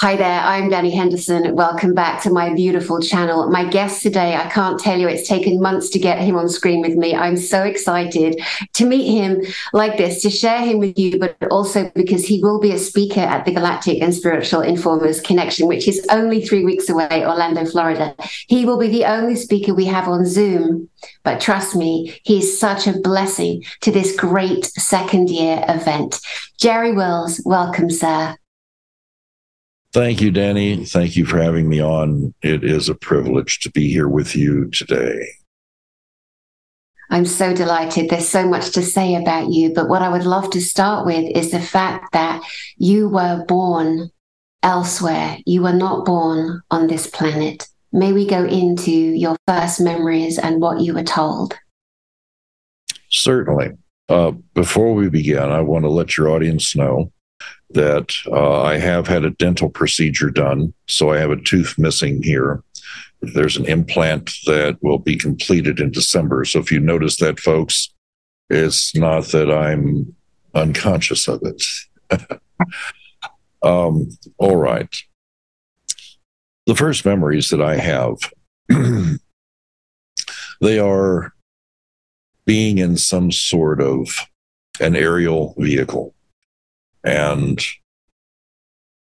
Hi 0.00 0.14
there, 0.14 0.40
I'm 0.42 0.70
Danny 0.70 0.92
Henderson. 0.92 1.56
Welcome 1.56 1.92
back 1.92 2.22
to 2.22 2.30
my 2.30 2.54
beautiful 2.54 3.00
channel. 3.00 3.50
My 3.50 3.64
guest 3.64 4.00
today, 4.00 4.36
I 4.36 4.48
can't 4.48 4.78
tell 4.78 4.96
you, 4.96 5.08
it's 5.08 5.26
taken 5.26 5.60
months 5.60 5.88
to 5.88 5.98
get 5.98 6.20
him 6.20 6.36
on 6.36 6.48
screen 6.48 6.82
with 6.82 6.94
me. 6.94 7.16
I'm 7.16 7.36
so 7.36 7.64
excited 7.64 8.40
to 8.74 8.86
meet 8.86 9.10
him 9.12 9.42
like 9.72 9.98
this, 9.98 10.22
to 10.22 10.30
share 10.30 10.60
him 10.60 10.78
with 10.78 10.96
you, 11.00 11.18
but 11.18 11.36
also 11.50 11.90
because 11.96 12.24
he 12.24 12.40
will 12.40 12.60
be 12.60 12.70
a 12.70 12.78
speaker 12.78 13.18
at 13.18 13.44
the 13.44 13.50
Galactic 13.50 14.00
and 14.00 14.14
Spiritual 14.14 14.60
Informers 14.60 15.20
Connection, 15.20 15.66
which 15.66 15.88
is 15.88 16.06
only 16.12 16.46
three 16.46 16.64
weeks 16.64 16.88
away, 16.88 17.26
Orlando, 17.26 17.64
Florida. 17.64 18.14
He 18.46 18.64
will 18.64 18.78
be 18.78 18.86
the 18.88 19.04
only 19.04 19.34
speaker 19.34 19.74
we 19.74 19.86
have 19.86 20.06
on 20.06 20.24
Zoom. 20.26 20.88
But 21.24 21.40
trust 21.40 21.74
me, 21.74 22.20
he's 22.22 22.56
such 22.56 22.86
a 22.86 23.00
blessing 23.00 23.64
to 23.80 23.90
this 23.90 24.14
great 24.14 24.64
second 24.64 25.28
year 25.28 25.64
event. 25.68 26.20
Jerry 26.56 26.92
Wills, 26.92 27.42
welcome, 27.44 27.90
sir. 27.90 28.36
Thank 29.92 30.20
you, 30.20 30.30
Danny. 30.30 30.84
Thank 30.84 31.16
you 31.16 31.24
for 31.24 31.38
having 31.38 31.68
me 31.68 31.80
on. 31.80 32.34
It 32.42 32.62
is 32.62 32.88
a 32.88 32.94
privilege 32.94 33.60
to 33.60 33.70
be 33.70 33.90
here 33.90 34.08
with 34.08 34.36
you 34.36 34.68
today. 34.70 35.26
I'm 37.10 37.24
so 37.24 37.54
delighted. 37.54 38.10
There's 38.10 38.28
so 38.28 38.46
much 38.46 38.72
to 38.72 38.82
say 38.82 39.14
about 39.14 39.50
you. 39.50 39.72
But 39.72 39.88
what 39.88 40.02
I 40.02 40.10
would 40.10 40.24
love 40.24 40.50
to 40.50 40.60
start 40.60 41.06
with 41.06 41.24
is 41.34 41.50
the 41.50 41.60
fact 41.60 42.12
that 42.12 42.42
you 42.76 43.08
were 43.08 43.44
born 43.48 44.10
elsewhere. 44.62 45.38
You 45.46 45.62
were 45.62 45.72
not 45.72 46.04
born 46.04 46.60
on 46.70 46.86
this 46.86 47.06
planet. 47.06 47.66
May 47.90 48.12
we 48.12 48.26
go 48.26 48.44
into 48.44 48.90
your 48.90 49.36
first 49.46 49.80
memories 49.80 50.38
and 50.38 50.60
what 50.60 50.82
you 50.82 50.92
were 50.92 51.02
told? 51.02 51.58
Certainly. 53.08 53.70
Uh, 54.10 54.32
before 54.52 54.92
we 54.94 55.08
begin, 55.08 55.50
I 55.50 55.62
want 55.62 55.84
to 55.84 55.90
let 55.90 56.16
your 56.16 56.28
audience 56.28 56.76
know 56.76 57.10
that 57.70 58.14
uh, 58.26 58.62
I 58.62 58.78
have 58.78 59.06
had 59.06 59.24
a 59.24 59.30
dental 59.30 59.68
procedure 59.68 60.30
done. 60.30 60.72
So 60.86 61.10
I 61.10 61.18
have 61.18 61.30
a 61.30 61.40
tooth 61.40 61.76
missing 61.78 62.22
here. 62.22 62.62
There's 63.20 63.56
an 63.56 63.66
implant 63.66 64.32
that 64.46 64.78
will 64.80 64.98
be 64.98 65.16
completed 65.16 65.80
in 65.80 65.90
December. 65.90 66.44
So 66.44 66.60
if 66.60 66.70
you 66.70 66.80
notice 66.80 67.16
that, 67.18 67.40
folks, 67.40 67.92
it's 68.48 68.96
not 68.96 69.26
that 69.26 69.50
I'm 69.50 70.14
unconscious 70.54 71.28
of 71.28 71.42
it. 71.42 71.62
um, 73.62 74.08
all 74.38 74.56
right. 74.56 74.88
The 76.66 76.74
first 76.74 77.04
memories 77.04 77.48
that 77.50 77.62
I 77.62 77.76
have, 77.76 78.16
they 80.60 80.78
are 80.78 81.32
being 82.46 82.78
in 82.78 82.96
some 82.96 83.30
sort 83.30 83.80
of 83.80 84.08
an 84.80 84.96
aerial 84.96 85.54
vehicle 85.58 86.14
and 87.04 87.60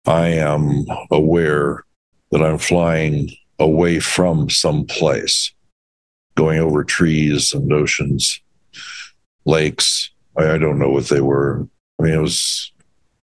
I 0.07 0.29
am 0.29 0.87
aware 1.11 1.85
that 2.31 2.43
I'm 2.43 2.59
flying 2.59 3.31
away 3.59 4.01
from 4.01 4.49
some 4.49 4.87
place, 4.87 5.53
going 6.37 6.59
over 6.59 6.85
trees 6.85 7.53
and 7.53 7.73
oceans, 7.73 8.41
lakes. 9.45 10.11
I, 10.37 10.53
I, 10.53 10.59
don't 10.59 10.79
know 10.79 10.91
what 10.91 11.07
they 11.07 11.21
were. 11.21 11.69
I 11.99 12.05
mean, 12.05 12.15
it 12.15 12.21
was 12.21 12.73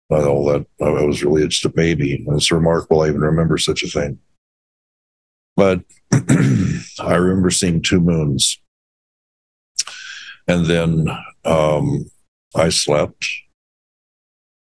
not 0.10 0.26
all 0.28 0.46
that. 0.46 0.66
I 0.82 0.90
was 1.04 1.24
really 1.24 1.48
just 1.48 1.66
a 1.66 1.70
baby. 1.70 2.26
It's 2.30 2.52
remarkable 2.52 3.02
I 3.02 3.08
even 3.08 3.22
remember 3.22 3.58
such 3.58 3.84
a 3.84 3.88
thing. 3.88 4.20
But 5.56 5.82
I 6.12 7.16
remember 7.16 7.50
seeing 7.50 7.82
two 7.82 8.02
moons. 8.02 8.60
And 10.48 10.66
then 10.66 11.08
um, 11.46 12.12
I 12.54 12.70
slept 12.70 13.28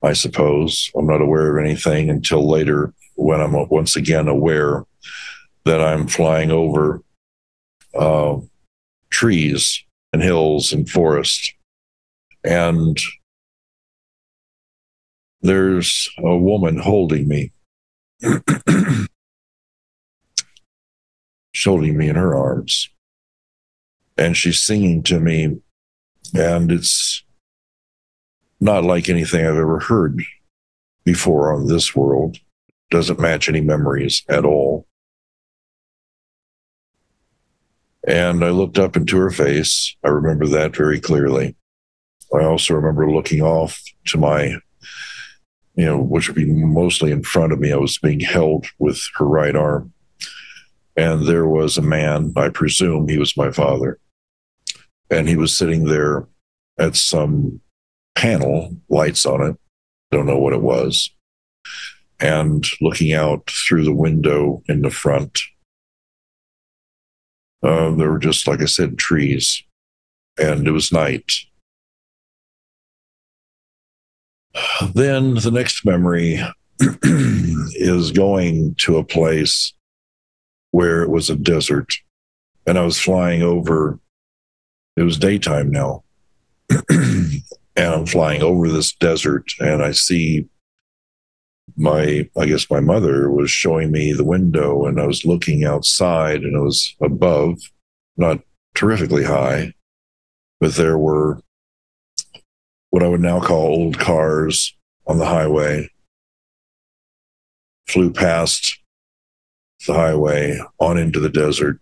I 0.01 0.13
suppose. 0.13 0.89
I'm 0.95 1.07
not 1.07 1.21
aware 1.21 1.57
of 1.57 1.63
anything 1.63 2.09
until 2.09 2.47
later 2.47 2.93
when 3.15 3.41
I'm 3.41 3.53
once 3.69 3.95
again 3.95 4.27
aware 4.27 4.85
that 5.65 5.81
I'm 5.81 6.07
flying 6.07 6.51
over 6.51 7.01
uh, 7.93 8.37
trees 9.09 9.83
and 10.13 10.21
hills 10.21 10.71
and 10.71 10.89
forests. 10.89 11.53
And 12.43 12.97
there's 15.41 16.09
a 16.19 16.37
woman 16.37 16.77
holding 16.77 17.27
me, 17.27 17.51
holding 21.63 21.97
me 21.97 22.07
in 22.09 22.15
her 22.15 22.35
arms. 22.35 22.89
And 24.17 24.35
she's 24.35 24.63
singing 24.63 25.03
to 25.03 25.19
me. 25.19 25.61
And 26.33 26.71
it's 26.71 27.23
not 28.59 28.83
like 28.83 29.09
anything 29.09 29.45
I've 29.45 29.55
ever 29.55 29.79
heard 29.79 30.21
before 31.05 31.53
on 31.53 31.67
this 31.67 31.95
world. 31.95 32.37
Doesn't 32.91 33.19
match 33.19 33.47
any 33.47 33.61
memories 33.61 34.23
at 34.27 34.45
all. 34.45 34.87
And 38.07 38.43
I 38.43 38.49
looked 38.49 38.79
up 38.79 38.95
into 38.95 39.17
her 39.17 39.31
face. 39.31 39.95
I 40.03 40.09
remember 40.09 40.47
that 40.47 40.75
very 40.75 40.99
clearly. 40.99 41.55
I 42.33 42.43
also 42.43 42.73
remember 42.73 43.11
looking 43.11 43.41
off 43.41 43.81
to 44.07 44.17
my, 44.17 44.55
you 45.75 45.85
know, 45.85 45.99
which 45.99 46.27
would 46.27 46.35
be 46.35 46.51
mostly 46.51 47.11
in 47.11 47.23
front 47.23 47.53
of 47.53 47.59
me. 47.59 47.71
I 47.71 47.77
was 47.77 47.97
being 47.97 48.19
held 48.19 48.65
with 48.77 49.01
her 49.15 49.25
right 49.25 49.55
arm. 49.55 49.93
And 50.95 51.27
there 51.27 51.47
was 51.47 51.77
a 51.77 51.81
man, 51.81 52.33
I 52.35 52.49
presume 52.49 53.07
he 53.07 53.17
was 53.17 53.37
my 53.37 53.51
father. 53.51 53.99
And 55.09 55.27
he 55.27 55.35
was 55.35 55.57
sitting 55.57 55.85
there 55.85 56.27
at 56.77 56.95
some 56.95 57.61
panel, 58.19 58.75
lights 58.89 59.25
on 59.25 59.41
it. 59.41 59.55
Don't 60.11 60.25
know 60.25 60.37
what 60.37 60.53
it 60.53 60.61
was. 60.61 61.09
And 62.19 62.65
looking 62.81 63.13
out 63.13 63.49
through 63.49 63.85
the 63.85 63.93
window 63.93 64.61
in 64.67 64.81
the 64.81 64.91
front, 64.91 65.39
uh, 67.63 67.91
there 67.91 68.11
were 68.11 68.19
just, 68.19 68.45
like 68.45 68.61
I 68.61 68.65
said, 68.65 68.97
trees, 68.97 69.63
and 70.37 70.67
it 70.67 70.71
was 70.71 70.91
night. 70.91 71.31
Then 74.93 75.35
the 75.35 75.51
next 75.51 75.85
memory 75.85 76.41
is 76.81 78.11
going 78.11 78.75
to 78.79 78.97
a 78.97 79.03
place 79.03 79.73
where 80.71 81.03
it 81.03 81.09
was 81.09 81.29
a 81.29 81.35
desert, 81.37 81.93
and 82.67 82.77
I 82.77 82.83
was 82.83 82.99
flying 82.99 83.43
over. 83.43 83.99
It 84.97 85.03
was 85.03 85.17
daytime 85.17 85.71
now. 85.71 86.03
and 87.79 87.95
I'm 87.95 88.05
flying 88.05 88.43
over 88.43 88.67
this 88.67 88.93
desert 88.93 89.53
and 89.59 89.81
I 89.81 89.91
see 89.91 90.45
my 91.77 92.29
I 92.37 92.45
guess 92.45 92.69
my 92.69 92.81
mother 92.81 93.31
was 93.31 93.49
showing 93.49 93.89
me 93.91 94.11
the 94.11 94.25
window 94.25 94.85
and 94.85 94.99
I 94.99 95.05
was 95.05 95.23
looking 95.23 95.63
outside 95.63 96.43
and 96.43 96.57
it 96.57 96.59
was 96.59 96.93
above, 97.01 97.57
not 98.17 98.41
terrifically 98.75 99.23
high, 99.23 99.73
but 100.59 100.73
there 100.75 100.97
were 100.97 101.41
what 102.89 103.01
I 103.01 103.07
would 103.07 103.21
now 103.21 103.39
call 103.39 103.67
old 103.67 103.97
cars 103.97 104.75
on 105.07 105.17
the 105.17 105.25
highway, 105.25 105.89
flew 107.87 108.11
past 108.11 108.77
the 109.87 109.93
highway 109.93 110.59
on 110.79 110.97
into 110.97 111.21
the 111.21 111.29
desert. 111.29 111.79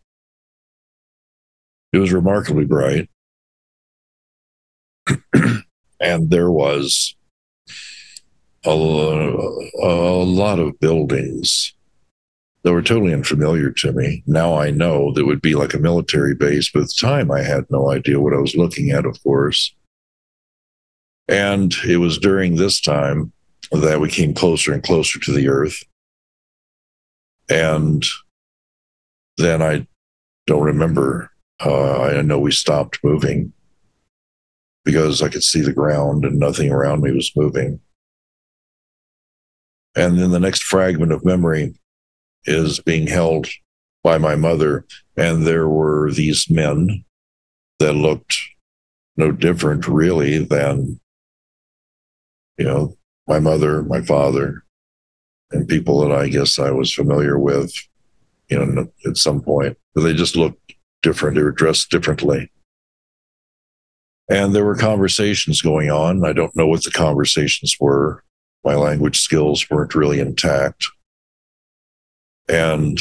It 1.91 1.97
was 1.97 2.13
remarkably 2.13 2.65
bright. 2.65 3.09
and 5.99 6.29
there 6.29 6.51
was 6.51 7.15
a, 8.65 8.69
a 8.69 10.23
lot 10.23 10.59
of 10.59 10.79
buildings 10.79 11.73
that 12.63 12.73
were 12.73 12.81
totally 12.81 13.13
unfamiliar 13.13 13.71
to 13.71 13.91
me. 13.93 14.23
Now 14.27 14.57
I 14.57 14.71
know 14.71 15.13
that 15.13 15.25
would 15.25 15.41
be 15.41 15.55
like 15.55 15.73
a 15.73 15.79
military 15.79 16.35
base, 16.35 16.69
but 16.71 16.83
at 16.83 16.87
the 16.89 16.97
time 16.99 17.31
I 17.31 17.41
had 17.41 17.65
no 17.69 17.91
idea 17.91 18.19
what 18.19 18.33
I 18.33 18.39
was 18.39 18.55
looking 18.55 18.91
at, 18.91 19.05
of 19.05 19.21
course. 19.23 19.73
And 21.29 21.73
it 21.87 21.97
was 21.97 22.17
during 22.17 22.55
this 22.55 22.81
time 22.81 23.31
that 23.71 23.99
we 23.99 24.09
came 24.09 24.33
closer 24.33 24.73
and 24.73 24.83
closer 24.83 25.19
to 25.19 25.31
the 25.31 25.49
earth. 25.49 25.81
And 27.49 28.05
then 29.37 29.61
I 29.61 29.87
don't 30.45 30.63
remember. 30.63 31.31
Uh, 31.63 32.01
I 32.03 32.21
know 32.21 32.39
we 32.39 32.51
stopped 32.51 32.99
moving 33.03 33.53
because 34.87 35.21
I 35.21 35.27
could 35.27 35.43
see 35.43 35.59
the 35.59 35.73
ground 35.73 36.23
and 36.23 36.39
nothing 36.39 36.71
around 36.71 37.01
me 37.01 37.11
was 37.11 37.35
moving. 37.35 37.81
And 39.97 40.17
then 40.17 40.31
the 40.31 40.39
next 40.39 40.63
fragment 40.63 41.11
of 41.11 41.25
memory 41.25 41.77
is 42.45 42.79
being 42.79 43.05
held 43.05 43.49
by 44.01 44.17
my 44.17 44.37
mother. 44.37 44.85
And 45.17 45.45
there 45.45 45.67
were 45.67 46.09
these 46.13 46.49
men 46.49 47.03
that 47.79 47.95
looked 47.95 48.37
no 49.17 49.33
different, 49.33 49.89
really, 49.89 50.37
than, 50.37 51.01
you 52.57 52.63
know, 52.63 52.95
my 53.27 53.41
mother, 53.41 53.83
my 53.83 54.01
father, 54.01 54.63
and 55.51 55.67
people 55.67 55.99
that 55.99 56.13
I 56.13 56.29
guess 56.29 56.59
I 56.59 56.71
was 56.71 56.93
familiar 56.93 57.37
with, 57.37 57.73
you 58.49 58.65
know, 58.65 58.87
at 59.05 59.17
some 59.17 59.41
point. 59.41 59.77
But 59.93 60.03
they 60.03 60.13
just 60.13 60.37
looked 60.37 60.75
different. 61.01 61.35
They 61.35 61.43
were 61.43 61.51
dressed 61.51 61.91
differently. 61.91 62.49
And 64.29 64.53
there 64.53 64.65
were 64.65 64.75
conversations 64.75 65.61
going 65.61 65.89
on. 65.89 66.25
I 66.25 66.33
don't 66.33 66.55
know 66.55 66.67
what 66.67 66.83
the 66.83 66.91
conversations 66.91 67.77
were. 67.79 68.23
My 68.63 68.75
language 68.75 69.19
skills 69.19 69.69
weren't 69.69 69.95
really 69.95 70.19
intact. 70.19 70.85
And 72.49 72.99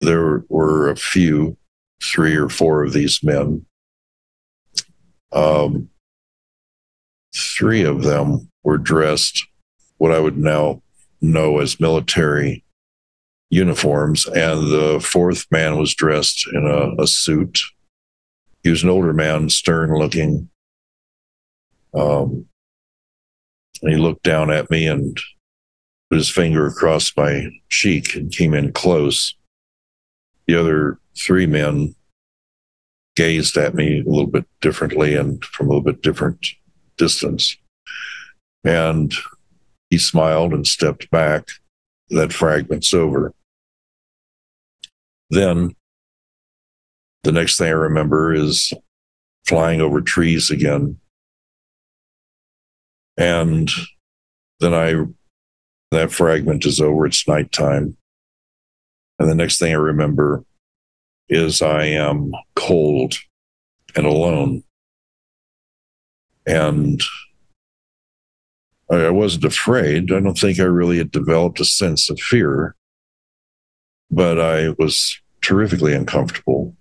there 0.00 0.44
were 0.48 0.90
a 0.90 0.96
few, 0.96 1.56
three 2.02 2.36
or 2.36 2.48
four 2.48 2.84
of 2.84 2.92
these 2.92 3.22
men. 3.22 3.64
Um, 5.32 5.88
three 7.34 7.82
of 7.82 8.02
them 8.02 8.50
were 8.62 8.78
dressed 8.78 9.44
what 9.96 10.12
I 10.12 10.20
would 10.20 10.36
now 10.36 10.82
know 11.20 11.58
as 11.58 11.80
military 11.80 12.64
uniforms, 13.50 14.26
and 14.26 14.70
the 14.70 15.00
fourth 15.00 15.46
man 15.50 15.78
was 15.78 15.94
dressed 15.94 16.46
in 16.52 16.66
a, 16.66 17.02
a 17.02 17.06
suit. 17.06 17.58
He 18.64 18.70
was 18.70 18.82
an 18.82 18.88
older 18.88 19.12
man, 19.12 19.50
stern 19.50 19.94
looking. 19.94 20.48
Um, 21.94 22.46
and 23.82 23.92
he 23.92 23.96
looked 23.96 24.22
down 24.22 24.50
at 24.50 24.70
me 24.70 24.86
and 24.86 25.16
put 26.10 26.16
his 26.16 26.30
finger 26.30 26.66
across 26.66 27.14
my 27.16 27.50
cheek 27.68 28.14
and 28.14 28.32
came 28.32 28.54
in 28.54 28.72
close. 28.72 29.36
The 30.46 30.58
other 30.58 30.98
three 31.16 31.46
men 31.46 31.94
gazed 33.16 33.56
at 33.58 33.74
me 33.74 34.00
a 34.00 34.10
little 34.10 34.26
bit 34.26 34.46
differently 34.60 35.14
and 35.14 35.44
from 35.44 35.66
a 35.66 35.68
little 35.68 35.84
bit 35.84 36.02
different 36.02 36.46
distance. 36.96 37.56
And 38.64 39.14
he 39.90 39.98
smiled 39.98 40.54
and 40.54 40.66
stepped 40.66 41.10
back. 41.10 41.48
That 42.08 42.32
fragment's 42.32 42.92
over. 42.94 43.32
Then 45.30 45.74
the 47.24 47.32
next 47.32 47.58
thing 47.58 47.68
I 47.68 47.72
remember 47.72 48.32
is 48.34 48.72
flying 49.46 49.80
over 49.80 50.00
trees 50.00 50.50
again. 50.50 50.98
And 53.16 53.70
then 54.60 54.74
I, 54.74 55.04
that 55.90 56.12
fragment 56.12 56.66
is 56.66 56.80
over. 56.80 57.06
It's 57.06 57.26
nighttime. 57.26 57.96
And 59.18 59.30
the 59.30 59.34
next 59.34 59.58
thing 59.58 59.72
I 59.72 59.76
remember 59.76 60.44
is 61.28 61.62
I 61.62 61.84
am 61.84 62.32
cold 62.56 63.14
and 63.96 64.04
alone. 64.04 64.62
And 66.46 67.00
I 68.90 69.08
wasn't 69.10 69.44
afraid. 69.44 70.12
I 70.12 70.20
don't 70.20 70.38
think 70.38 70.58
I 70.58 70.64
really 70.64 70.98
had 70.98 71.10
developed 71.10 71.60
a 71.60 71.64
sense 71.64 72.10
of 72.10 72.20
fear, 72.20 72.76
but 74.10 74.38
I 74.38 74.70
was 74.78 75.18
terrifically 75.40 75.94
uncomfortable. 75.94 76.76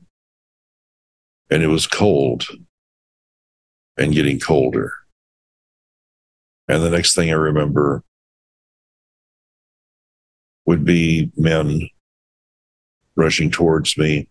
And 1.53 1.61
it 1.61 1.67
was 1.67 1.85
cold 1.85 2.47
and 3.95 4.11
getting 4.11 4.39
colder. 4.39 4.91
And 6.67 6.81
the 6.81 6.89
next 6.89 7.13
thing 7.13 7.29
I 7.29 7.33
remember 7.33 8.03
would 10.65 10.83
be 10.83 11.31
men 11.37 11.89
rushing 13.15 13.51
towards 13.51 13.99
me, 13.99 14.29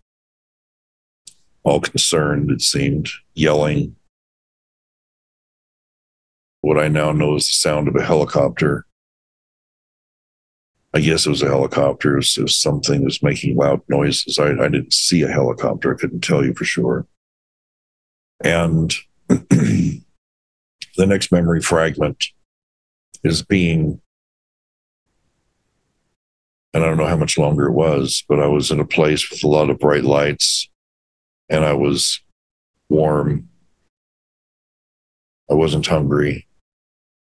all 1.62 1.80
concerned, 1.80 2.50
it 2.50 2.60
seemed, 2.60 3.08
yelling, 3.34 3.94
what 6.60 6.76
I 6.76 6.88
now 6.88 7.12
know 7.12 7.36
is 7.36 7.46
the 7.46 7.52
sound 7.52 7.86
of 7.86 7.94
a 7.94 8.02
helicopter. 8.02 8.84
I 10.92 10.98
guess 10.98 11.24
it 11.24 11.30
was 11.30 11.42
a 11.42 11.48
helicopter. 11.48 12.14
It 12.14 12.16
was, 12.16 12.36
it 12.36 12.42
was 12.42 12.58
something 12.58 12.98
that 12.98 13.04
was 13.04 13.22
making 13.22 13.56
loud 13.56 13.80
noises. 13.88 14.40
I, 14.40 14.48
I 14.48 14.68
didn't 14.68 14.92
see 14.92 15.22
a 15.22 15.28
helicopter. 15.28 15.94
I 15.94 15.98
couldn't 16.00 16.24
tell 16.24 16.44
you 16.44 16.52
for 16.54 16.64
sure. 16.64 17.06
And 18.44 18.92
the 19.28 20.02
next 20.98 21.32
memory 21.32 21.60
fragment 21.60 22.26
is 23.22 23.42
being, 23.42 24.00
and 26.74 26.84
I 26.84 26.86
don't 26.86 26.96
know 26.96 27.06
how 27.06 27.16
much 27.16 27.38
longer 27.38 27.66
it 27.66 27.72
was, 27.72 28.24
but 28.28 28.40
I 28.40 28.46
was 28.46 28.70
in 28.70 28.80
a 28.80 28.84
place 28.84 29.30
with 29.30 29.44
a 29.44 29.48
lot 29.48 29.70
of 29.70 29.78
bright 29.78 30.04
lights 30.04 30.68
and 31.48 31.64
I 31.64 31.74
was 31.74 32.20
warm. 32.88 33.48
I 35.50 35.54
wasn't 35.54 35.86
hungry. 35.86 36.46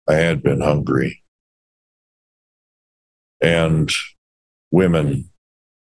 I 0.07 0.15
had 0.15 0.42
been 0.42 0.62
hungry. 0.62 1.24
And 3.42 3.92
women 4.71 5.30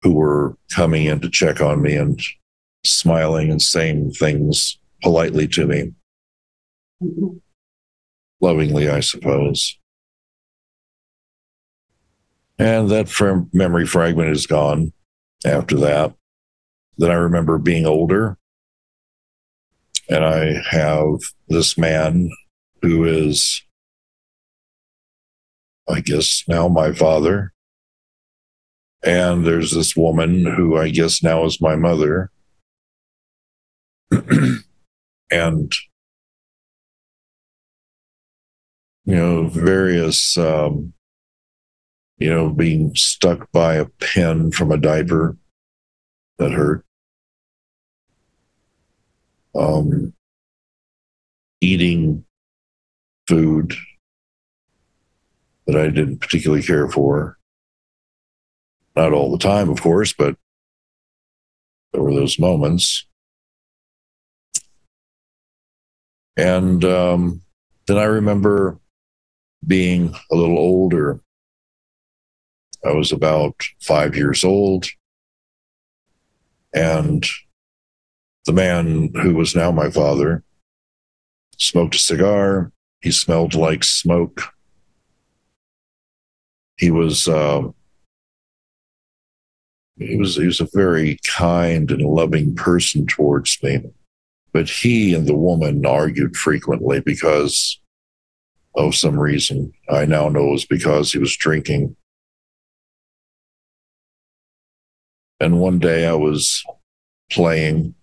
who 0.03 0.15
were 0.15 0.57
coming 0.73 1.07
in 1.07 1.21
to 1.21 1.31
check 1.31 1.61
on 1.61 1.81
me 1.81 1.95
and 1.95 2.21
smiling 2.85 3.51
and 3.51 3.63
saying 3.63 4.13
things 4.13 4.79
politely 5.03 5.49
to 5.49 5.67
me. 5.67 5.93
Lovingly, 8.41 8.89
I 8.89 9.01
suppose. 9.01 9.79
And 12.59 12.89
that 12.91 13.09
from 13.09 13.51
memory 13.53 13.87
fragment 13.87 14.31
is 14.31 14.47
gone 14.47 14.93
after 15.45 15.77
that. 15.79 16.15
Then 16.97 17.11
I 17.11 17.15
remember 17.15 17.59
being 17.59 17.87
older. 17.87 18.39
And 20.09 20.25
I 20.25 20.63
have 20.71 21.21
this 21.49 21.79
man 21.79 22.31
who 22.83 23.05
is 23.05 23.63
I 25.89 26.01
guess 26.01 26.45
now 26.49 26.69
my 26.69 26.93
father. 26.93 27.53
And 29.05 29.45
there's 29.45 29.73
this 29.73 29.97
woman 29.97 30.47
who 30.47 30.77
I 30.77 30.91
guess 30.91 31.23
now 31.23 31.45
is 31.45 31.61
my 31.61 31.75
mother. 31.75 32.31
and, 35.33 35.73
you 39.05 39.17
know, 39.17 39.49
various, 39.49 40.37
um, 40.37 40.93
you 42.19 42.31
know, 42.31 42.51
being 42.51 42.95
stuck 42.95 43.51
by 43.51 43.77
a 43.77 43.87
pin 43.87 44.53
from 44.53 44.71
a 44.71 44.77
diaper 44.77 45.37
that 46.39 46.53
hurt. 46.53 46.85
Um, 49.55 50.13
eating 51.61 52.25
food 53.27 53.75
that 55.67 55.77
I 55.77 55.89
didn't 55.89 56.19
particularly 56.19 56.63
care 56.63 56.89
for. 56.89 57.39
Not 58.95 59.13
all 59.13 59.33
the 59.33 59.39
time, 59.39 59.71
of 59.71 59.81
course, 59.81 60.13
but 60.13 60.37
there 61.93 62.03
were 62.03 62.15
those 62.15 62.39
moments. 62.39 63.07
And 66.37 66.85
um, 66.85 67.43
then 67.87 67.99
I 67.99 68.05
remember 68.05 68.79
being 69.67 70.15
a 70.31 70.35
little 70.35 70.59
older. 70.59 71.21
I 72.85 72.93
was 72.93 73.13
about 73.13 73.55
five 73.81 74.17
years 74.17 74.45
old. 74.45 74.87
And 76.75 77.25
the 78.47 78.53
man 78.53 79.13
who 79.15 79.35
was 79.35 79.55
now 79.55 79.71
my 79.71 79.91
father 79.91 80.43
smoked 81.59 81.95
a 81.95 81.99
cigar. 81.99 82.73
He 83.03 83.11
smelled 83.11 83.55
like 83.55 83.85
smoke 83.85 84.53
he 86.83 86.91
was 86.91 87.29
uh, 87.29 87.63
he 89.99 90.17
was 90.17 90.35
he 90.35 90.47
was 90.47 90.61
a 90.61 90.69
very 90.73 91.17
kind 91.25 91.91
and 91.93 92.03
loving 92.03 92.57
person 92.57 93.07
towards 93.07 93.63
me 93.63 93.83
but 94.53 94.69
he 94.69 95.15
and 95.15 95.27
the 95.27 95.37
woman 95.37 95.85
argued 95.87 96.37
frequently 96.37 97.01
because 97.01 97.81
of 98.75 98.95
some 98.95 99.19
reason 99.19 99.73
i 99.91 100.05
now 100.05 100.29
know 100.29 100.49
it 100.49 100.53
was 100.53 100.67
because 100.67 101.13
he 101.13 101.19
was 101.19 101.37
drinking 101.37 101.95
and 105.41 105.61
one 105.61 105.79
day 105.79 106.07
i 106.07 106.15
was 106.15 106.63
playing 107.31 107.95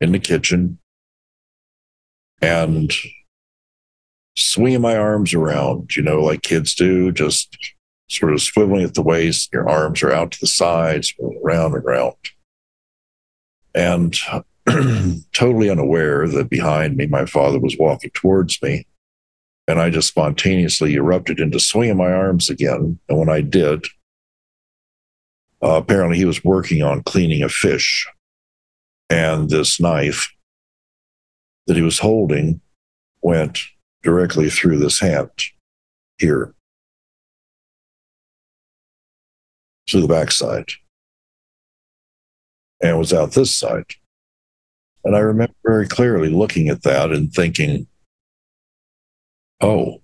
in 0.00 0.12
the 0.12 0.18
kitchen 0.18 0.78
and 2.40 2.92
swinging 4.36 4.80
my 4.80 4.96
arms 4.96 5.34
around, 5.34 5.96
you 5.96 6.02
know, 6.02 6.22
like 6.22 6.42
kids 6.42 6.74
do, 6.74 7.10
just 7.10 7.56
sort 8.08 8.32
of 8.32 8.38
swiveling 8.38 8.84
at 8.84 8.94
the 8.94 9.02
waist. 9.02 9.50
Your 9.52 9.68
arms 9.68 10.02
are 10.02 10.12
out 10.12 10.32
to 10.32 10.38
the 10.40 10.46
sides, 10.46 11.12
around 11.44 11.74
and 11.74 11.84
around. 11.84 12.14
And 13.74 14.16
totally 15.32 15.70
unaware 15.70 16.28
that 16.28 16.50
behind 16.50 16.96
me, 16.96 17.06
my 17.06 17.24
father 17.24 17.58
was 17.58 17.76
walking 17.78 18.10
towards 18.10 18.60
me. 18.62 18.86
And 19.66 19.78
I 19.78 19.90
just 19.90 20.08
spontaneously 20.08 20.94
erupted 20.94 21.40
into 21.40 21.60
swinging 21.60 21.98
my 21.98 22.10
arms 22.10 22.48
again. 22.48 22.98
And 23.08 23.18
when 23.18 23.28
I 23.28 23.42
did, 23.42 23.84
uh, 25.62 25.76
apparently 25.76 26.16
he 26.16 26.24
was 26.24 26.44
working 26.44 26.82
on 26.82 27.02
cleaning 27.02 27.42
a 27.42 27.48
fish. 27.48 28.06
And 29.10 29.50
this 29.50 29.80
knife 29.80 30.30
that 31.66 31.76
he 31.76 31.82
was 31.82 31.98
holding 31.98 32.60
went 33.20 33.60
directly 34.02 34.48
through 34.48 34.78
this 34.78 35.00
hand 35.00 35.30
here 36.18 36.54
to 39.86 40.00
the 40.00 40.08
backside 40.08 40.70
and 42.80 42.98
was 42.98 43.12
out 43.12 43.32
this 43.32 43.56
side. 43.56 43.84
And 45.08 45.16
I 45.16 45.20
remember 45.20 45.54
very 45.64 45.88
clearly 45.88 46.28
looking 46.28 46.68
at 46.68 46.82
that 46.82 47.12
and 47.12 47.32
thinking, 47.32 47.86
oh, 49.62 50.02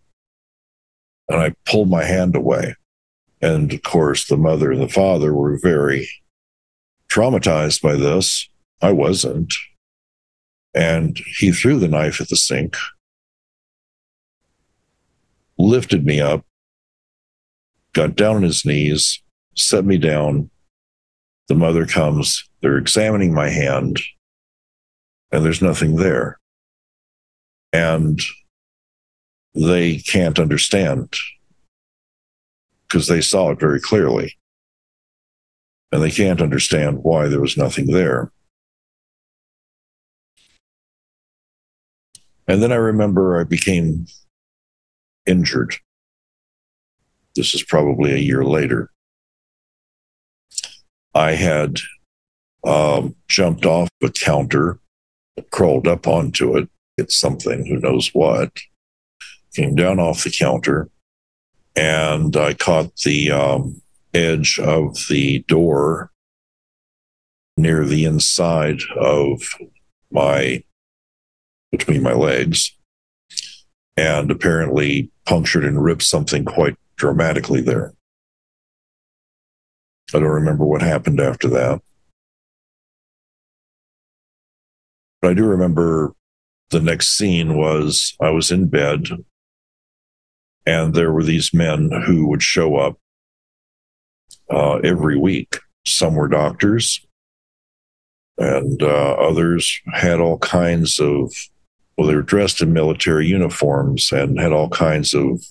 and 1.29 1.39
I 1.43 1.55
pulled 1.67 1.91
my 1.91 2.05
hand 2.05 2.35
away 2.35 2.75
And 3.43 3.71
of 3.75 3.83
course, 3.83 4.27
the 4.27 4.39
mother 4.39 4.73
and 4.73 4.81
the 4.81 4.89
father 4.89 5.35
were 5.35 5.59
very 5.59 6.09
traumatized 7.11 7.83
by 7.83 7.97
this. 7.97 8.49
I 8.81 8.93
wasn't. 8.93 9.53
And 10.75 11.21
he 11.39 11.53
threw 11.53 11.79
the 11.79 11.87
knife 11.87 12.23
at 12.23 12.31
the 12.31 12.37
sink, 12.37 12.75
lifted 15.59 16.07
me 16.07 16.23
up, 16.23 16.47
got 17.93 18.17
down 18.17 18.37
on 18.37 18.43
his 18.43 18.65
knees, 18.65 19.23
set 19.55 19.85
me 19.85 19.99
down. 19.99 20.49
The 21.49 21.55
mother 21.57 21.85
comes, 21.85 22.49
they're 22.63 22.79
examining 22.79 23.35
my 23.35 23.51
hand, 23.51 24.01
and 25.35 25.45
there's 25.45 25.61
nothing 25.61 25.97
there. 25.97 26.39
And 27.73 28.23
they 29.53 29.99
can't 29.99 30.39
understand 30.39 31.13
because 32.87 33.09
they 33.09 33.21
saw 33.21 33.51
it 33.51 33.59
very 33.59 33.81
clearly. 33.81 34.37
And 35.91 36.01
they 36.01 36.13
can't 36.13 36.41
understand 36.41 37.03
why 37.03 37.27
there 37.27 37.41
was 37.41 37.57
nothing 37.57 37.87
there. 37.87 38.31
And 42.47 42.63
then 42.63 42.71
I 42.71 42.77
remember 42.77 43.41
I 43.41 43.43
became 43.43 44.07
injured. 45.27 45.75
This 47.35 47.55
is 47.55 47.65
probably 47.65 48.13
a 48.13 48.19
year 48.19 48.45
later. 48.45 48.91
I 51.13 51.33
had 51.33 51.79
um, 52.65 53.17
jumped 53.27 53.67
off 53.67 53.89
a 54.01 54.11
counter, 54.11 54.79
crawled 55.51 55.87
up 55.87 56.07
onto 56.07 56.57
it, 56.57 56.69
it's 56.97 57.19
something, 57.19 57.67
who 57.67 57.79
knows 57.79 58.11
what, 58.15 58.61
came 59.55 59.75
down 59.75 59.99
off 59.99 60.25
the 60.25 60.31
counter, 60.31 60.89
and 61.77 62.37
I 62.37 62.55
caught 62.55 62.95
the 63.05 63.31
um, 63.31 63.81
edge 64.13 64.59
of 64.59 64.97
the 65.09 65.41
door 65.49 66.11
near 67.57 67.85
the 67.85 68.05
inside 68.05 68.81
of 68.97 69.43
my 70.11 70.63
between 71.71 72.03
my 72.03 72.13
legs 72.13 72.77
and 73.97 74.31
apparently 74.31 75.11
punctured 75.27 75.65
and 75.65 75.83
ripped 75.83 76.03
something 76.03 76.45
quite 76.45 76.77
dramatically 76.97 77.61
there. 77.61 77.95
I 80.13 80.21
don't 80.21 80.29
remember 80.29 80.65
what 80.65 80.83
happened 80.83 81.21
after 81.21 81.49
that. 81.49 81.81
But 85.25 85.31
I 85.31 85.35
do 85.37 85.47
remember 85.47 86.15
the 86.69 86.83
next 86.83 87.17
scene 87.17 87.57
was 87.57 88.15
I 88.21 88.29
was 88.29 88.51
in 88.51 88.69
bed 88.69 89.09
and 90.67 90.93
there 90.93 91.13
were 91.13 91.23
these 91.23 91.55
men 91.55 91.91
who 92.05 92.29
would 92.29 92.43
show 92.43 92.77
up 92.77 92.99
uh, 94.51 94.81
every 94.85 95.17
week. 95.17 95.61
Some 95.87 96.15
were 96.15 96.29
doctors, 96.29 97.01
and 98.37 98.83
uh, 98.83 99.13
others 99.15 99.81
had 99.95 100.21
all 100.21 100.37
kinds 100.41 101.01
of, 101.01 101.33
well, 101.97 102.07
they 102.07 102.17
were 102.17 102.21
dressed 102.21 102.61
in 102.61 102.75
military 102.75 103.27
uniforms 103.27 104.13
and 104.13 104.39
had 104.39 104.53
all 104.53 104.69
kinds 104.69 105.15
of 105.15 105.43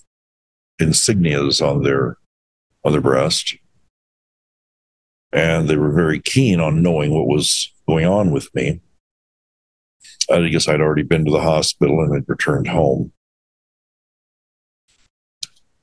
insignias 0.79 1.67
on 1.67 1.81
their 1.81 2.17
on 2.85 2.91
their 2.91 3.01
breast. 3.01 3.55
And 5.31 5.67
they 5.67 5.77
were 5.77 5.91
very 5.91 6.19
keen 6.19 6.59
on 6.59 6.83
knowing 6.83 7.11
what 7.11 7.25
was 7.25 7.73
going 7.87 8.05
on 8.05 8.29
with 8.29 8.53
me. 8.53 8.79
I 10.31 10.47
guess 10.49 10.67
I'd 10.67 10.81
already 10.81 11.03
been 11.03 11.25
to 11.25 11.31
the 11.31 11.41
hospital 11.41 12.01
and 12.01 12.13
had 12.13 12.25
returned 12.27 12.67
home 12.67 13.11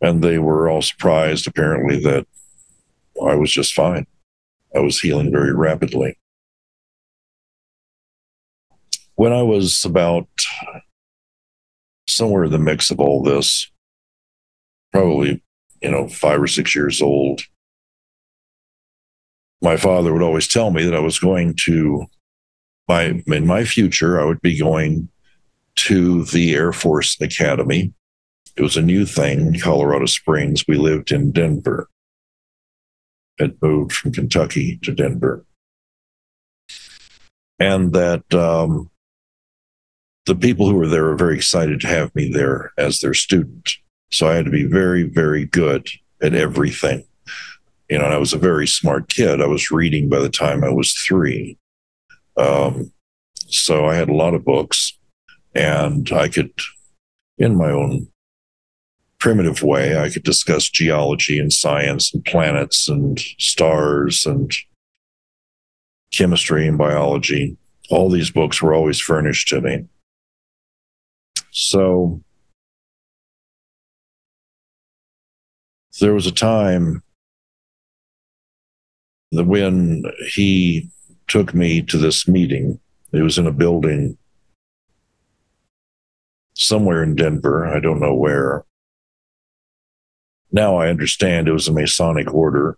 and 0.00 0.22
they 0.22 0.38
were 0.38 0.68
all 0.68 0.82
surprised 0.82 1.46
apparently 1.46 1.98
that 2.00 2.26
I 3.22 3.34
was 3.34 3.52
just 3.52 3.74
fine. 3.74 4.06
I 4.74 4.80
was 4.80 5.00
healing 5.00 5.30
very 5.30 5.54
rapidly. 5.54 6.18
When 9.16 9.32
I 9.32 9.42
was 9.42 9.84
about 9.84 10.28
somewhere 12.08 12.44
in 12.44 12.52
the 12.52 12.58
mix 12.58 12.90
of 12.90 13.00
all 13.00 13.22
this, 13.22 13.70
probably, 14.92 15.42
you 15.82 15.90
know, 15.90 16.08
five 16.08 16.40
or 16.40 16.46
six 16.46 16.74
years 16.74 17.02
old, 17.02 17.42
my 19.60 19.76
father 19.76 20.12
would 20.12 20.22
always 20.22 20.48
tell 20.48 20.70
me 20.70 20.84
that 20.84 20.94
I 20.94 21.00
was 21.00 21.18
going 21.18 21.54
to 21.64 22.06
my 22.90 23.22
in 23.26 23.46
my 23.46 23.64
future 23.64 24.20
I 24.20 24.24
would 24.24 24.42
be 24.42 24.58
going 24.58 25.08
to 25.76 26.24
the 26.24 26.54
Air 26.54 26.72
Force 26.72 27.20
Academy 27.20 27.92
it 28.56 28.62
was 28.62 28.76
a 28.76 28.82
new 28.82 29.06
thing, 29.06 29.58
Colorado 29.58 30.06
Springs. 30.06 30.64
We 30.66 30.76
lived 30.76 31.12
in 31.12 31.32
Denver. 31.32 31.88
Had 33.38 33.56
moved 33.62 33.92
from 33.92 34.12
Kentucky 34.12 34.78
to 34.82 34.92
Denver. 34.92 35.46
And 37.58 37.92
that 37.92 38.34
um, 38.34 38.90
the 40.26 40.34
people 40.34 40.68
who 40.68 40.74
were 40.74 40.88
there 40.88 41.04
were 41.04 41.16
very 41.16 41.36
excited 41.36 41.80
to 41.80 41.86
have 41.86 42.14
me 42.14 42.30
there 42.30 42.72
as 42.76 43.00
their 43.00 43.14
student. 43.14 43.70
So 44.12 44.28
I 44.28 44.34
had 44.34 44.44
to 44.44 44.50
be 44.50 44.64
very, 44.64 45.04
very 45.04 45.46
good 45.46 45.88
at 46.20 46.34
everything. 46.34 47.04
You 47.88 47.98
know, 47.98 48.04
I 48.04 48.18
was 48.18 48.32
a 48.32 48.38
very 48.38 48.66
smart 48.66 49.08
kid. 49.08 49.40
I 49.40 49.46
was 49.46 49.70
reading 49.70 50.08
by 50.08 50.18
the 50.18 50.28
time 50.28 50.64
I 50.64 50.70
was 50.70 50.92
three. 50.92 51.56
Um, 52.36 52.92
so 53.48 53.86
I 53.86 53.94
had 53.94 54.08
a 54.08 54.14
lot 54.14 54.34
of 54.34 54.44
books 54.44 54.98
and 55.54 56.10
I 56.12 56.28
could, 56.28 56.52
in 57.38 57.56
my 57.56 57.70
own 57.70 58.08
primitive 59.20 59.62
way. 59.62 59.96
I 59.96 60.08
could 60.08 60.24
discuss 60.24 60.68
geology 60.68 61.38
and 61.38 61.52
science 61.52 62.12
and 62.12 62.24
planets 62.24 62.88
and 62.88 63.20
stars 63.38 64.24
and 64.26 64.50
chemistry 66.12 66.66
and 66.66 66.76
biology. 66.76 67.56
All 67.90 68.08
these 68.08 68.30
books 68.30 68.60
were 68.60 68.74
always 68.74 68.98
furnished 68.98 69.48
to 69.48 69.60
me. 69.60 69.84
So 71.52 72.22
there 76.00 76.14
was 76.14 76.26
a 76.26 76.32
time 76.32 77.02
that 79.32 79.44
when 79.44 80.04
he 80.32 80.88
took 81.30 81.54
me 81.54 81.80
to 81.80 81.96
this 81.96 82.26
meeting, 82.26 82.80
it 83.12 83.22
was 83.22 83.38
in 83.38 83.46
a 83.46 83.52
building 83.52 84.18
somewhere 86.54 87.02
in 87.02 87.14
Denver, 87.14 87.66
I 87.66 87.80
don't 87.80 88.00
know 88.00 88.14
where. 88.14 88.64
Now 90.52 90.76
I 90.76 90.88
understand 90.88 91.48
it 91.48 91.52
was 91.52 91.68
a 91.68 91.72
Masonic 91.72 92.34
order, 92.34 92.76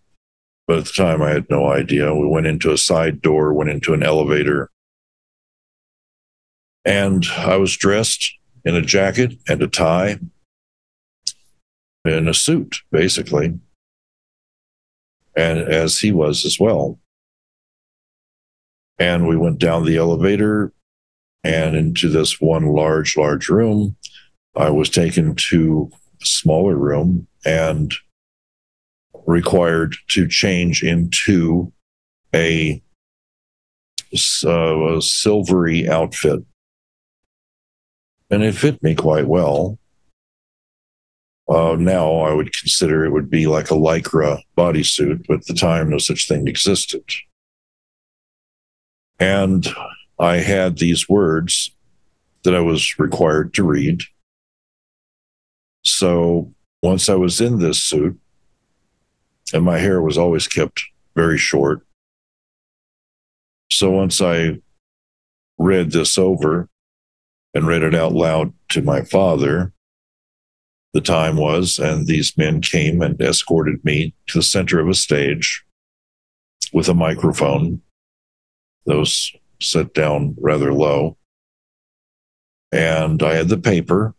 but 0.66 0.78
at 0.78 0.84
the 0.84 0.92
time 0.92 1.22
I 1.22 1.30
had 1.30 1.46
no 1.48 1.66
idea. 1.66 2.14
We 2.14 2.26
went 2.26 2.46
into 2.46 2.70
a 2.70 2.78
side 2.78 3.22
door, 3.22 3.54
went 3.54 3.70
into 3.70 3.94
an 3.94 4.02
elevator, 4.02 4.70
and 6.84 7.24
I 7.38 7.56
was 7.56 7.76
dressed 7.76 8.34
in 8.64 8.76
a 8.76 8.82
jacket 8.82 9.32
and 9.48 9.62
a 9.62 9.66
tie, 9.66 10.18
in 12.04 12.28
a 12.28 12.34
suit, 12.34 12.76
basically, 12.90 13.58
and 15.34 15.58
as 15.58 16.00
he 16.00 16.12
was 16.12 16.44
as 16.44 16.60
well. 16.60 16.98
And 18.98 19.26
we 19.26 19.36
went 19.36 19.58
down 19.58 19.84
the 19.84 19.96
elevator 19.96 20.72
and 21.44 21.74
into 21.76 22.08
this 22.08 22.40
one 22.40 22.66
large, 22.66 23.16
large 23.16 23.48
room. 23.48 23.96
I 24.54 24.70
was 24.70 24.90
taken 24.90 25.34
to 25.50 25.90
a 26.20 26.26
smaller 26.26 26.76
room 26.76 27.26
and 27.44 27.92
required 29.26 29.96
to 30.10 30.28
change 30.28 30.82
into 30.82 31.72
a, 32.34 32.82
uh, 34.44 34.96
a 34.96 35.02
silvery 35.02 35.88
outfit. 35.88 36.40
And 38.30 38.42
it 38.42 38.54
fit 38.54 38.82
me 38.82 38.94
quite 38.94 39.26
well. 39.26 39.78
Uh, 41.48 41.76
now 41.78 42.20
I 42.20 42.32
would 42.32 42.56
consider 42.56 43.04
it 43.04 43.10
would 43.10 43.28
be 43.28 43.46
like 43.46 43.70
a 43.70 43.74
lycra 43.74 44.40
bodysuit, 44.56 45.26
but 45.26 45.40
at 45.40 45.46
the 45.46 45.54
time 45.54 45.90
no 45.90 45.98
such 45.98 46.28
thing 46.28 46.46
existed. 46.46 47.04
And 49.22 49.64
I 50.18 50.38
had 50.38 50.78
these 50.78 51.08
words 51.08 51.70
that 52.42 52.56
I 52.56 52.60
was 52.60 52.98
required 52.98 53.54
to 53.54 53.62
read. 53.62 54.02
So 55.84 56.52
once 56.82 57.08
I 57.08 57.14
was 57.14 57.40
in 57.40 57.60
this 57.60 57.78
suit, 57.78 58.18
and 59.52 59.64
my 59.64 59.78
hair 59.78 60.02
was 60.02 60.18
always 60.18 60.48
kept 60.48 60.82
very 61.14 61.38
short. 61.38 61.86
So 63.70 63.92
once 63.92 64.20
I 64.20 64.58
read 65.56 65.92
this 65.92 66.18
over 66.18 66.68
and 67.54 67.68
read 67.68 67.84
it 67.84 67.94
out 67.94 68.14
loud 68.14 68.52
to 68.70 68.82
my 68.82 69.02
father, 69.02 69.72
the 70.94 71.00
time 71.00 71.36
was, 71.36 71.78
and 71.78 72.08
these 72.08 72.36
men 72.36 72.60
came 72.60 73.00
and 73.00 73.20
escorted 73.20 73.84
me 73.84 74.16
to 74.26 74.38
the 74.38 74.42
center 74.42 74.80
of 74.80 74.88
a 74.88 74.94
stage 74.94 75.64
with 76.72 76.88
a 76.88 76.94
microphone. 76.94 77.82
Those 78.86 79.32
set 79.60 79.94
down 79.94 80.34
rather 80.40 80.72
low. 80.72 81.16
And 82.72 83.22
I 83.22 83.34
had 83.34 83.48
the 83.48 83.58
paper 83.58 84.14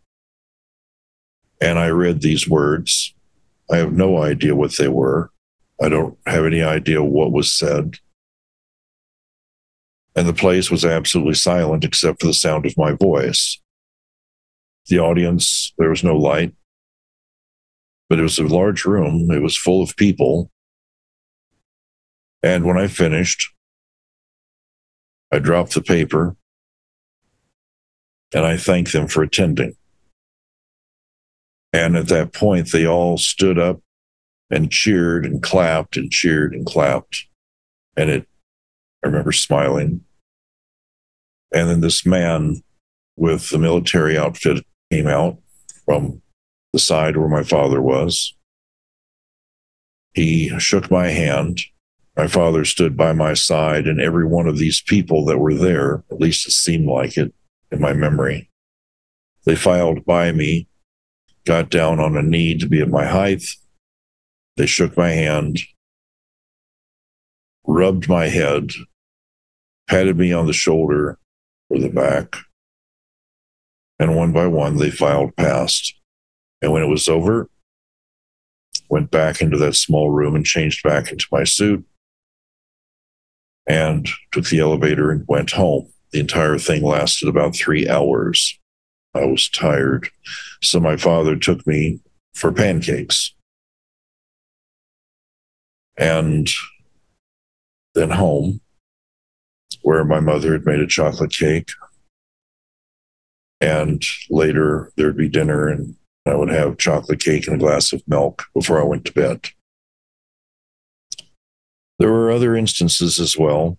and 1.60 1.78
I 1.78 1.88
read 1.88 2.20
these 2.20 2.48
words 2.48 3.14
I 3.70 3.78
have 3.78 3.92
no 3.92 4.22
idea 4.22 4.54
what 4.54 4.76
they 4.76 4.88
were. 4.88 5.30
I 5.82 5.88
don't 5.88 6.18
have 6.26 6.44
any 6.44 6.62
idea 6.62 7.02
what 7.02 7.32
was 7.32 7.52
said. 7.52 7.96
And 10.14 10.28
the 10.28 10.34
place 10.34 10.70
was 10.70 10.84
absolutely 10.84 11.34
silent 11.34 11.82
except 11.84 12.20
for 12.20 12.26
the 12.26 12.34
sound 12.34 12.66
of 12.66 12.76
my 12.76 12.92
voice. 12.92 13.60
The 14.86 14.98
audience, 14.98 15.72
there 15.78 15.88
was 15.88 16.04
no 16.04 16.14
light, 16.14 16.54
but 18.08 18.18
it 18.18 18.22
was 18.22 18.38
a 18.38 18.44
large 18.44 18.84
room. 18.84 19.30
It 19.30 19.42
was 19.42 19.56
full 19.56 19.82
of 19.82 19.96
people. 19.96 20.50
And 22.42 22.64
when 22.64 22.76
I 22.76 22.86
finished, 22.86 23.53
I 25.34 25.40
dropped 25.40 25.74
the 25.74 25.82
paper 25.82 26.36
and 28.32 28.46
I 28.46 28.56
thanked 28.56 28.92
them 28.92 29.08
for 29.08 29.24
attending. 29.24 29.74
And 31.72 31.96
at 31.96 32.06
that 32.06 32.32
point, 32.32 32.70
they 32.70 32.86
all 32.86 33.18
stood 33.18 33.58
up 33.58 33.80
and 34.48 34.70
cheered 34.70 35.26
and 35.26 35.42
clapped 35.42 35.96
and 35.96 36.08
cheered 36.08 36.54
and 36.54 36.64
clapped. 36.64 37.26
And 37.96 38.10
it, 38.10 38.28
I 39.04 39.08
remember 39.08 39.32
smiling. 39.32 40.02
And 41.52 41.68
then 41.68 41.80
this 41.80 42.06
man 42.06 42.62
with 43.16 43.50
the 43.50 43.58
military 43.58 44.16
outfit 44.16 44.64
came 44.92 45.08
out 45.08 45.38
from 45.84 46.22
the 46.72 46.78
side 46.78 47.16
where 47.16 47.28
my 47.28 47.42
father 47.42 47.82
was. 47.82 48.36
He 50.12 50.56
shook 50.60 50.92
my 50.92 51.08
hand. 51.08 51.60
My 52.16 52.28
father 52.28 52.64
stood 52.64 52.96
by 52.96 53.12
my 53.12 53.34
side, 53.34 53.86
and 53.86 54.00
every 54.00 54.24
one 54.24 54.46
of 54.46 54.58
these 54.58 54.80
people 54.80 55.24
that 55.24 55.38
were 55.38 55.54
there, 55.54 56.04
at 56.12 56.20
least 56.20 56.46
it 56.46 56.52
seemed 56.52 56.86
like 56.86 57.16
it 57.16 57.34
in 57.72 57.80
my 57.80 57.92
memory, 57.92 58.50
they 59.44 59.56
filed 59.56 60.04
by 60.04 60.30
me, 60.30 60.68
got 61.44 61.70
down 61.70 61.98
on 61.98 62.16
a 62.16 62.22
knee 62.22 62.56
to 62.56 62.68
be 62.68 62.80
at 62.80 62.88
my 62.88 63.04
height. 63.04 63.42
They 64.56 64.66
shook 64.66 64.96
my 64.96 65.10
hand, 65.10 65.60
rubbed 67.66 68.08
my 68.08 68.28
head, 68.28 68.70
patted 69.88 70.16
me 70.16 70.32
on 70.32 70.46
the 70.46 70.52
shoulder 70.52 71.18
or 71.68 71.78
the 71.78 71.88
back, 71.88 72.36
and 73.98 74.16
one 74.16 74.32
by 74.32 74.46
one 74.46 74.76
they 74.76 74.90
filed 74.90 75.34
past. 75.36 75.94
And 76.62 76.72
when 76.72 76.82
it 76.84 76.88
was 76.88 77.08
over, 77.08 77.50
went 78.88 79.10
back 79.10 79.40
into 79.40 79.56
that 79.58 79.74
small 79.74 80.10
room 80.10 80.36
and 80.36 80.46
changed 80.46 80.84
back 80.84 81.10
into 81.10 81.26
my 81.32 81.42
suit 81.42 81.84
and 83.66 84.08
took 84.32 84.48
the 84.48 84.60
elevator 84.60 85.10
and 85.10 85.24
went 85.28 85.52
home. 85.52 85.88
The 86.12 86.20
entire 86.20 86.58
thing 86.58 86.82
lasted 86.82 87.28
about 87.28 87.56
three 87.56 87.88
hours. 87.88 88.58
I 89.14 89.24
was 89.24 89.48
tired. 89.48 90.08
So 90.62 90.80
my 90.80 90.96
father 90.96 91.36
took 91.36 91.66
me 91.66 92.00
for 92.34 92.52
pancakes. 92.52 93.34
And 95.96 96.48
then 97.94 98.10
home, 98.10 98.60
where 99.82 100.04
my 100.04 100.20
mother 100.20 100.52
had 100.52 100.66
made 100.66 100.80
a 100.80 100.86
chocolate 100.86 101.32
cake. 101.32 101.70
And 103.60 104.02
later 104.28 104.92
there'd 104.96 105.16
be 105.16 105.28
dinner, 105.28 105.68
and 105.68 105.96
I 106.26 106.34
would 106.34 106.50
have 106.50 106.78
chocolate 106.78 107.20
cake 107.20 107.46
and 107.46 107.56
a 107.56 107.58
glass 107.58 107.92
of 107.92 108.02
milk 108.06 108.44
before 108.54 108.80
I 108.80 108.84
went 108.84 109.04
to 109.06 109.12
bed. 109.12 109.48
There 111.98 112.10
were 112.10 112.30
other 112.30 112.56
instances 112.56 113.20
as 113.20 113.36
well 113.38 113.78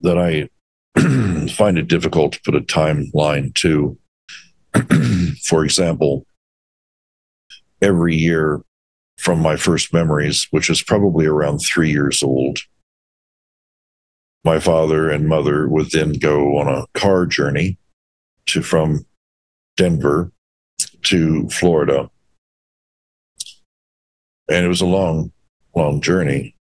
that 0.00 0.18
I 0.18 0.48
find 1.50 1.78
it 1.78 1.88
difficult 1.88 2.32
to 2.32 2.40
put 2.44 2.54
a 2.54 2.60
timeline 2.60 3.54
to. 3.56 3.98
For 5.44 5.64
example, 5.64 6.26
every 7.80 8.14
year 8.14 8.62
from 9.18 9.40
my 9.40 9.56
first 9.56 9.92
memories, 9.92 10.46
which 10.50 10.68
is 10.68 10.82
probably 10.82 11.26
around 11.26 11.58
three 11.58 11.90
years 11.90 12.22
old, 12.22 12.58
my 14.44 14.58
father 14.58 15.10
and 15.10 15.28
mother 15.28 15.68
would 15.68 15.90
then 15.90 16.12
go 16.12 16.58
on 16.58 16.68
a 16.68 16.86
car 16.98 17.24
journey 17.26 17.78
to 18.46 18.62
from 18.62 19.06
Denver 19.76 20.32
to 21.04 21.48
Florida. 21.48 22.10
And 24.48 24.64
it 24.64 24.68
was 24.68 24.82
a 24.82 24.86
long, 24.86 25.32
long 25.74 26.00
journey. 26.00 26.54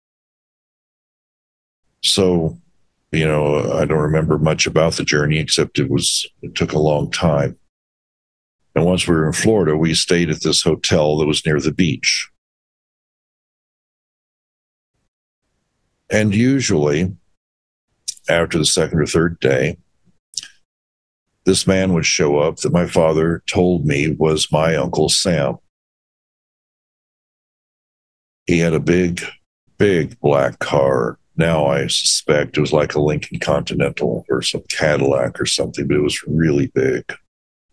So 2.03 2.59
you 3.12 3.27
know, 3.29 3.70
I 3.75 3.85
don't 3.85 3.98
remember 3.98 4.38
much 4.38 4.66
about 4.66 4.94
the 4.94 5.05
journey 5.05 5.38
except 5.38 5.79
it 5.79 5.90
was, 5.90 6.27
it 6.40 6.55
took 6.55 6.72
a 6.72 6.79
long 6.79 7.11
time. 7.11 7.59
And 8.75 8.87
once 8.87 9.07
we 9.07 9.14
were 9.14 9.27
in 9.27 9.35
Florida, 9.35 9.77
we 9.77 9.92
stayed 9.92 10.31
at 10.31 10.42
this 10.42 10.62
hotel 10.62 11.18
that 11.18 11.27
was 11.27 11.44
near 11.44 11.61
the 11.61 11.72
beach. 11.72 12.31
And 16.09 16.35
usually, 16.35 17.14
after 18.31 18.57
the 18.57 18.64
second 18.64 19.01
or 19.01 19.07
third 19.07 19.38
day, 19.40 19.77
this 21.44 21.66
man 21.66 21.92
would 21.92 22.07
show 22.07 22.38
up 22.38 22.59
that 22.59 22.72
my 22.72 22.87
father 22.87 23.42
told 23.46 23.85
me 23.85 24.09
was 24.11 24.51
my 24.51 24.75
Uncle 24.77 25.11
Sam. 25.11 25.59
He 28.47 28.59
had 28.59 28.75
a 28.75 28.81
big, 28.81 29.23
big 29.79 30.19
black 30.21 30.59
car 30.59 31.19
now 31.37 31.67
I 31.67 31.87
suspect 31.87 32.57
it 32.57 32.61
was 32.61 32.73
like 32.73 32.95
a 32.95 33.01
Lincoln 33.01 33.39
Continental 33.39 34.25
or 34.29 34.43
some 34.43 34.63
Cadillac 34.69 35.41
or 35.41 35.47
something, 35.47 35.89
but 35.89 35.97
it 35.97 36.03
was 36.03 36.23
really 36.27 36.67
big 36.69 37.05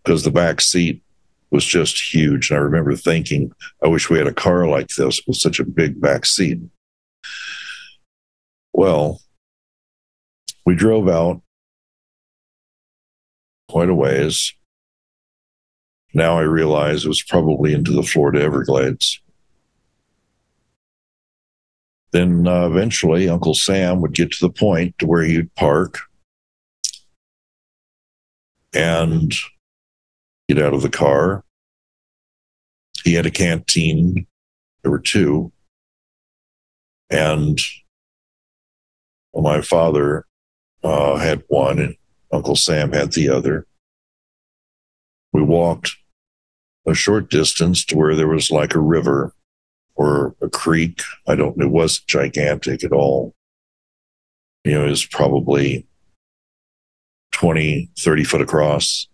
because 0.04 0.24
the 0.24 0.32
back 0.32 0.62
seat 0.62 1.04
was 1.52 1.66
just 1.66 2.14
huge. 2.14 2.50
And 2.50 2.60
I 2.60 2.62
remember 2.62 2.96
thinking, 2.96 3.52
I 3.84 3.88
wish 3.88 4.10
we 4.10 4.18
had 4.18 4.28
a 4.28 4.34
car 4.34 4.68
like 4.68 4.88
this 4.90 5.22
with 5.28 5.38
such 5.38 5.60
a 5.60 5.66
big 5.66 6.00
back 6.00 6.26
seat. 6.26 6.60
Well, 8.72 9.22
we 10.66 10.76
drove 10.76 11.10
out 11.10 11.42
quite 13.68 13.90
a 13.90 13.96
ways. 13.96 14.54
Now 16.14 16.40
I 16.40 16.44
realize 16.44 17.04
it 17.04 17.10
was 17.10 17.24
probably 17.24 17.74
into 17.74 17.92
the 17.92 18.04
Florida 18.04 18.42
Everglades 18.42 19.22
then 22.12 22.48
uh, 22.48 22.67
eventually 22.67 23.30
Uncle 23.30 23.54
Sam 23.54 24.02
would 24.02 24.13
get 24.13 24.32
to 24.32 24.48
the 24.48 24.52
point 24.52 24.98
to 25.00 25.06
where 25.06 25.24
he'd 25.24 25.54
park 25.56 26.00
and 28.74 29.34
get 30.48 30.60
out 30.60 30.74
of 30.74 30.82
the 30.82 30.89
car. 30.89 31.43
He 33.04 33.13
had 33.13 33.26
a 33.26 33.32
canteen. 33.32 34.26
There 34.82 34.91
were 34.91 35.00
two. 35.00 35.52
And 37.10 37.60
my 39.34 39.62
father 39.62 40.26
uh, 40.84 41.17
had 41.17 41.43
one, 41.48 41.80
and 41.80 41.95
Uncle 42.32 42.56
Sam 42.56 42.91
had 42.91 43.13
the 43.13 43.30
other. 43.30 43.65
We 45.34 45.41
walked 45.41 45.95
a 46.88 46.93
short 46.93 47.30
distance 47.30 47.86
to 47.86 47.98
where 47.98 48.15
there 48.15 48.28
was 48.28 48.52
like 48.52 48.74
a 48.74 48.80
river 48.80 49.34
or 50.00 50.34
a 50.42 50.50
creek. 50.50 51.02
I 51.28 51.36
don't, 51.36 51.62
it 51.62 51.70
wasn't 51.70 52.08
gigantic 52.08 52.86
at 52.86 52.94
all. 52.94 53.36
You 54.64 54.72
know, 54.76 54.86
it 54.86 54.90
was 54.90 55.06
probably 55.06 55.86
20, 57.34 57.92
30 57.98 58.24
foot 58.24 58.42
across 58.42 59.10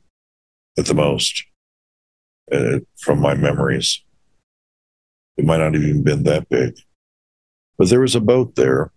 at 0.78 0.86
the 0.86 0.93
most 0.93 1.43
uh, 2.52 2.80
from 2.98 3.19
my 3.19 3.34
memories. 3.34 4.04
It 5.38 5.45
might 5.45 5.58
not 5.58 5.74
have 5.74 5.84
even 5.84 6.04
been 6.04 6.24
that 6.24 6.50
big. 6.50 6.78
But 7.80 7.89
there 7.89 8.02
was 8.02 8.15
a 8.15 8.21
boat 8.21 8.56
there, 8.56 8.91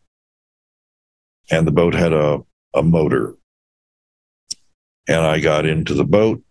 and 1.50 1.66
the 1.66 1.72
boat 1.72 1.94
had 1.94 2.12
a, 2.12 2.40
a 2.74 2.82
motor. 2.82 3.34
And 5.08 5.22
I 5.22 5.40
got 5.40 5.64
into 5.64 5.94
the 5.94 6.04
boat 6.04 6.42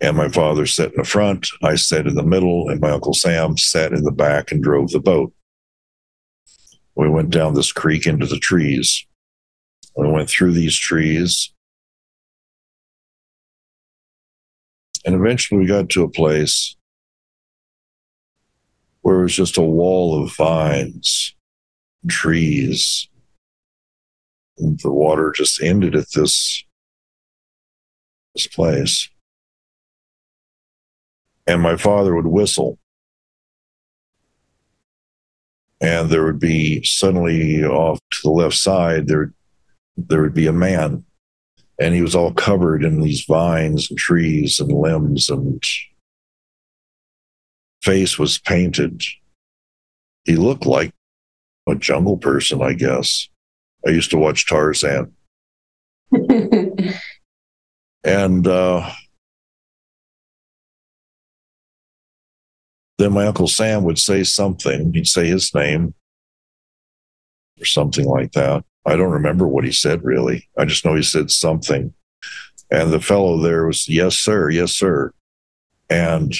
and 0.00 0.16
my 0.16 0.28
father 0.28 0.66
sat 0.66 0.92
in 0.92 0.96
the 0.96 1.04
front. 1.04 1.46
I 1.62 1.74
sat 1.74 2.06
in 2.06 2.14
the 2.14 2.22
middle, 2.22 2.68
and 2.70 2.80
my 2.80 2.90
uncle 2.90 3.12
Sam 3.12 3.58
sat 3.58 3.92
in 3.92 4.02
the 4.04 4.12
back 4.12 4.50
and 4.50 4.62
drove 4.62 4.90
the 4.90 5.00
boat. 5.00 5.32
We 6.94 7.08
went 7.08 7.30
down 7.30 7.54
this 7.54 7.72
creek 7.72 8.06
into 8.06 8.26
the 8.26 8.38
trees. 8.38 9.06
We 9.96 10.10
went 10.10 10.30
through 10.30 10.52
these 10.52 10.78
trees. 10.78 11.52
And 15.04 15.14
eventually 15.14 15.60
we 15.60 15.66
got 15.66 15.88
to 15.90 16.04
a 16.04 16.10
place 16.10 16.76
where 19.02 19.20
it 19.20 19.22
was 19.22 19.34
just 19.34 19.56
a 19.56 19.62
wall 19.62 20.22
of 20.22 20.34
vines, 20.34 21.34
trees. 22.08 23.08
And 24.58 24.78
the 24.80 24.92
water 24.92 25.32
just 25.34 25.62
ended 25.62 25.94
at 25.94 26.12
this, 26.14 26.64
this 28.34 28.46
place 28.46 29.08
and 31.50 31.60
my 31.60 31.76
father 31.76 32.14
would 32.14 32.28
whistle. 32.28 32.78
And 35.80 36.08
there 36.08 36.24
would 36.24 36.38
be 36.38 36.84
suddenly 36.84 37.64
off 37.64 37.98
to 37.98 38.18
the 38.22 38.30
left 38.30 38.54
side, 38.54 39.08
there, 39.08 39.32
there 39.96 40.22
would 40.22 40.34
be 40.34 40.46
a 40.46 40.52
man. 40.52 41.04
And 41.80 41.92
he 41.92 42.02
was 42.02 42.14
all 42.14 42.32
covered 42.32 42.84
in 42.84 43.00
these 43.00 43.24
vines 43.24 43.90
and 43.90 43.98
trees 43.98 44.60
and 44.60 44.70
limbs. 44.70 45.28
And 45.28 45.60
face 47.82 48.16
was 48.16 48.38
painted. 48.38 49.02
He 50.24 50.36
looked 50.36 50.66
like 50.66 50.92
a 51.68 51.74
jungle 51.74 52.18
person, 52.18 52.62
I 52.62 52.74
guess. 52.74 53.28
I 53.84 53.90
used 53.90 54.10
to 54.10 54.18
watch 54.18 54.46
Tarzan. 54.46 55.12
and 58.04 58.46
uh, 58.46 58.92
then 63.00 63.12
my 63.12 63.26
Uncle 63.26 63.48
Sam 63.48 63.84
would 63.84 63.98
say 63.98 64.22
something. 64.24 64.92
He'd 64.92 65.06
say 65.06 65.26
his 65.26 65.54
name 65.54 65.94
or 67.60 67.64
something 67.64 68.06
like 68.06 68.32
that. 68.32 68.64
I 68.84 68.96
don't 68.96 69.12
remember 69.12 69.48
what 69.48 69.64
he 69.64 69.72
said 69.72 70.04
really. 70.04 70.48
I 70.58 70.64
just 70.64 70.84
know 70.84 70.94
he 70.94 71.02
said 71.02 71.30
something. 71.30 71.94
And 72.70 72.92
the 72.92 73.00
fellow 73.00 73.38
there 73.38 73.66
was, 73.66 73.88
yes, 73.88 74.16
sir, 74.16 74.50
yes, 74.50 74.72
sir. 74.72 75.12
And 75.88 76.34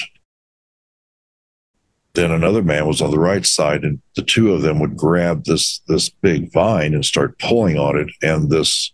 then 2.13 2.31
another 2.31 2.61
man 2.61 2.87
was 2.87 3.01
on 3.01 3.11
the 3.11 3.19
right 3.19 3.45
side, 3.45 3.83
and 3.83 4.01
the 4.15 4.21
two 4.21 4.53
of 4.53 4.61
them 4.61 4.79
would 4.79 4.97
grab 4.97 5.45
this 5.45 5.81
this 5.87 6.09
big 6.09 6.51
vine 6.51 6.93
and 6.93 7.05
start 7.05 7.39
pulling 7.39 7.77
on 7.77 7.97
it, 7.97 8.09
and 8.21 8.49
this 8.49 8.93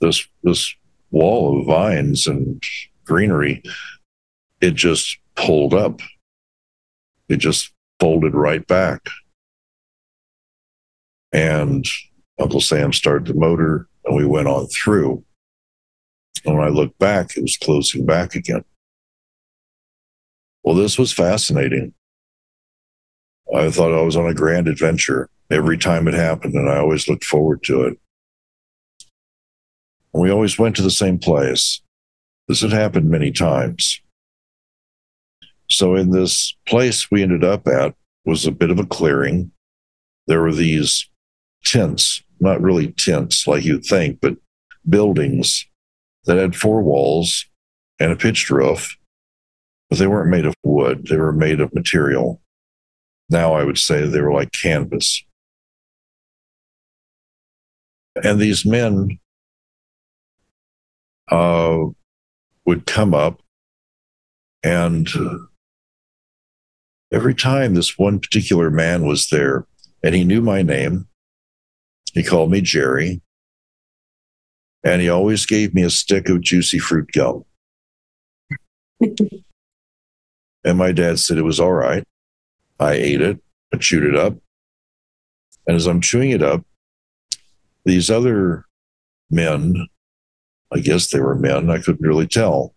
this 0.00 0.26
this 0.42 0.74
wall 1.10 1.60
of 1.60 1.66
vines 1.66 2.26
and 2.26 2.62
greenery, 3.04 3.62
it 4.60 4.74
just 4.74 5.18
pulled 5.34 5.74
up. 5.74 6.00
It 7.32 7.38
just 7.38 7.72
folded 7.98 8.34
right 8.34 8.66
back. 8.66 9.00
And 11.32 11.86
Uncle 12.38 12.60
Sam 12.60 12.92
started 12.92 13.26
the 13.26 13.38
motor 13.38 13.88
and 14.04 14.14
we 14.14 14.26
went 14.26 14.48
on 14.48 14.66
through. 14.66 15.24
And 16.44 16.54
when 16.54 16.66
I 16.66 16.68
looked 16.68 16.98
back, 16.98 17.34
it 17.34 17.40
was 17.40 17.56
closing 17.56 18.04
back 18.04 18.34
again. 18.34 18.64
Well, 20.62 20.74
this 20.74 20.98
was 20.98 21.10
fascinating. 21.10 21.94
I 23.54 23.70
thought 23.70 23.98
I 23.98 24.02
was 24.02 24.16
on 24.16 24.26
a 24.26 24.34
grand 24.34 24.68
adventure 24.68 25.30
every 25.50 25.78
time 25.78 26.08
it 26.08 26.14
happened, 26.14 26.54
and 26.54 26.68
I 26.68 26.78
always 26.78 27.08
looked 27.08 27.24
forward 27.24 27.62
to 27.64 27.82
it. 27.84 27.98
We 30.12 30.30
always 30.30 30.58
went 30.58 30.76
to 30.76 30.82
the 30.82 30.90
same 30.90 31.18
place. 31.18 31.80
This 32.46 32.60
had 32.60 32.72
happened 32.72 33.08
many 33.08 33.32
times. 33.32 34.02
So, 35.72 35.94
in 35.96 36.10
this 36.10 36.54
place 36.66 37.10
we 37.10 37.22
ended 37.22 37.44
up 37.44 37.66
at 37.66 37.94
was 38.24 38.46
a 38.46 38.52
bit 38.52 38.70
of 38.70 38.78
a 38.78 38.86
clearing. 38.86 39.50
There 40.26 40.42
were 40.42 40.52
these 40.52 41.08
tents, 41.64 42.22
not 42.40 42.60
really 42.60 42.92
tents 42.92 43.46
like 43.46 43.64
you'd 43.64 43.84
think, 43.84 44.20
but 44.20 44.36
buildings 44.88 45.66
that 46.24 46.36
had 46.36 46.54
four 46.54 46.82
walls 46.82 47.46
and 47.98 48.12
a 48.12 48.16
pitched 48.16 48.50
roof, 48.50 48.96
but 49.88 49.98
they 49.98 50.06
weren't 50.06 50.30
made 50.30 50.44
of 50.44 50.54
wood. 50.62 51.06
They 51.08 51.16
were 51.16 51.32
made 51.32 51.60
of 51.60 51.74
material. 51.74 52.40
Now 53.30 53.54
I 53.54 53.64
would 53.64 53.78
say 53.78 54.06
they 54.06 54.20
were 54.20 54.32
like 54.32 54.52
canvas. 54.52 55.24
And 58.22 58.38
these 58.38 58.66
men 58.66 59.18
uh, 61.30 61.78
would 62.66 62.84
come 62.84 63.14
up, 63.14 63.40
and 64.62 65.08
every 67.12 67.34
time 67.34 67.74
this 67.74 67.98
one 67.98 68.18
particular 68.18 68.70
man 68.70 69.06
was 69.06 69.28
there, 69.28 69.66
and 70.02 70.14
he 70.14 70.24
knew 70.24 70.40
my 70.40 70.62
name, 70.62 71.06
he 72.14 72.22
called 72.22 72.50
me 72.50 72.60
Jerry. 72.60 73.20
And 74.84 75.00
he 75.00 75.08
always 75.08 75.46
gave 75.46 75.74
me 75.74 75.82
a 75.82 75.90
stick 75.90 76.28
of 76.28 76.40
juicy 76.40 76.80
fruit 76.80 77.10
gum. 77.12 77.44
and 79.00 80.78
my 80.78 80.90
dad 80.90 81.20
said 81.20 81.38
it 81.38 81.42
was 81.42 81.60
all 81.60 81.72
right. 81.72 82.04
I 82.80 82.94
ate 82.94 83.20
it, 83.20 83.40
I 83.72 83.76
chewed 83.76 84.04
it 84.04 84.16
up. 84.16 84.34
And 85.66 85.76
as 85.76 85.86
I'm 85.86 86.00
chewing 86.00 86.30
it 86.30 86.42
up, 86.42 86.64
these 87.84 88.10
other 88.10 88.64
men, 89.30 89.86
I 90.72 90.80
guess 90.80 91.10
they 91.10 91.20
were 91.20 91.36
men, 91.36 91.70
I 91.70 91.78
couldn't 91.78 92.06
really 92.06 92.26
tell, 92.26 92.74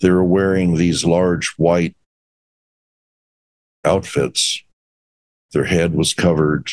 they 0.00 0.08
were 0.08 0.24
wearing 0.24 0.74
these 0.74 1.04
large 1.04 1.52
white 1.58 1.96
outfits. 3.84 4.62
Their 5.52 5.64
head 5.64 5.94
was 5.94 6.14
covered. 6.14 6.68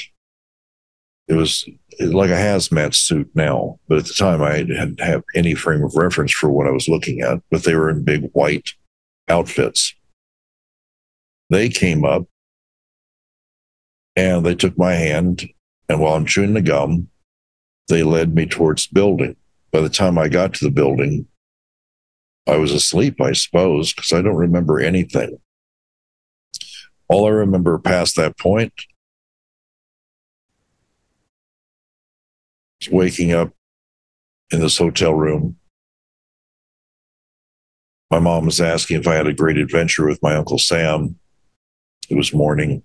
It 1.27 1.35
was 1.35 1.67
like 1.99 2.29
a 2.29 2.33
hazmat 2.33 2.95
suit 2.95 3.29
now, 3.35 3.79
but 3.87 3.99
at 3.99 4.05
the 4.05 4.13
time 4.13 4.41
I 4.41 4.57
didn't 4.57 4.99
have 4.99 5.23
any 5.35 5.53
frame 5.53 5.83
of 5.83 5.95
reference 5.95 6.31
for 6.31 6.49
what 6.49 6.67
I 6.67 6.71
was 6.71 6.87
looking 6.87 7.21
at, 7.21 7.39
but 7.51 7.63
they 7.63 7.75
were 7.75 7.89
in 7.89 8.03
big 8.03 8.29
white 8.31 8.69
outfits. 9.27 9.93
They 11.49 11.69
came 11.69 12.03
up 12.03 12.25
and 14.15 14.45
they 14.45 14.55
took 14.55 14.77
my 14.77 14.93
hand, 14.93 15.47
and 15.87 15.99
while 15.99 16.15
I'm 16.15 16.25
chewing 16.25 16.53
the 16.53 16.61
gum, 16.61 17.09
they 17.89 18.03
led 18.03 18.33
me 18.33 18.45
towards 18.45 18.87
the 18.87 18.93
building. 18.93 19.35
By 19.71 19.81
the 19.81 19.89
time 19.89 20.17
I 20.17 20.29
got 20.29 20.53
to 20.55 20.65
the 20.65 20.71
building, 20.71 21.27
I 22.47 22.57
was 22.57 22.71
asleep, 22.71 23.21
I 23.21 23.33
suppose, 23.33 23.93
because 23.93 24.13
I 24.13 24.21
don't 24.21 24.35
remember 24.35 24.79
anything. 24.79 25.39
All 27.09 27.25
I 27.25 27.31
remember 27.31 27.79
past 27.79 28.15
that 28.15 28.37
point 28.37 28.73
waking 32.91 33.31
up 33.33 33.51
in 34.51 34.59
this 34.59 34.77
hotel 34.77 35.13
room. 35.13 35.57
My 38.11 38.19
mom 38.19 38.45
was 38.45 38.61
asking 38.61 38.99
if 38.99 39.07
I 39.07 39.15
had 39.15 39.27
a 39.27 39.33
great 39.33 39.57
adventure 39.57 40.07
with 40.07 40.21
my 40.21 40.35
Uncle 40.35 40.57
Sam. 40.57 41.19
It 42.09 42.15
was 42.15 42.33
morning. 42.33 42.83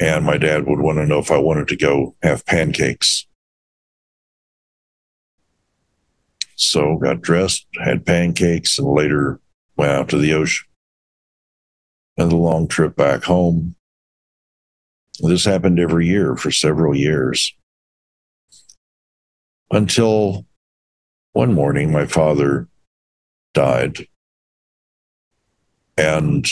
And 0.00 0.24
my 0.24 0.38
dad 0.38 0.66
would 0.66 0.80
want 0.80 0.98
to 0.98 1.06
know 1.06 1.18
if 1.18 1.30
I 1.30 1.38
wanted 1.38 1.68
to 1.68 1.76
go 1.76 2.16
have 2.22 2.46
pancakes. 2.46 3.26
So 6.56 6.96
got 6.96 7.20
dressed, 7.20 7.66
had 7.82 8.06
pancakes, 8.06 8.78
and 8.78 8.88
later 8.88 9.40
went 9.76 9.92
out 9.92 10.08
to 10.10 10.18
the 10.18 10.32
ocean. 10.34 10.66
And 12.16 12.30
the 12.30 12.36
long 12.36 12.68
trip 12.68 12.96
back 12.96 13.24
home. 13.24 13.74
This 15.20 15.44
happened 15.44 15.78
every 15.78 16.06
year 16.06 16.36
for 16.36 16.50
several 16.50 16.96
years 16.96 17.54
until 19.70 20.46
one 21.32 21.52
morning 21.52 21.90
my 21.90 22.06
father 22.06 22.68
died. 23.52 24.06
And 25.96 26.46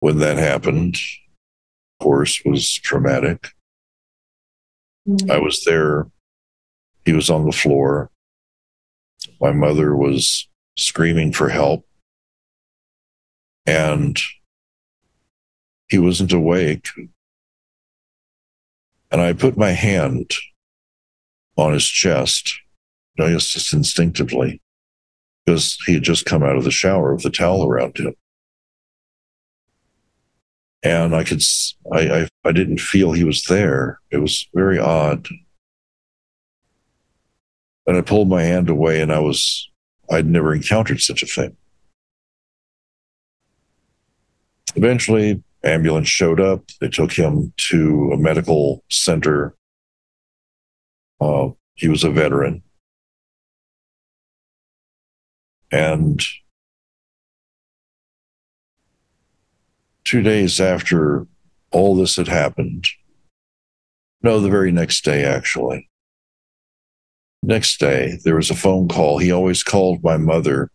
when 0.00 0.18
that 0.18 0.36
happened, 0.36 0.96
of 0.96 2.04
course, 2.04 2.42
was 2.44 2.70
traumatic. 2.70 3.48
Mm-hmm. 5.08 5.30
I 5.30 5.38
was 5.38 5.64
there. 5.64 6.10
He 7.04 7.12
was 7.12 7.30
on 7.30 7.44
the 7.44 7.52
floor. 7.52 8.10
My 9.40 9.52
mother 9.52 9.94
was 9.94 10.48
screaming 10.76 11.32
for 11.32 11.48
help. 11.48 11.86
And 13.66 14.18
he 15.88 15.98
wasn't 15.98 16.32
awake. 16.32 16.88
And 19.10 19.20
I 19.20 19.32
put 19.32 19.56
my 19.56 19.70
hand 19.70 20.32
on 21.56 21.72
his 21.72 21.86
chest, 21.86 22.52
I 23.18 23.30
guess 23.30 23.48
just 23.48 23.72
instinctively, 23.72 24.60
because 25.44 25.78
he 25.86 25.94
had 25.94 26.02
just 26.02 26.26
come 26.26 26.42
out 26.42 26.56
of 26.56 26.64
the 26.64 26.70
shower 26.70 27.14
with 27.14 27.22
the 27.22 27.30
towel 27.30 27.64
around 27.64 27.96
him. 27.96 28.14
And 30.82 31.14
I 31.14 31.24
could, 31.24 31.42
I, 31.92 32.00
I, 32.00 32.28
I 32.44 32.52
didn't 32.52 32.80
feel 32.80 33.12
he 33.12 33.24
was 33.24 33.44
there. 33.44 34.00
It 34.10 34.18
was 34.18 34.46
very 34.52 34.78
odd. 34.78 35.28
And 37.86 37.96
I 37.96 38.00
pulled 38.00 38.28
my 38.28 38.42
hand 38.42 38.68
away 38.68 39.00
and 39.00 39.12
I 39.12 39.20
was, 39.20 39.70
I'd 40.10 40.26
never 40.26 40.54
encountered 40.54 41.00
such 41.00 41.22
a 41.22 41.26
thing. 41.26 41.56
Eventually, 44.76 45.42
ambulance 45.64 46.08
showed 46.08 46.40
up. 46.40 46.64
They 46.80 46.88
took 46.88 47.12
him 47.12 47.52
to 47.68 48.10
a 48.12 48.16
medical 48.16 48.84
center. 48.90 49.54
Uh, 51.20 51.50
he 51.74 51.88
was 51.88 52.04
a 52.04 52.10
veteran. 52.10 52.62
And 55.70 56.22
two 60.04 60.22
days 60.22 60.60
after 60.60 61.26
all 61.72 61.96
this 61.96 62.16
had 62.16 62.28
happened, 62.28 62.86
no, 64.22 64.40
the 64.40 64.50
very 64.50 64.72
next 64.72 65.04
day, 65.04 65.24
actually. 65.24 65.88
Next 67.42 67.78
day, 67.78 68.18
there 68.24 68.36
was 68.36 68.50
a 68.50 68.54
phone 68.54 68.88
call. 68.88 69.18
He 69.18 69.30
always 69.30 69.62
called 69.62 70.02
my 70.02 70.16
mother 70.16 70.70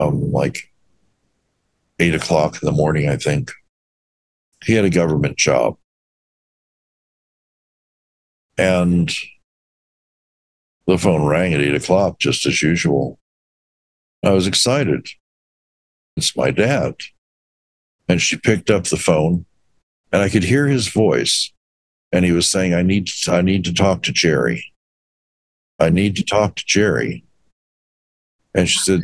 um, 0.00 0.32
like 0.32 0.72
eight 1.98 2.14
o'clock 2.14 2.62
in 2.62 2.66
the 2.66 2.72
morning, 2.72 3.08
I 3.08 3.16
think. 3.16 3.50
He 4.64 4.74
had 4.74 4.84
a 4.84 4.90
government 4.90 5.36
job. 5.36 5.76
And 8.56 9.12
the 10.86 10.98
phone 10.98 11.26
rang 11.26 11.54
at 11.54 11.60
eight 11.60 11.74
o'clock, 11.74 12.18
just 12.18 12.44
as 12.46 12.62
usual. 12.62 13.18
I 14.24 14.30
was 14.30 14.46
excited. 14.46 15.06
It's 16.16 16.36
my 16.36 16.50
dad. 16.50 16.94
And 18.08 18.20
she 18.20 18.36
picked 18.36 18.70
up 18.70 18.84
the 18.84 18.96
phone 18.96 19.46
and 20.12 20.22
I 20.22 20.28
could 20.28 20.44
hear 20.44 20.66
his 20.66 20.88
voice. 20.88 21.52
And 22.10 22.24
he 22.24 22.32
was 22.32 22.50
saying, 22.50 22.74
I 22.74 22.82
need 22.82 23.06
to, 23.06 23.32
I 23.32 23.42
need 23.42 23.64
to 23.64 23.74
talk 23.74 24.02
to 24.04 24.12
Jerry. 24.12 24.64
I 25.78 25.90
need 25.90 26.16
to 26.16 26.24
talk 26.24 26.56
to 26.56 26.64
Jerry. 26.66 27.24
And 28.54 28.68
she 28.68 28.78
said, 28.78 29.00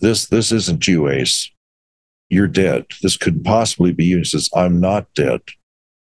This 0.00 0.26
this 0.26 0.52
isn't 0.52 0.86
you, 0.86 1.08
Ace. 1.08 1.50
You're 2.28 2.48
dead. 2.48 2.86
This 3.02 3.16
couldn't 3.16 3.44
possibly 3.44 3.92
be 3.92 4.04
you. 4.04 4.18
He 4.18 4.24
says, 4.24 4.50
I'm 4.54 4.80
not 4.80 5.12
dead. 5.14 5.40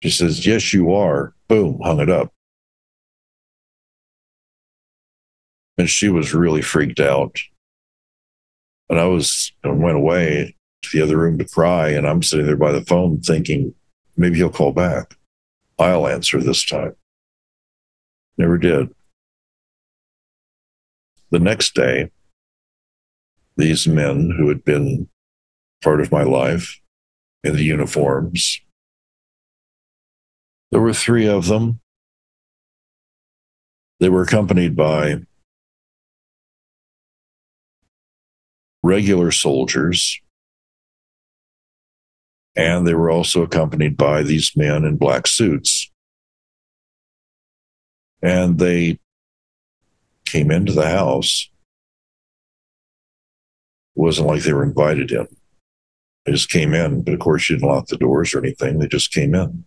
She 0.01 0.09
says, 0.09 0.45
Yes, 0.45 0.73
you 0.73 0.93
are. 0.93 1.33
Boom, 1.47 1.79
hung 1.83 1.99
it 1.99 2.09
up. 2.09 2.31
And 5.77 5.89
she 5.89 6.09
was 6.09 6.33
really 6.33 6.61
freaked 6.61 6.99
out. 6.99 7.39
And 8.89 8.99
I 8.99 9.05
was 9.05 9.51
I 9.63 9.69
went 9.69 9.97
away 9.97 10.55
to 10.83 10.89
the 10.93 11.03
other 11.03 11.17
room 11.17 11.37
to 11.39 11.45
cry. 11.45 11.89
And 11.89 12.07
I'm 12.07 12.23
sitting 12.23 12.45
there 12.45 12.55
by 12.55 12.71
the 12.71 12.85
phone 12.85 13.19
thinking, 13.19 13.73
maybe 14.15 14.37
he'll 14.37 14.49
call 14.49 14.71
back. 14.71 15.15
I'll 15.77 16.07
answer 16.07 16.39
this 16.39 16.65
time. 16.65 16.95
Never 18.37 18.57
did. 18.57 18.93
The 21.31 21.39
next 21.39 21.73
day, 21.73 22.11
these 23.57 23.87
men 23.87 24.33
who 24.37 24.47
had 24.49 24.63
been 24.63 25.09
part 25.85 26.01
of 26.01 26.11
my 26.11 26.23
life 26.23 26.81
in 27.43 27.55
the 27.55 27.63
uniforms, 27.63 28.59
there 30.71 30.81
were 30.81 30.93
three 30.93 31.27
of 31.27 31.45
them. 31.45 31.79
They 33.99 34.09
were 34.09 34.23
accompanied 34.23 34.75
by 34.75 35.21
regular 38.81 39.31
soldiers, 39.31 40.19
and 42.55 42.87
they 42.87 42.95
were 42.95 43.11
also 43.11 43.43
accompanied 43.43 43.95
by 43.95 44.23
these 44.23 44.57
men 44.57 44.85
in 44.85 44.97
black 44.97 45.27
suits. 45.27 45.91
And 48.23 48.57
they 48.57 48.97
came 50.25 50.49
into 50.49 50.73
the 50.73 50.89
house. 50.89 51.47
It 53.95 54.01
wasn't 54.01 54.27
like 54.27 54.41
they 54.41 54.53
were 54.53 54.63
invited 54.63 55.11
in. 55.11 55.27
They 56.25 56.31
just 56.31 56.49
came 56.49 56.73
in, 56.73 57.01
but 57.01 57.13
of 57.13 57.19
course, 57.19 57.43
she 57.43 57.53
didn't 57.53 57.69
lock 57.69 57.87
the 57.87 57.97
doors 57.97 58.33
or 58.33 58.39
anything. 58.39 58.79
They 58.79 58.87
just 58.87 59.11
came 59.11 59.35
in. 59.35 59.65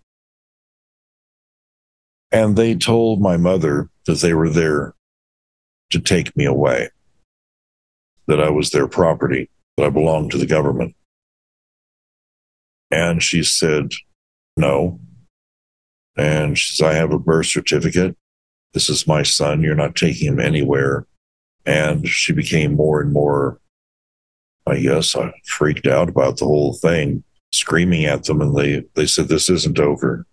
And 2.33 2.57
they 2.57 2.75
told 2.75 3.21
my 3.21 3.37
mother 3.37 3.89
that 4.07 4.19
they 4.19 4.35
were 4.35 4.51
there 4.51 4.95
to 5.91 6.01
take 6.01 6.37
me 6.37 6.45
away, 6.45 6.91
that 8.27 8.41
I 8.41 8.51
was 8.51 8.71
their 8.71 8.89
property, 8.89 9.51
that 9.77 9.87
I 9.87 9.91
belonged 9.91 10.33
to 10.33 10.39
the 10.39 10.47
government. 10.47 10.95
And 12.91 13.23
she 13.23 13.43
said, 13.43 13.93
No. 14.57 15.01
And 16.17 16.59
she 16.59 16.75
says, 16.75 16.87
I 16.87 16.95
have 16.95 17.13
a 17.13 17.19
birth 17.19 17.47
certificate. 17.47 18.17
This 18.75 18.91
is 18.91 19.07
my 19.07 19.23
son. 19.23 19.63
You're 19.63 19.75
not 19.75 19.95
taking 19.95 20.29
him 20.29 20.41
anywhere. 20.41 21.07
And 21.65 22.09
she 22.09 22.33
became 22.33 22.75
more 22.75 23.01
and 23.01 23.13
more, 23.13 23.61
I 24.69 24.81
guess, 24.81 25.17
I 25.17 25.33
freaked 25.45 25.87
out 25.87 26.09
about 26.09 26.39
the 26.39 26.45
whole 26.45 26.75
thing, 26.75 27.25
screaming 27.53 28.05
at 28.05 28.25
them. 28.25 28.41
And 28.41 28.57
they, 28.57 28.85
they 28.95 29.07
said, 29.07 29.29
This 29.29 29.49
isn't 29.51 29.79
over. 29.79 30.27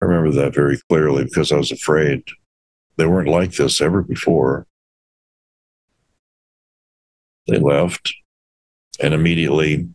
I 0.00 0.06
remember 0.06 0.30
that 0.32 0.54
very 0.54 0.78
clearly 0.88 1.24
because 1.24 1.52
I 1.52 1.56
was 1.56 1.70
afraid. 1.70 2.24
They 2.96 3.06
weren't 3.06 3.28
like 3.28 3.52
this 3.52 3.80
ever 3.80 4.02
before. 4.02 4.66
They 7.46 7.58
left 7.58 8.14
and 9.00 9.14
immediately 9.14 9.88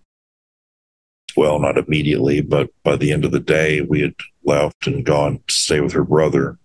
well, 1.38 1.60
not 1.60 1.78
immediately, 1.78 2.42
but 2.42 2.72
by 2.84 2.96
the 2.96 3.14
end 3.14 3.24
of 3.24 3.32
the 3.32 3.40
day, 3.40 3.82
we 3.82 4.02
had 4.02 4.16
left 4.44 4.88
and 4.88 5.06
gone 5.06 5.40
to 5.48 5.54
stay 5.54 5.80
with 5.80 5.94
her 5.94 6.04
brother. 6.04 6.58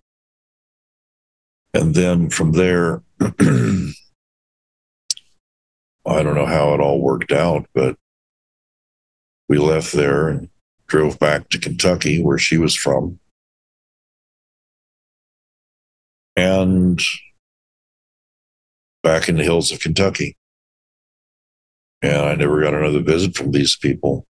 And 1.75 1.93
then 1.93 2.31
from 2.31 2.53
there, 2.53 3.03
I 6.05 6.21
don't 6.21 6.35
know 6.35 6.45
how 6.45 6.73
it 6.73 6.81
all 6.81 7.01
worked 7.01 7.31
out, 7.31 7.67
but 7.73 7.97
we 9.47 9.57
left 9.57 9.93
there 9.93 10.27
and 10.27 10.49
drove 10.87 11.17
back 11.17 11.49
to 11.49 11.59
Kentucky, 11.59 12.21
where 12.21 12.37
she 12.37 12.57
was 12.57 12.75
from. 12.75 13.19
And 16.35 17.01
back 19.01 19.29
in 19.29 19.37
the 19.37 19.43
hills 19.43 19.71
of 19.71 19.79
Kentucky. 19.79 20.37
And 22.01 22.21
I 22.21 22.35
never 22.35 22.61
got 22.61 22.73
another 22.73 23.01
visit 23.01 23.35
from 23.35 23.51
these 23.51 23.77
people. 23.77 24.25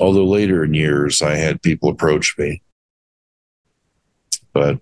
Although 0.00 0.26
later 0.26 0.64
in 0.64 0.74
years, 0.74 1.22
I 1.22 1.36
had 1.36 1.62
people 1.62 1.90
approach 1.90 2.34
me, 2.38 2.62
but 4.52 4.80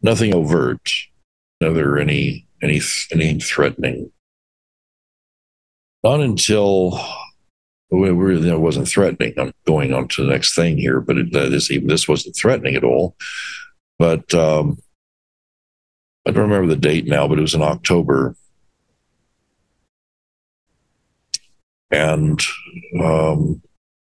nothing 0.00 0.34
overt, 0.34 0.90
never 1.60 1.98
any 1.98 2.45
any 2.62 2.80
anything 3.12 3.40
threatening. 3.40 4.12
Not 6.02 6.20
until 6.20 7.00
well, 7.90 8.04
it 8.04 8.12
really 8.12 8.54
wasn't 8.56 8.88
threatening. 8.88 9.34
I'm 9.38 9.52
going 9.66 9.92
on 9.92 10.08
to 10.08 10.24
the 10.24 10.30
next 10.30 10.54
thing 10.54 10.76
here, 10.76 11.00
but 11.00 11.18
it, 11.18 11.34
uh, 11.34 11.48
this 11.48 11.70
even 11.70 11.88
this 11.88 12.08
wasn't 12.08 12.36
threatening 12.36 12.74
at 12.74 12.84
all. 12.84 13.16
But 13.98 14.32
um, 14.34 14.78
I 16.26 16.32
don't 16.32 16.50
remember 16.50 16.68
the 16.68 16.80
date 16.80 17.06
now, 17.06 17.28
but 17.28 17.38
it 17.38 17.42
was 17.42 17.54
in 17.54 17.62
October 17.62 18.36
and 21.90 22.40
um, 23.00 23.62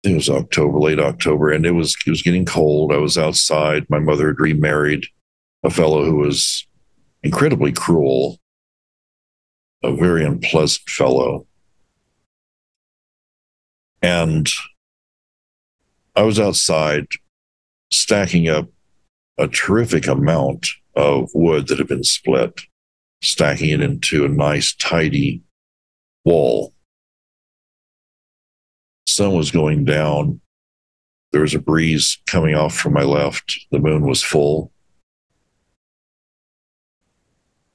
it 0.03 0.13
was 0.13 0.29
October, 0.29 0.79
late 0.79 0.99
October, 0.99 1.51
and 1.51 1.65
it 1.65 1.71
was 1.71 1.95
it 2.05 2.09
was 2.09 2.21
getting 2.21 2.45
cold. 2.45 2.91
I 2.91 2.97
was 2.97 3.17
outside. 3.17 3.85
My 3.89 3.99
mother 3.99 4.27
had 4.27 4.39
remarried 4.39 5.05
a 5.63 5.69
fellow 5.69 6.03
who 6.03 6.15
was 6.15 6.67
incredibly 7.23 7.71
cruel, 7.71 8.37
a 9.83 9.93
very 9.95 10.23
unpleasant 10.25 10.89
fellow, 10.89 11.47
and 14.01 14.49
I 16.15 16.23
was 16.23 16.39
outside 16.39 17.07
stacking 17.91 18.49
up 18.49 18.69
a 19.37 19.47
terrific 19.47 20.07
amount 20.07 20.67
of 20.95 21.29
wood 21.33 21.67
that 21.67 21.79
had 21.79 21.87
been 21.87 22.03
split, 22.03 22.61
stacking 23.21 23.69
it 23.69 23.81
into 23.81 24.25
a 24.25 24.29
nice, 24.29 24.75
tidy 24.75 25.41
wall 26.23 26.73
sun 29.13 29.33
was 29.33 29.51
going 29.51 29.85
down. 29.85 30.41
There 31.31 31.41
was 31.41 31.55
a 31.55 31.59
breeze 31.59 32.19
coming 32.25 32.55
off 32.55 32.75
from 32.75 32.93
my 32.93 33.03
left. 33.03 33.67
The 33.71 33.79
moon 33.79 34.05
was 34.05 34.21
full. 34.21 34.71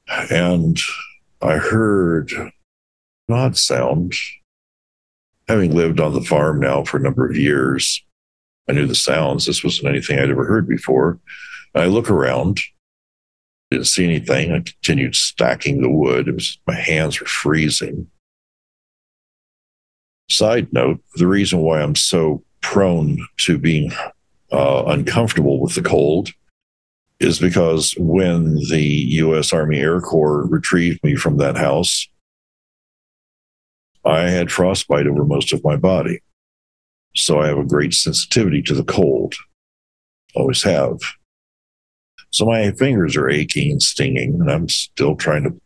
And 0.08 0.78
I 1.42 1.54
heard 1.54 2.32
an 2.32 2.52
odd 3.30 3.56
sound. 3.56 4.14
Having 5.48 5.74
lived 5.74 6.00
on 6.00 6.12
the 6.12 6.20
farm 6.20 6.60
now 6.60 6.84
for 6.84 6.98
a 6.98 7.02
number 7.02 7.26
of 7.26 7.36
years, 7.36 8.04
I 8.68 8.72
knew 8.72 8.86
the 8.86 8.94
sounds. 8.94 9.46
This 9.46 9.64
wasn't 9.64 9.88
anything 9.88 10.18
I'd 10.18 10.30
ever 10.30 10.44
heard 10.44 10.68
before. 10.68 11.18
I 11.74 11.86
look 11.86 12.10
around, 12.10 12.60
didn't 13.70 13.86
see 13.86 14.04
anything. 14.04 14.52
I 14.52 14.60
continued 14.60 15.14
stacking 15.14 15.80
the 15.80 15.90
wood. 15.90 16.28
It 16.28 16.34
was 16.34 16.58
my 16.66 16.74
hands 16.74 17.20
were 17.20 17.26
freezing. 17.26 18.08
Side 20.30 20.72
note 20.72 21.00
the 21.16 21.26
reason 21.26 21.60
why 21.60 21.80
I'm 21.80 21.94
so 21.94 22.44
prone 22.60 23.26
to 23.38 23.56
being 23.56 23.92
uh, 24.52 24.84
uncomfortable 24.86 25.60
with 25.60 25.74
the 25.74 25.82
cold 25.82 26.30
is 27.20 27.38
because 27.38 27.94
when 27.98 28.54
the 28.70 29.06
U.S. 29.10 29.52
Army 29.52 29.78
Air 29.78 30.00
Corps 30.00 30.46
retrieved 30.46 31.02
me 31.02 31.16
from 31.16 31.38
that 31.38 31.56
house, 31.56 32.08
I 34.04 34.30
had 34.30 34.52
frostbite 34.52 35.06
over 35.06 35.24
most 35.24 35.52
of 35.52 35.64
my 35.64 35.76
body. 35.76 36.20
So 37.16 37.40
I 37.40 37.48
have 37.48 37.58
a 37.58 37.64
great 37.64 37.94
sensitivity 37.94 38.62
to 38.62 38.74
the 38.74 38.84
cold. 38.84 39.34
Always 40.34 40.62
have. 40.62 40.98
So 42.30 42.44
my 42.44 42.70
fingers 42.72 43.16
are 43.16 43.28
aching 43.28 43.72
and 43.72 43.82
stinging, 43.82 44.34
and 44.34 44.50
I'm 44.50 44.68
still 44.68 45.16
trying 45.16 45.44
to 45.44 45.60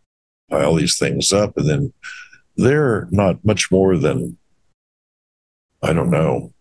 pile 0.51 0.75
these 0.75 0.99
things 0.99 1.33
up. 1.33 1.57
And 1.57 1.69
then 1.69 1.93
they're 2.57 3.09
not 3.11 3.45
much 3.45 3.71
more 3.71 3.97
than 3.99 4.39
I 5.83 5.93
don't 5.93 6.11
know, 6.11 6.53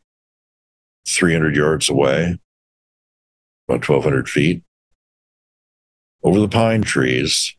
300 1.08 1.56
yards 1.56 1.90
away, 1.90 2.40
about 3.68 3.88
1,200 3.88 4.28
feet, 4.28 4.64
over 6.24 6.40
the 6.40 6.48
pine 6.48 6.82
trees. 6.82 7.56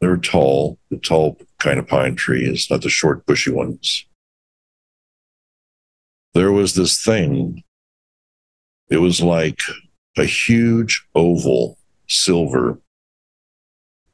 They're 0.00 0.16
tall, 0.16 0.78
the 0.90 0.98
tall 0.98 1.38
kind 1.58 1.78
of 1.78 1.88
pine 1.88 2.16
trees, 2.16 2.68
not 2.70 2.82
the 2.82 2.90
short, 2.90 3.26
bushy 3.26 3.50
ones. 3.50 4.06
There 6.34 6.52
was 6.52 6.74
this 6.74 7.02
thing. 7.02 7.62
It 8.90 8.98
was 8.98 9.20
like 9.22 9.60
a 10.18 10.24
huge 10.24 11.06
oval, 11.14 11.78
silver, 12.08 12.80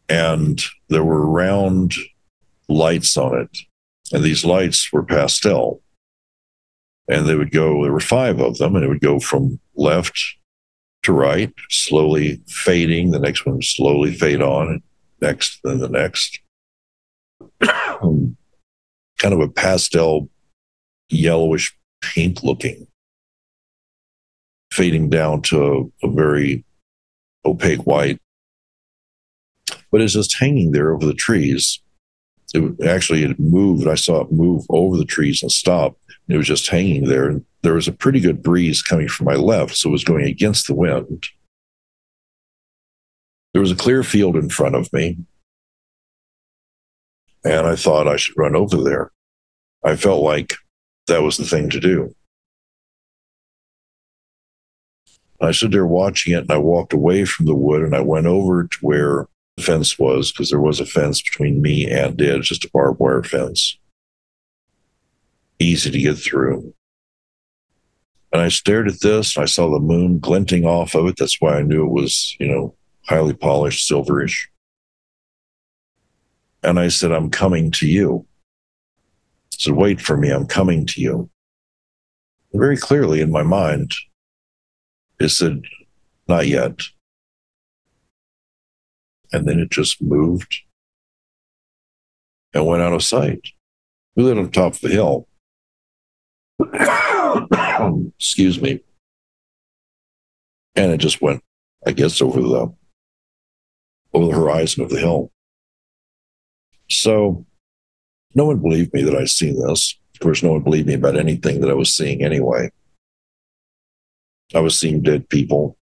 and 0.09 0.63
there 0.89 1.05
were 1.05 1.27
round 1.27 1.95
lights 2.69 3.17
on 3.17 3.39
it. 3.39 3.59
And 4.13 4.23
these 4.23 4.45
lights 4.45 4.93
were 4.93 5.03
pastel. 5.03 5.83
And 7.09 7.27
they 7.27 7.35
would 7.35 7.51
go, 7.51 7.83
there 7.83 7.93
were 7.93 8.01
five 8.01 8.41
of 8.41 8.59
them, 8.59 8.77
and 8.77 8.85
it 8.85 8.89
would 8.89 9.01
go 9.01 9.19
from 9.19 9.59
left 9.75 10.19
to 11.03 11.13
right, 11.13 11.53
slowly 11.69 12.41
fading. 12.47 13.11
The 13.11 13.19
next 13.19 13.47
one 13.47 13.63
slowly 13.63 14.13
fade 14.13 14.43
on, 14.43 14.83
next, 15.21 15.61
then 15.65 15.79
the 15.79 15.89
next. 15.89 16.41
Um, 18.03 18.39
kind 19.19 19.35
of 19.35 19.41
a 19.41 19.49
pastel, 19.49 20.31
yellowish 21.11 21.77
pink 22.01 22.43
looking, 22.43 22.87
fading 24.73 25.11
down 25.11 25.43
to 25.43 25.93
a, 26.03 26.07
a 26.07 26.11
very 26.11 26.65
opaque 27.45 27.87
white. 27.87 28.19
But 29.93 30.01
it's 30.01 30.15
just 30.15 30.39
hanging 30.39 30.73
there 30.73 30.95
over 30.95 31.05
the 31.05 31.13
trees. 31.13 31.83
It 32.55 32.87
actually 32.87 33.23
it 33.25 33.39
moved. 33.39 33.87
I 33.87 33.97
saw 33.97 34.23
it 34.23 34.33
move 34.33 34.65
over 34.71 34.97
the 34.97 35.05
trees 35.05 35.43
and 35.43 35.53
stop. 35.53 35.97
It 36.31 36.37
was 36.37 36.47
just 36.47 36.69
hanging 36.69 37.05
there. 37.05 37.29
And 37.29 37.45
there 37.63 37.75
was 37.75 37.89
a 37.89 37.93
pretty 37.93 38.21
good 38.21 38.43
breeze 38.43 38.83
coming 38.83 39.09
from 39.09 39.27
my 39.27 39.35
left, 39.35 39.77
so 39.77 39.89
it 39.89 39.93
was 39.93 40.05
going 40.05 40.27
against 40.27 40.67
the 40.67 40.75
wind. 40.75 41.27
There 43.53 43.61
was 43.61 43.73
a 43.73 43.77
clear 43.77 44.03
field 44.03 44.37
in 44.37 44.49
front 44.49 44.77
of 44.77 44.93
me. 44.93 45.19
And 47.45 47.67
I 47.67 47.75
thought 47.75 48.07
I 48.07 48.17
should 48.17 48.37
run 48.37 48.55
over 48.55 48.77
there. 48.83 49.11
I 49.85 49.97
felt 49.97 50.23
like 50.23 50.55
that 51.09 51.23
was 51.23 51.37
the 51.37 51.45
thing 51.45 51.71
to 51.71 51.81
do. 51.81 52.15
I 55.41 55.53
stood 55.53 55.73
there 55.73 55.87
watching 55.87 56.35
it 56.35 56.43
and 56.43 56.51
I 56.51 56.59
walked 56.59 56.93
away 56.93 57.25
from 57.25 57.47
the 57.47 57.55
wood 57.55 57.83
and 57.83 57.97
I 57.97 58.01
went 58.01 58.27
over 58.27 58.65
to 58.65 58.79
where 58.83 59.27
the 59.57 59.63
fence 59.63 59.99
was 59.99 60.31
because 60.31 60.51
there 60.51 60.61
was 60.61 60.81
a 60.81 60.87
fence 60.87 61.23
between 61.23 61.63
me 61.63 61.91
and 61.91 62.21
it, 62.21 62.43
just 62.43 62.65
a 62.65 62.71
barbed 62.73 63.01
wire 63.01 63.23
fence. 63.23 63.79
Easy 65.61 65.91
to 65.91 65.99
get 65.99 66.15
through. 66.17 66.75
And 68.33 68.41
I 68.41 68.49
stared 68.49 68.89
at 68.89 69.01
this 69.01 69.37
and 69.37 69.43
I 69.43 69.47
saw 69.47 69.71
the 69.71 69.79
moon 69.79 70.19
glinting 70.19 70.65
off 70.65 70.95
of 70.95 71.07
it. 71.07 71.17
That's 71.19 71.41
why 71.41 71.57
I 71.57 71.63
knew 71.63 71.85
it 71.85 71.93
was, 71.93 72.37
you 72.41 72.49
know, 72.49 72.75
highly 73.07 73.35
polished, 73.35 73.91
silverish. 73.91 74.47
And 76.63 76.79
I 76.79 76.89
said, 76.89 77.13
I'm 77.13 77.31
coming 77.31 77.71
to 77.73 77.87
you. 77.87 78.27
I 79.53 79.57
said, 79.59 79.75
wait 79.75 80.01
for 80.01 80.17
me, 80.17 80.31
I'm 80.31 80.47
coming 80.47 80.87
to 80.87 81.01
you. 81.01 81.31
very 82.53 82.77
clearly 82.77 83.21
in 83.21 83.31
my 83.31 83.43
mind, 83.43 83.93
it 85.19 85.29
said, 85.29 85.63
not 86.29 86.47
yet. 86.47 86.81
And 89.33 89.47
then 89.47 89.59
it 89.61 89.71
just 89.71 90.03
moved 90.03 90.63
and 92.55 92.67
went 92.67 92.83
out 92.83 92.93
of 92.93 93.03
sight. 93.03 93.41
We 94.15 94.25
lived 94.25 94.39
on 94.39 94.51
top 94.51 94.75
of 94.75 94.81
the 94.81 94.89
hill. 94.89 95.29
Excuse 98.19 98.61
me. 98.61 98.81
And 100.77 100.93
it 100.93 100.99
just 100.99 101.21
went, 101.21 101.43
I 101.87 101.93
guess, 101.93 102.21
over 102.23 102.41
the 102.41 102.73
over 104.13 104.27
the 104.27 104.39
horizon 104.39 104.83
of 104.83 104.91
the 104.91 104.99
hill. 104.99 105.31
So 106.89 107.47
no 108.35 108.47
one 108.47 108.59
believed 108.59 108.93
me 108.93 109.03
that 109.03 109.15
I'd 109.15 109.29
seen 109.29 109.61
this. 109.61 109.97
Of 110.15 110.21
course, 110.21 110.43
no 110.43 110.53
one 110.53 110.63
believed 110.63 110.89
me 110.89 110.95
about 110.95 111.17
anything 111.17 111.61
that 111.61 111.71
I 111.71 111.75
was 111.75 111.95
seeing 111.95 112.23
anyway. 112.23 112.71
I 114.55 114.61
was 114.61 114.79
seeing 114.79 115.03
dead 115.03 115.29
people. 115.29 115.77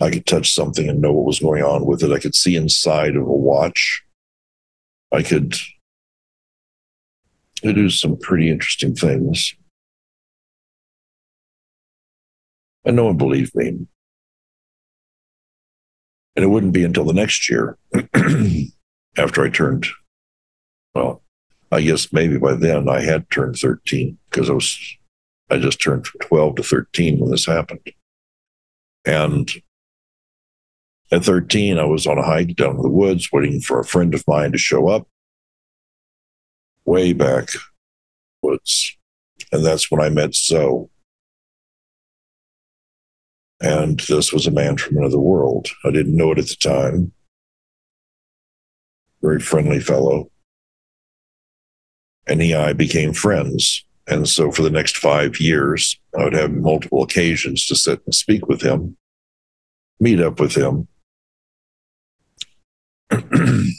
I 0.00 0.10
could 0.10 0.26
touch 0.26 0.52
something 0.52 0.88
and 0.88 1.00
know 1.00 1.12
what 1.12 1.26
was 1.26 1.40
going 1.40 1.62
on 1.62 1.86
with 1.86 2.02
it. 2.02 2.12
I 2.12 2.18
could 2.18 2.34
see 2.34 2.56
inside 2.56 3.16
of 3.16 3.22
a 3.22 3.32
watch. 3.32 4.02
I 5.12 5.22
could, 5.22 5.54
I 7.62 7.68
could 7.68 7.76
do 7.76 7.90
some 7.90 8.16
pretty 8.16 8.50
interesting 8.50 8.94
things. 8.94 9.54
And 12.84 12.96
no 12.96 13.06
one 13.06 13.16
believed 13.16 13.54
me. 13.54 13.86
And 16.36 16.44
it 16.44 16.48
wouldn't 16.48 16.72
be 16.72 16.84
until 16.84 17.04
the 17.04 17.12
next 17.12 17.48
year, 17.48 17.78
after 19.16 19.44
I 19.44 19.50
turned, 19.50 19.86
well, 20.94 21.22
I 21.70 21.80
guess 21.80 22.12
maybe 22.12 22.38
by 22.38 22.54
then 22.54 22.88
I 22.88 23.00
had 23.00 23.30
turned 23.30 23.56
13 23.56 24.18
because 24.30 24.50
I 24.50 24.52
was 24.52 24.96
I 25.50 25.58
just 25.58 25.80
turned 25.80 26.06
from 26.06 26.20
12 26.20 26.56
to 26.56 26.62
13 26.62 27.18
when 27.18 27.30
this 27.30 27.46
happened. 27.46 27.80
And 29.04 29.50
at 31.12 31.24
13, 31.24 31.78
I 31.78 31.84
was 31.84 32.06
on 32.06 32.18
a 32.18 32.22
hike 32.22 32.56
down 32.56 32.76
in 32.76 32.82
the 32.82 32.88
woods 32.88 33.30
waiting 33.32 33.60
for 33.60 33.78
a 33.78 33.84
friend 33.84 34.14
of 34.14 34.24
mine 34.26 34.52
to 34.52 34.58
show 34.58 34.88
up 34.88 35.06
way 36.84 37.12
back 37.12 37.48
woods. 38.42 38.96
And 39.52 39.64
that's 39.64 39.90
when 39.90 40.00
I 40.00 40.08
met 40.08 40.34
Zoe. 40.34 40.86
And 43.64 43.98
this 44.00 44.30
was 44.30 44.46
a 44.46 44.50
man 44.50 44.76
from 44.76 44.98
another 44.98 45.18
world. 45.18 45.68
I 45.86 45.90
didn't 45.90 46.14
know 46.14 46.32
it 46.32 46.38
at 46.38 46.48
the 46.48 46.56
time. 46.56 47.12
Very 49.22 49.40
friendly 49.40 49.80
fellow. 49.80 50.30
And 52.26 52.42
he 52.42 52.52
and 52.52 52.62
I 52.62 52.74
became 52.74 53.14
friends. 53.14 53.82
And 54.06 54.28
so 54.28 54.52
for 54.52 54.60
the 54.60 54.68
next 54.68 54.98
five 54.98 55.40
years, 55.40 55.98
I 56.14 56.24
would 56.24 56.34
have 56.34 56.52
multiple 56.52 57.02
occasions 57.02 57.66
to 57.68 57.74
sit 57.74 58.02
and 58.04 58.14
speak 58.14 58.48
with 58.48 58.60
him, 58.60 58.98
meet 59.98 60.20
up 60.20 60.38
with 60.38 60.54
him, 60.54 60.86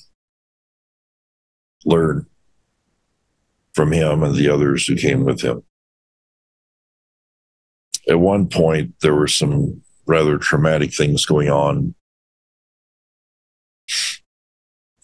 learn 1.86 2.26
from 3.76 3.92
him 3.92 4.24
and 4.24 4.34
the 4.34 4.50
others 4.50 4.88
who 4.88 4.96
came 4.96 5.26
with 5.26 5.42
him. 5.42 5.62
At 8.08 8.20
one 8.20 8.48
point, 8.48 8.96
there 9.02 9.16
were 9.16 9.28
some 9.28 9.82
rather 10.06 10.38
traumatic 10.38 10.94
things 10.94 11.26
going 11.26 11.50
on 11.50 11.96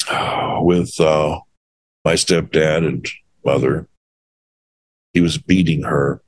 with 0.64 1.00
uh, 1.00 1.40
my 2.06 2.14
stepdad 2.14 2.88
and 2.88 3.08
mother 3.44 3.88
he 5.14 5.22
was 5.22 5.38
beating 5.38 5.84
her. 5.84 6.22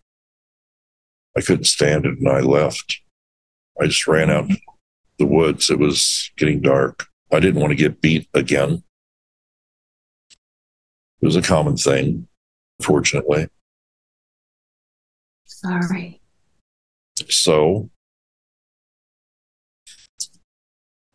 I 1.37 1.41
couldn't 1.41 1.65
stand 1.65 2.05
it 2.05 2.19
and 2.19 2.29
I 2.29 2.41
left. 2.41 3.01
I 3.81 3.87
just 3.87 4.07
ran 4.07 4.29
out 4.29 4.49
the 5.17 5.25
woods. 5.25 5.69
It 5.69 5.79
was 5.79 6.31
getting 6.37 6.61
dark. 6.61 7.07
I 7.31 7.39
didn't 7.39 7.61
want 7.61 7.71
to 7.71 7.75
get 7.75 8.01
beat 8.01 8.27
again. 8.33 8.83
It 11.21 11.25
was 11.25 11.35
a 11.35 11.41
common 11.41 11.77
thing, 11.77 12.27
fortunately. 12.81 13.47
Sorry. 15.45 16.19
So 17.29 17.89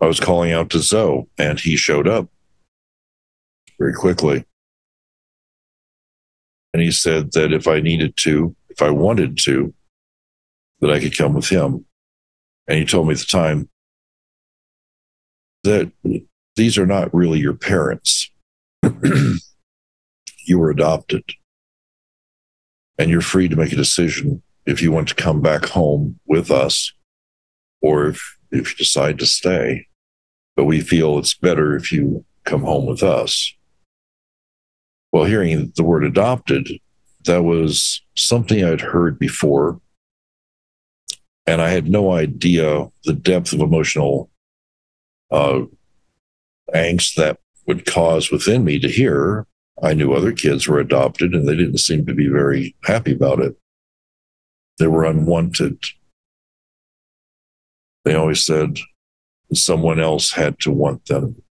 I 0.01 0.07
was 0.07 0.21
calling 0.21 0.53
out 0.53 0.71
to 0.71 0.79
Zoe 0.79 1.27
and 1.37 1.59
he 1.59 1.77
showed 1.77 2.07
up 2.07 2.29
very 3.79 3.93
quickly. 3.93 4.45
And 6.73 6.83
he 6.83 6.91
said 6.93 7.33
that 7.33 7.53
if 7.53 7.67
I 7.67 7.81
needed 7.81 8.17
to, 8.19 8.55
if 8.69 8.83
I 8.83 8.91
wanted 8.91 9.39
to, 9.39 9.75
that 10.81 10.91
I 10.91 11.01
could 11.01 11.17
come 11.17 11.35
with 11.35 11.49
him. 11.49 11.85
And 12.69 12.79
he 12.79 12.85
told 12.85 13.09
me 13.09 13.15
at 13.15 13.19
the 13.19 13.25
time 13.25 13.69
that 15.65 15.91
these 16.55 16.79
are 16.79 16.87
not 16.87 17.13
really 17.13 17.41
your 17.41 17.55
parents. 17.55 18.31
you 20.45 20.59
were 20.59 20.71
adopted. 20.71 21.25
And 22.99 23.11
you're 23.11 23.21
free 23.21 23.49
to 23.49 23.57
make 23.57 23.73
a 23.73 23.77
decision 23.77 24.43
if 24.69 24.83
you 24.83 24.93
want 24.93 25.09
to 25.09 25.15
come 25.15 25.41
back 25.41 25.65
home 25.65 26.21
with 26.27 26.51
us 26.51 26.93
or 27.81 28.09
if, 28.09 28.37
if 28.51 28.71
you 28.71 28.77
decide 28.77 29.19
to 29.19 29.25
stay. 29.25 29.87
But 30.57 30.67
we 30.67 30.83
feel 30.83 31.19
it's 31.19 31.33
better 31.33 31.75
if 31.75 31.91
you 31.91 32.27
come 32.45 32.63
home 32.65 32.85
with 32.85 33.03
us. 33.03 33.55
Well, 35.11 35.25
hearing 35.25 35.73
the 35.75 35.85
word 35.85 36.05
adopted, 36.05 36.69
that 37.25 37.45
was 37.45 38.03
something 38.15 38.63
I'd 38.63 38.83
heard 38.83 39.19
before. 39.19 39.81
And 41.47 41.63
I 41.63 41.71
had 41.71 41.89
no 41.89 42.13
idea 42.13 42.89
the 43.05 43.15
depth 43.15 43.55
of 43.55 43.61
emotional 43.61 44.29
uh, 45.31 45.61
angst 46.75 47.15
that 47.15 47.39
would 47.67 47.87
cause 47.87 48.31
within 48.31 48.65
me 48.65 48.79
to 48.81 48.89
hear. 48.89 49.47
I 49.83 49.95
knew 49.95 50.13
other 50.13 50.33
kids 50.33 50.69
were 50.69 50.79
adopted 50.79 51.33
and 51.33 51.49
they 51.49 51.57
didn't 51.57 51.79
seem 51.79 52.05
to 52.05 52.15
be 52.15 52.29
very 52.29 52.77
happy 52.85 53.13
about 53.13 53.41
it. 53.41 53.57
They 54.79 54.87
were 54.87 55.05
unwanted. 55.05 55.85
They 58.05 58.15
always 58.15 58.45
said 58.45 58.79
someone 59.53 60.01
else 60.01 60.33
had 60.33 60.59
to 60.61 60.71
want 60.71 61.07
them 61.07 61.43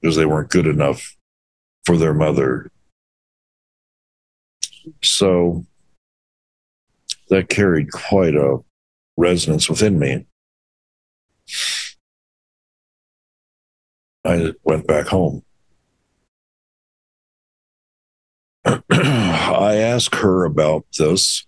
because 0.00 0.16
they 0.16 0.26
weren't 0.26 0.50
good 0.50 0.66
enough 0.66 1.16
for 1.84 1.96
their 1.96 2.14
mother 2.14 2.70
so 5.02 5.64
that 7.28 7.48
carried 7.48 7.90
quite 7.90 8.34
a 8.34 8.58
resonance 9.16 9.68
within 9.68 9.98
me. 9.98 10.26
I 14.24 14.52
went 14.62 14.86
back 14.86 15.08
home. 15.08 15.42
I 18.90 19.76
asked 19.76 20.14
her 20.16 20.44
about 20.44 20.86
this. 20.98 21.46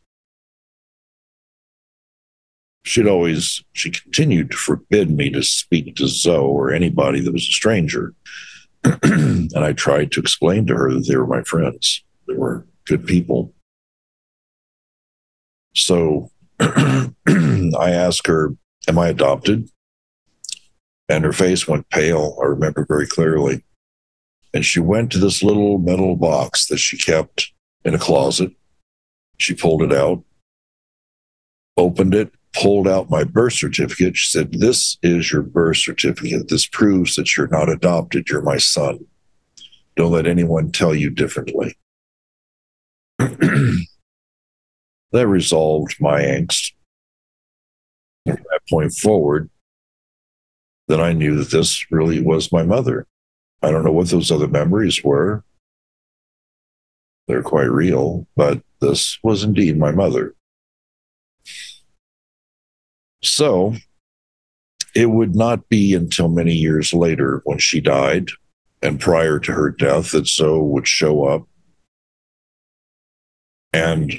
She'd 2.87 3.09
always, 3.09 3.65
she 3.73 3.91
continued 3.91 4.53
to 4.53 4.57
forbid 4.57 5.11
me 5.11 5.29
to 5.31 5.43
speak 5.43 5.97
to 5.97 6.07
Zoe 6.07 6.39
or 6.39 6.73
anybody 6.73 7.19
that 7.19 7.33
was 7.33 7.43
a 7.43 7.53
stranger. 7.53 8.15
and 9.03 9.53
I 9.57 9.73
tried 9.73 10.13
to 10.13 10.21
explain 10.21 10.67
to 10.69 10.77
her 10.77 10.95
that 10.95 11.09
they 11.09 11.17
were 11.17 11.27
my 11.27 11.43
friends. 11.43 12.05
They 12.29 12.35
were 12.35 12.65
good 12.85 13.05
people. 13.05 13.53
So 15.75 16.31
I 16.61 17.11
asked 17.27 18.29
her, 18.29 18.55
Am 18.87 19.01
I 19.01 19.09
adopted? 19.09 19.69
And 21.09 21.25
her 21.25 21.33
face 21.33 21.67
went 21.67 21.91
pale. 21.91 22.39
I 22.41 22.47
remember 22.47 22.87
very 22.87 23.09
clearly. 23.09 23.65
And 24.55 24.65
she 24.65 24.79
went 24.79 25.11
to 25.11 25.19
this 25.19 25.43
little 25.43 25.79
metal 25.79 26.15
box 26.15 26.67
that 26.69 26.79
she 26.79 26.97
kept 26.97 27.51
in 27.85 27.95
a 27.95 27.99
closet. 27.99 28.53
She 29.39 29.55
pulled 29.55 29.83
it 29.83 29.93
out, 29.93 30.23
opened 31.77 32.15
it, 32.15 32.36
pulled 32.57 32.89
out 32.89 33.11
my 33.11 33.25
birth 33.25 33.53
certificate. 33.55 34.17
She 34.17 34.31
said, 34.31 34.53
This 34.53 34.97
is 35.03 35.33
your 35.33 35.43
birth 35.43 35.77
certificate. 35.79 36.49
This 36.49 36.67
proves 36.67 37.15
that 37.17 37.37
you're 37.37 37.49
not 37.49 37.69
adopted. 37.69 38.29
You're 38.29 38.43
my 38.43 38.57
son. 38.57 39.07
Don't 39.97 40.13
let 40.13 40.27
anyone 40.27 40.73
tell 40.73 40.95
you 40.95 41.11
differently. 41.11 41.77
that 43.19 43.87
resolved 45.13 45.97
my 46.01 46.21
angst. 46.23 46.73
From 48.27 48.37
that 48.37 48.61
point 48.69 48.93
forward, 48.93 49.51
then 50.89 51.01
I 51.01 51.13
knew 51.13 51.37
that 51.37 51.51
this 51.51 51.87
really 51.91 52.21
was 52.21 52.53
my 52.53 52.63
mother. 52.63 53.07
I 53.63 53.71
don't 53.71 53.85
know 53.85 53.93
what 53.93 54.09
those 54.09 54.31
other 54.31 54.49
memories 54.49 55.03
were. 55.03 55.45
They're 57.27 57.43
quite 57.43 57.71
real, 57.71 58.27
but 58.37 58.63
this 58.81 59.19
was 59.23 59.43
indeed 59.43 59.79
my 59.79 59.93
mother. 59.93 60.36
So 63.27 63.75
it 64.95 65.11
would 65.11 65.35
not 65.35 65.69
be 65.69 65.95
until 65.95 66.29
many 66.29 66.55
years 66.55 66.95
later 66.95 67.43
when 67.45 67.59
she 67.59 67.81
died 67.81 68.31
and 68.83 69.01
prior 69.01 69.39
to 69.41 69.53
her 69.53 69.71
death 69.71 70.13
that 70.13 70.27
Zoe 70.27 70.61
would 70.61 70.87
show 70.87 71.25
up 71.25 71.47
and 73.73 74.15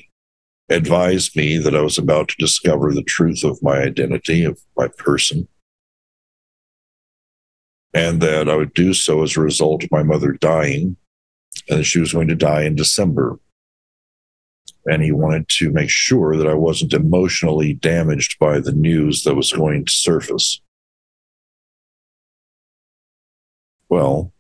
advise 0.69 1.35
me 1.35 1.57
that 1.57 1.75
I 1.75 1.81
was 1.81 1.97
about 1.97 2.29
to 2.29 2.35
discover 2.37 2.93
the 2.93 3.03
truth 3.03 3.43
of 3.43 3.63
my 3.63 3.77
identity, 3.77 4.43
of 4.43 4.59
my 4.75 4.87
person, 4.87 5.47
and 7.93 8.21
that 8.21 8.49
I 8.49 8.55
would 8.55 8.73
do 8.73 8.93
so 8.93 9.23
as 9.23 9.35
a 9.35 9.41
result 9.41 9.83
of 9.83 9.91
my 9.91 10.03
mother 10.03 10.33
dying, 10.33 10.97
and 11.69 11.79
that 11.79 11.85
she 11.85 11.99
was 11.99 12.13
going 12.13 12.27
to 12.27 12.35
die 12.35 12.63
in 12.63 12.75
December. 12.75 13.39
And 14.87 15.03
he 15.03 15.11
wanted 15.11 15.49
to 15.49 15.71
make 15.71 15.89
sure 15.89 16.37
that 16.37 16.47
I 16.47 16.53
wasn't 16.53 16.93
emotionally 16.93 17.73
damaged 17.73 18.39
by 18.39 18.59
the 18.59 18.71
news 18.71 19.23
that 19.23 19.35
was 19.35 19.51
going 19.51 19.85
to 19.85 19.91
surface. 19.91 20.61
Well, 23.89 24.33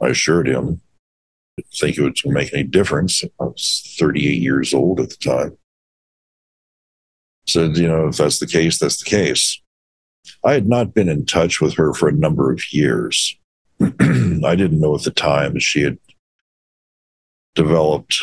I 0.00 0.08
assured 0.08 0.48
him 0.48 0.80
I 1.56 1.62
didn't 1.62 1.72
think 1.78 1.98
it 1.98 2.02
would 2.02 2.34
make 2.34 2.52
any 2.52 2.64
difference. 2.64 3.22
I 3.22 3.44
was 3.44 3.96
38 3.98 4.42
years 4.42 4.74
old 4.74 4.98
at 4.98 5.10
the 5.10 5.16
time. 5.16 5.56
Said, 7.46 7.76
you 7.76 7.86
know, 7.86 8.08
if 8.08 8.16
that's 8.16 8.40
the 8.40 8.46
case, 8.46 8.78
that's 8.78 9.02
the 9.02 9.08
case. 9.08 9.60
I 10.44 10.54
had 10.54 10.66
not 10.66 10.94
been 10.94 11.08
in 11.08 11.26
touch 11.26 11.60
with 11.60 11.74
her 11.74 11.94
for 11.94 12.08
a 12.08 12.12
number 12.12 12.50
of 12.50 12.72
years. 12.72 13.38
I 13.80 14.56
didn't 14.56 14.80
know 14.80 14.96
at 14.96 15.02
the 15.02 15.12
time 15.14 15.58
she 15.60 15.82
had 15.82 15.98
developed 17.54 18.22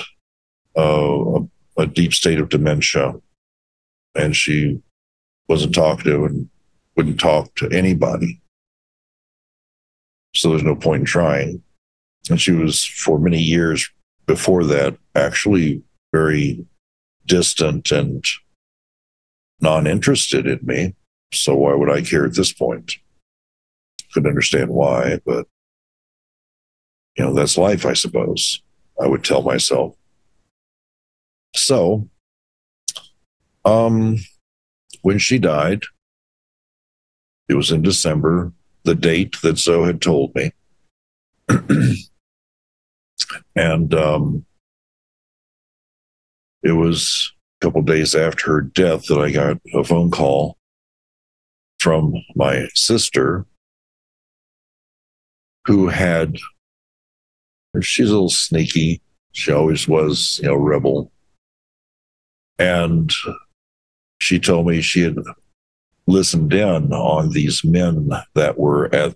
uh, 0.78 0.82
a, 0.82 1.48
a, 1.78 1.88
deep 1.88 2.14
state 2.14 2.40
of 2.40 2.50
dementia 2.50 3.14
and 4.16 4.36
she 4.36 4.82
wasn't 5.48 5.76
talkative 5.76 6.24
and 6.24 6.50
wouldn't 6.96 7.20
talk 7.20 7.54
to 7.56 7.70
anybody. 7.70 8.42
So 10.36 10.50
there's 10.50 10.64
no 10.64 10.76
point 10.76 11.02
in 11.02 11.06
trying. 11.06 11.64
And 12.30 12.40
she 12.40 12.52
was, 12.52 12.86
for 12.86 13.20
many 13.20 13.40
years 13.40 13.90
before 14.28 14.64
that, 14.66 14.98
actually 15.16 15.84
very 16.14 16.66
distant 17.26 17.92
and 17.92 18.24
non 19.60 19.88
interested 19.88 20.46
in 20.46 20.60
me. 20.64 20.96
So 21.34 21.56
why 21.56 21.74
would 21.74 21.90
I 21.90 22.02
care 22.02 22.26
at 22.26 22.36
this 22.36 22.54
point? 22.54 22.94
Couldn't 24.14 24.30
understand 24.30 24.70
why, 24.70 25.20
but 25.26 25.48
you 27.18 27.26
know, 27.26 27.34
that's 27.34 27.58
life, 27.58 27.86
I 27.86 27.94
suppose. 27.94 28.62
I 29.02 29.08
would 29.08 29.24
tell 29.24 29.41
myself. 29.41 29.95
So, 31.56 32.08
um, 33.66 34.18
when 35.02 35.18
she 35.18 35.39
died, 35.39 35.84
it 37.49 37.56
was 37.56 37.72
in 37.72 37.82
December, 37.82 38.54
the 38.84 38.95
date 38.95 39.41
that 39.41 39.58
Zoe 39.58 39.88
had 39.88 40.02
told 40.02 40.36
me. 40.36 40.52
and 43.56 43.93
um, 43.93 44.45
it 46.64 46.74
was 46.74 47.34
a 47.60 47.66
couple 47.66 47.82
days 47.82 48.14
after 48.16 48.54
her 48.54 48.62
death 48.62 49.06
that 49.08 49.20
I 49.20 49.32
got 49.32 49.58
a 49.74 49.84
phone 49.84 50.12
call 50.12 50.58
from 51.80 52.14
my 52.36 52.68
sister 52.76 53.45
who 55.66 55.88
had 55.88 56.38
she's 57.80 58.10
a 58.10 58.14
little 58.14 58.30
sneaky. 58.30 59.02
She 59.32 59.52
always 59.52 59.88
was 59.88 60.40
you 60.44 60.50
know 60.50 60.56
rebel. 60.56 61.12
And 62.60 63.12
she 64.20 64.40
told 64.40 64.68
me 64.68 64.82
she 64.82 65.02
had 65.02 65.18
listened 66.06 66.54
in 66.54 66.92
on 66.92 67.30
these 67.30 67.64
men 67.64 68.10
that 68.36 68.58
were 68.58 68.94
at 68.94 69.16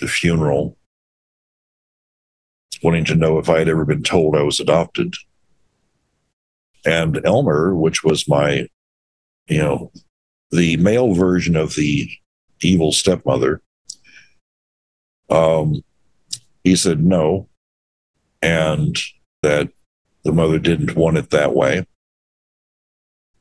the 0.00 0.08
funeral 0.08 0.76
wanting 2.82 3.04
to 3.04 3.14
know 3.14 3.38
if 3.38 3.48
i 3.48 3.58
had 3.58 3.68
ever 3.68 3.86
been 3.86 4.02
told 4.02 4.36
i 4.36 4.42
was 4.42 4.60
adopted. 4.60 5.14
And 6.84 7.24
elmer 7.24 7.74
which 7.74 8.04
was 8.04 8.28
my 8.28 8.68
you 9.48 9.58
know 9.58 9.92
the 10.50 10.76
male 10.76 11.14
version 11.14 11.56
of 11.56 11.74
the 11.74 12.08
evil 12.62 12.92
stepmother, 12.92 13.60
um, 15.28 15.82
he 16.64 16.76
said 16.76 17.02
no, 17.04 17.48
and 18.42 18.96
that 19.42 19.70
the 20.24 20.32
mother 20.32 20.58
didn't 20.58 20.96
want 20.96 21.16
it 21.16 21.30
that 21.30 21.54
way, 21.54 21.86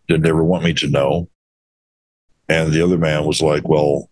didn't 0.07 0.27
ever 0.27 0.43
want 0.43 0.63
me 0.63 0.73
to 0.73 0.89
know. 0.89 1.29
And 2.47 2.71
the 2.71 2.83
other 2.83 2.97
man 2.97 3.25
was 3.25 3.41
like, 3.41 3.67
well, 3.67 4.09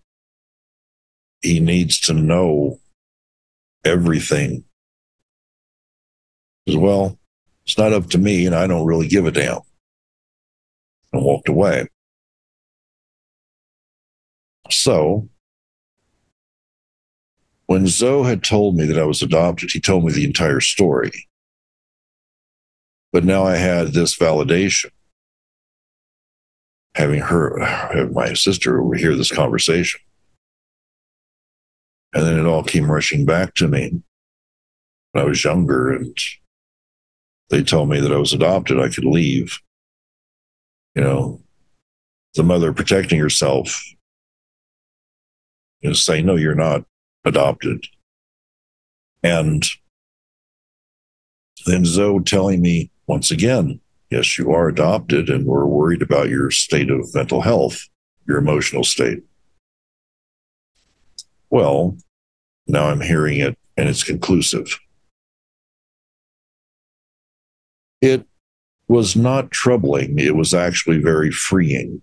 he 1.42 1.60
needs 1.60 2.00
to 2.02 2.14
know 2.14 2.80
everything. 3.86 4.64
As 6.68 6.78
well, 6.78 7.20
it's 7.66 7.78
not 7.78 7.94
up 7.94 8.10
to 8.12 8.18
me, 8.18 8.46
and 8.46 8.56
I 8.56 8.66
don't 8.66 8.86
really 8.86 9.08
give 9.08 9.26
a 9.26 9.32
damn. 9.32 9.60
And 11.12 11.24
walked 11.24 11.50
away. 11.50 11.88
So, 14.72 15.30
when 17.68 17.88
Zoe 17.88 18.28
had 18.28 18.44
told 18.44 18.76
me 18.76 18.86
that 18.86 19.00
I 19.00 19.06
was 19.06 19.22
adopted, 19.22 19.72
he 19.72 19.80
told 19.80 20.04
me 20.06 20.12
the 20.12 20.26
entire 20.26 20.60
story. 20.60 21.12
But 23.12 23.24
now 23.24 23.46
I 23.46 23.56
had 23.56 23.90
this 23.90 24.18
validation, 24.18 24.90
having 26.96 27.22
her, 27.22 28.10
my 28.12 28.34
sister 28.34 28.82
overhear 28.82 29.16
this 29.16 29.32
conversation. 29.32 30.02
And 32.14 32.26
then 32.26 32.40
it 32.40 32.46
all 32.46 32.64
came 32.64 32.92
rushing 32.92 33.26
back 33.26 33.54
to 33.56 33.68
me 33.68 34.02
when 35.12 35.24
I 35.24 35.28
was 35.28 35.44
younger 35.44 35.92
and 35.92 36.18
they 37.50 37.64
told 37.64 37.90
me 37.90 38.00
that 38.00 38.12
I 38.12 38.18
was 38.18 38.34
adopted, 38.34 38.80
I 38.80 38.90
could 38.90 39.06
leave. 39.06 39.60
You 40.96 41.04
know, 41.04 41.42
the 42.36 42.44
mother 42.44 42.74
protecting 42.74 43.20
herself 43.20 43.84
and 45.82 45.96
say, 45.96 46.22
no, 46.22 46.36
you're 46.36 46.56
not 46.56 46.84
adopted. 47.26 47.86
And 49.22 49.66
then 51.66 51.86
Zoe 51.86 52.24
telling 52.24 52.62
me 52.62 52.92
once 53.08 53.32
again, 53.32 53.80
yes, 54.10 54.38
you 54.38 54.52
are 54.52 54.68
adopted, 54.68 55.30
and 55.30 55.46
we're 55.46 55.66
worried 55.66 56.02
about 56.02 56.30
your 56.30 56.52
state 56.52 56.90
of 56.90 57.14
mental 57.14 57.42
health, 57.42 57.88
your 58.28 58.38
emotional 58.38 58.84
state. 58.84 59.24
Well, 61.50 61.98
now 62.68 62.90
I'm 62.90 63.02
hearing 63.02 63.40
it 63.40 63.58
and 63.78 63.90
it's 63.90 64.04
conclusive. 64.04 64.80
It 68.02 68.26
was 68.88 69.16
not 69.16 69.52
troubling, 69.52 70.20
it 70.20 70.36
was 70.36 70.54
actually 70.54 70.98
very 70.98 71.32
freeing 71.32 72.02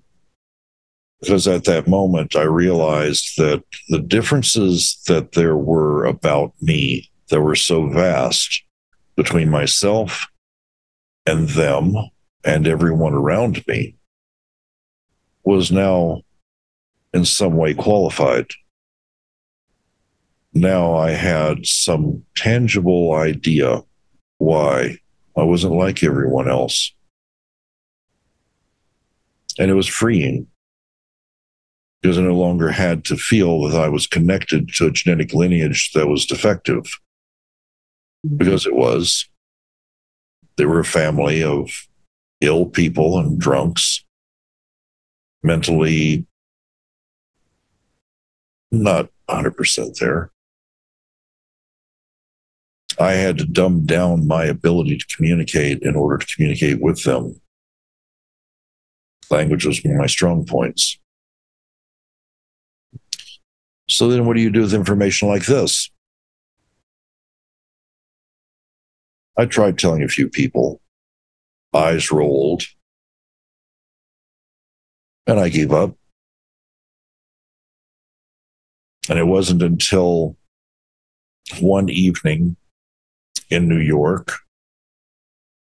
because 1.20 1.46
at 1.46 1.64
that 1.64 1.86
moment 1.86 2.34
I 2.34 2.42
realized 2.42 3.36
that 3.36 3.62
the 3.88 4.00
differences 4.00 5.00
that 5.06 5.32
there 5.32 5.56
were 5.56 6.04
about 6.04 6.52
me 6.60 7.10
that 7.28 7.42
were 7.42 7.56
so 7.56 7.88
vast 7.88 8.64
between 9.16 9.50
myself 9.50 10.26
and 11.26 11.48
them 11.50 11.94
and 12.44 12.66
everyone 12.66 13.12
around 13.12 13.66
me 13.66 13.96
was 15.44 15.70
now 15.70 16.22
in 17.12 17.24
some 17.24 17.56
way 17.56 17.74
qualified. 17.74 18.46
Now 20.54 20.94
I 20.94 21.10
had 21.10 21.66
some 21.66 22.24
tangible 22.34 23.12
idea 23.12 23.82
why 24.38 24.98
I 25.36 25.42
wasn't 25.42 25.74
like 25.74 26.02
everyone 26.02 26.48
else. 26.48 26.92
And 29.58 29.70
it 29.70 29.74
was 29.74 29.86
freeing 29.86 30.46
because 32.00 32.18
I 32.18 32.22
no 32.22 32.34
longer 32.34 32.70
had 32.70 33.04
to 33.06 33.16
feel 33.16 33.68
that 33.68 33.80
I 33.80 33.88
was 33.88 34.06
connected 34.06 34.72
to 34.74 34.86
a 34.86 34.90
genetic 34.90 35.34
lineage 35.34 35.90
that 35.94 36.06
was 36.06 36.26
defective, 36.26 36.84
mm-hmm. 38.26 38.36
because 38.36 38.66
it 38.66 38.74
was. 38.74 39.26
They 40.56 40.66
were 40.66 40.80
a 40.80 40.84
family 40.84 41.42
of 41.42 41.70
ill 42.42 42.66
people 42.66 43.18
and 43.18 43.38
drunks, 43.38 44.04
mentally 45.42 46.26
not 48.70 49.08
100% 49.28 49.98
there. 49.98 50.30
I 52.98 53.12
had 53.12 53.38
to 53.38 53.46
dumb 53.46 53.86
down 53.86 54.26
my 54.26 54.44
ability 54.44 54.98
to 54.98 55.16
communicate 55.16 55.82
in 55.82 55.96
order 55.96 56.18
to 56.18 56.34
communicate 56.34 56.82
with 56.82 57.02
them. 57.04 57.40
Language 59.30 59.64
was 59.64 59.82
one 59.82 59.94
of 59.94 60.00
my 60.00 60.06
strong 60.06 60.44
points. 60.44 60.98
So 63.90 64.08
then, 64.08 64.24
what 64.24 64.36
do 64.36 64.42
you 64.42 64.50
do 64.50 64.60
with 64.60 64.72
information 64.72 65.28
like 65.28 65.46
this? 65.46 65.90
I 69.36 69.46
tried 69.46 69.78
telling 69.78 70.02
a 70.02 70.08
few 70.08 70.28
people, 70.28 70.80
eyes 71.74 72.12
rolled, 72.12 72.62
and 75.26 75.40
I 75.40 75.48
gave 75.48 75.72
up. 75.72 75.96
And 79.08 79.18
it 79.18 79.26
wasn't 79.26 79.62
until 79.62 80.36
one 81.60 81.88
evening 81.88 82.56
in 83.50 83.68
New 83.68 83.80
York 83.80 84.34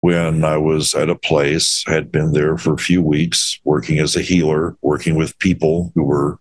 when 0.01 0.43
I 0.43 0.57
was 0.57 0.93
at 0.93 1.09
a 1.09 1.15
place, 1.15 1.83
had 1.87 2.11
been 2.11 2.33
there 2.33 2.57
for 2.57 2.73
a 2.73 2.77
few 2.77 3.01
weeks, 3.01 3.59
working 3.63 3.99
as 3.99 4.15
a 4.15 4.21
healer, 4.21 4.77
working 4.81 5.15
with 5.15 5.39
people 5.39 5.91
who 5.95 6.03
were 6.03 6.39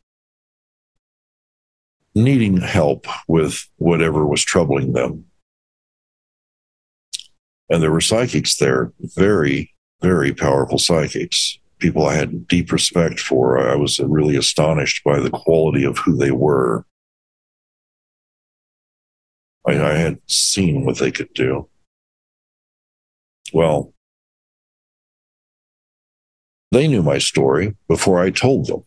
needing 2.17 2.57
help 2.57 3.07
with 3.29 3.69
whatever 3.77 4.27
was 4.27 4.43
troubling 4.43 4.95
them. 4.95 5.27
And 7.69 7.83
there 7.83 7.93
were 7.93 8.01
psychics 8.01 8.57
there, 8.57 8.93
very, 9.01 9.75
very 10.01 10.33
powerful 10.33 10.79
psychics, 10.79 11.59
people 11.79 12.07
I 12.07 12.15
had 12.15 12.49
deep 12.49 12.73
respect 12.73 13.21
for. 13.21 13.59
I 13.59 13.77
was 13.77 14.01
really 14.01 14.35
astonished 14.35 15.05
by 15.05 15.21
the 15.21 15.29
quality 15.29 15.85
of 15.85 15.99
who 15.99 16.17
they 16.17 16.31
were. 16.31 16.87
I, 19.69 19.79
I 19.79 19.95
had 19.95 20.19
seen 20.27 20.87
what 20.87 20.97
they 20.97 21.11
could 21.11 21.35
do. 21.35 21.69
Well, 23.53 23.93
they 26.73 26.89
knew 26.89 27.03
my 27.03 27.19
story 27.19 27.77
before 27.89 28.19
I 28.19 28.31
told 28.31 28.69
them. 28.69 28.85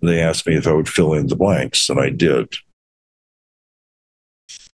They 0.00 0.20
asked 0.20 0.46
me 0.46 0.56
if 0.56 0.66
I 0.66 0.72
would 0.72 0.88
fill 0.88 1.12
in 1.14 1.26
the 1.26 1.36
blanks, 1.36 1.88
and 1.88 1.98
I 1.98 2.10
did. 2.10 2.54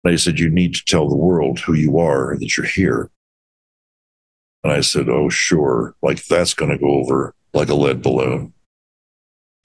They 0.05 0.17
said, 0.17 0.39
You 0.39 0.49
need 0.49 0.75
to 0.75 0.85
tell 0.85 1.09
the 1.09 1.17
world 1.17 1.61
who 1.61 1.75
you 1.75 1.99
are 1.99 2.31
and 2.31 2.41
that 2.41 2.57
you're 2.57 2.67
here. 2.67 3.11
And 4.63 4.73
I 4.73 4.81
said, 4.81 5.09
Oh, 5.09 5.29
sure. 5.29 5.95
Like 6.03 6.25
that's 6.25 6.55
going 6.55 6.71
to 6.71 6.79
go 6.79 6.91
over 7.01 7.35
like 7.53 7.69
a 7.69 7.75
lead 7.75 8.03
balloon. 8.03 8.53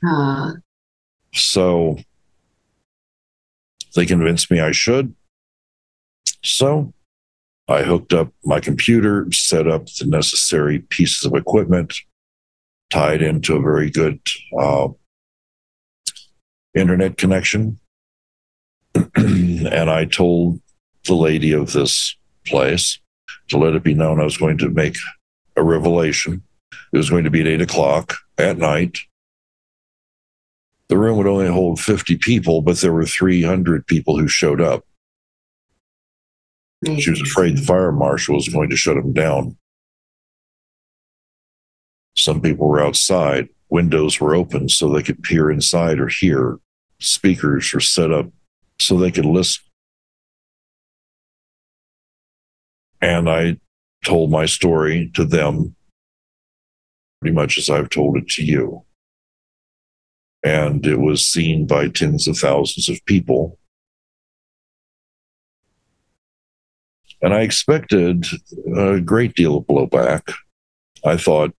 Uh. 0.08 0.54
So 1.34 1.98
they 3.96 4.06
convinced 4.06 4.52
me 4.52 4.60
I 4.60 4.72
should. 4.72 5.16
So 6.44 6.94
I 7.68 7.84
hooked 7.84 8.14
up 8.14 8.34
my 8.44 8.60
computer, 8.60 9.28
set 9.32 9.68
up 9.68 9.86
the 9.86 10.06
necessary 10.06 10.80
pieces 10.80 11.26
of 11.26 11.34
equipment, 11.36 11.96
tied 12.90 13.22
into 13.22 13.56
a 13.56 13.62
very 13.62 13.90
good 13.90 14.20
uh, 14.60 14.90
internet 16.76 17.18
connection. 17.18 17.80
and 19.16 19.90
I 19.90 20.06
told 20.06 20.62
the 21.06 21.16
lady 21.16 21.52
of 21.52 21.74
this 21.74 22.16
place 22.46 23.00
to 23.50 23.58
let 23.58 23.74
it 23.74 23.84
be 23.84 23.94
known 23.94 24.20
I 24.20 24.24
was 24.24 24.38
going 24.38 24.58
to 24.60 24.70
make 24.70 24.96
a 25.56 25.64
revelation. 25.64 26.44
It 26.92 26.98
was 26.98 27.10
going 27.10 27.24
to 27.24 27.32
be 27.32 27.42
at 27.42 27.48
eight 27.48 27.62
o'clock 27.62 28.16
at 28.38 28.58
night 28.58 29.00
the 30.94 31.00
room 31.00 31.18
would 31.18 31.26
only 31.26 31.48
hold 31.48 31.80
50 31.80 32.18
people, 32.18 32.62
but 32.62 32.78
there 32.78 32.94
were 32.94 33.04
300 33.04 33.88
people 33.88 34.20
who 34.20 34.28
showed 34.28 34.62
up. 34.62 34.84
She 36.86 37.10
was 37.10 37.20
afraid 37.20 37.58
the 37.58 37.64
fire 37.64 37.92
marshal 37.92 38.36
was 38.36 38.48
going 38.48 38.70
to 38.70 38.76
shut 38.76 38.96
them 38.96 39.12
down. 39.12 39.58
Some 42.16 42.42
people 42.42 42.68
were 42.68 42.80
outside. 42.80 43.50
Windows 43.74 44.22
were 44.22 44.36
open 44.36 44.70
so 44.70 44.88
they 44.88 45.04
could 45.04 45.24
peer 45.24 45.50
inside 45.52 46.00
or 46.00 46.08
hear. 46.08 46.60
Speakers 47.00 47.74
were 47.74 47.80
set 47.80 48.12
up 48.12 48.28
so 48.80 48.98
they 48.98 49.12
could 49.12 49.26
listen. 49.26 49.64
And 53.02 53.30
I 53.30 53.58
told 54.06 54.32
my 54.32 54.46
story 54.46 55.12
to 55.16 55.26
them 55.26 55.76
pretty 57.20 57.36
much 57.36 57.58
as 57.58 57.70
I've 57.70 57.90
told 57.90 58.16
it 58.18 58.28
to 58.30 58.44
you 58.44 58.86
and 60.44 60.86
it 60.86 61.00
was 61.00 61.26
seen 61.26 61.66
by 61.66 61.88
tens 61.88 62.28
of 62.28 62.38
thousands 62.38 62.90
of 62.90 63.04
people. 63.06 63.58
And 67.22 67.34
I 67.34 67.42
expected 67.42 68.26
a 68.76 69.00
great 69.00 69.34
deal 69.34 69.58
of 69.58 69.66
blowback. 69.66 70.34
I 71.06 71.16
thought 71.16 71.56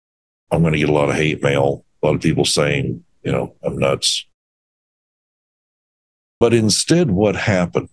I'm 0.52 0.62
going 0.62 0.74
to 0.74 0.80
get 0.80 0.90
a 0.90 0.94
lot 0.94 1.10
of 1.10 1.16
hate 1.16 1.42
mail, 1.42 1.86
a 2.04 2.08
lot 2.08 2.16
of 2.16 2.22
people 2.22 2.46
saying, 2.46 3.04
you 3.24 3.32
know, 3.32 3.56
I'm 3.64 3.78
nuts. 3.78 4.26
But 6.40 6.54
instead, 6.54 7.12
what 7.12 7.36
happened? 7.36 7.90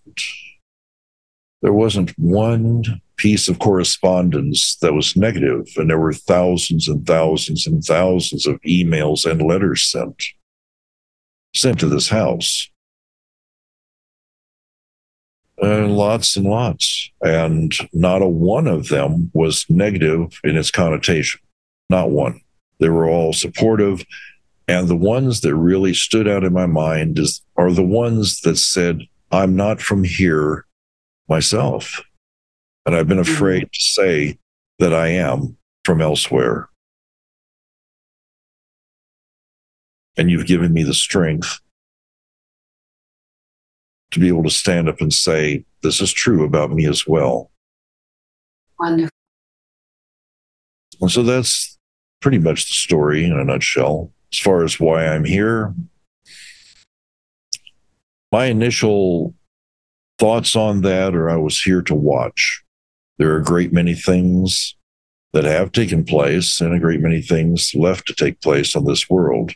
There 1.61 1.71
wasn't 1.71 2.11
one 2.17 3.01
piece 3.15 3.47
of 3.47 3.59
correspondence 3.59 4.75
that 4.81 4.93
was 4.93 5.15
negative, 5.15 5.67
and 5.77 5.89
there 5.89 5.99
were 5.99 6.11
thousands 6.11 6.87
and 6.89 7.05
thousands 7.05 7.65
and 7.65 7.83
thousands 7.83 8.45
of 8.45 8.59
emails 8.61 9.29
and 9.29 9.41
letters 9.41 9.83
sent 9.83 10.23
sent 11.53 11.79
to 11.79 11.87
this 11.87 12.09
house. 12.09 12.69
And 15.57 15.95
lots 15.95 16.35
and 16.35 16.47
lots. 16.47 17.11
And 17.21 17.71
not 17.93 18.21
a 18.21 18.27
one 18.27 18.67
of 18.67 18.87
them 18.87 19.29
was 19.33 19.65
negative 19.69 20.39
in 20.43 20.57
its 20.57 20.71
connotation. 20.71 21.39
Not 21.89 22.09
one. 22.09 22.41
They 22.81 22.89
were 22.89 23.07
all 23.07 23.31
supportive. 23.31 24.03
And 24.67 24.87
the 24.87 24.97
ones 24.97 25.41
that 25.41 25.55
really 25.55 25.93
stood 25.93 26.27
out 26.27 26.43
in 26.43 26.51
my 26.51 26.65
mind 26.65 27.19
is, 27.19 27.41
are 27.55 27.71
the 27.71 27.83
ones 27.83 28.41
that 28.41 28.57
said, 28.57 29.03
I'm 29.31 29.55
not 29.55 29.79
from 29.79 30.03
here 30.03 30.65
myself. 31.29 32.01
And 32.85 32.95
I've 32.95 33.07
been 33.07 33.19
mm-hmm. 33.19 33.33
afraid 33.33 33.61
to 33.71 33.79
say 33.79 34.39
that 34.79 34.93
I 34.93 35.09
am 35.09 35.57
from 35.85 36.01
elsewhere. 36.01 36.69
And 40.17 40.31
you've 40.31 40.47
given 40.47 40.73
me 40.73 40.83
the 40.83 40.93
strength 40.93 41.59
to 44.09 44.19
be 44.19 44.27
able 44.27 44.43
to 44.43 44.49
stand 44.49 44.89
up 44.89 45.01
and 45.01 45.13
say, 45.13 45.65
this 45.83 46.01
is 46.01 46.11
true 46.11 46.43
about 46.43 46.71
me 46.71 46.87
as 46.87 47.07
well. 47.07 47.51
Wonderful. 48.79 49.11
And 50.99 51.11
so 51.11 51.23
that's 51.23 51.77
pretty 52.21 52.39
much 52.39 52.67
the 52.67 52.73
story 52.73 53.25
in 53.25 53.33
a 53.33 53.43
nutshell. 53.43 54.11
As 54.31 54.39
far 54.39 54.63
as 54.63 54.79
why 54.79 55.07
I'm 55.07 55.25
here, 55.25 55.73
my 58.31 58.45
initial 58.45 59.35
thoughts 60.17 60.55
on 60.55 60.81
that 60.81 61.13
are 61.15 61.29
I 61.29 61.35
was 61.35 61.59
here 61.59 61.81
to 61.81 61.95
watch. 61.95 62.63
There 63.17 63.33
are 63.33 63.37
a 63.37 63.43
great 63.43 63.73
many 63.73 63.93
things 63.93 64.75
that 65.33 65.43
have 65.43 65.71
taken 65.71 66.05
place 66.05 66.61
and 66.61 66.73
a 66.73 66.79
great 66.79 67.01
many 67.01 67.21
things 67.21 67.71
left 67.75 68.07
to 68.07 68.13
take 68.13 68.41
place 68.41 68.75
on 68.75 68.85
this 68.85 69.09
world 69.09 69.51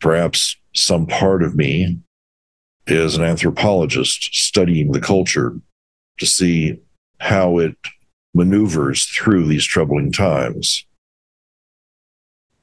perhaps 0.00 0.56
some 0.74 1.06
part 1.06 1.42
of 1.42 1.56
me 1.56 1.98
is 2.86 3.16
an 3.16 3.24
anthropologist 3.24 4.34
studying 4.34 4.92
the 4.92 5.00
culture 5.00 5.58
to 6.18 6.26
see 6.26 6.80
how 7.20 7.58
it 7.58 7.76
maneuvers 8.34 9.06
through 9.06 9.46
these 9.46 9.64
troubling 9.64 10.12
times. 10.12 10.86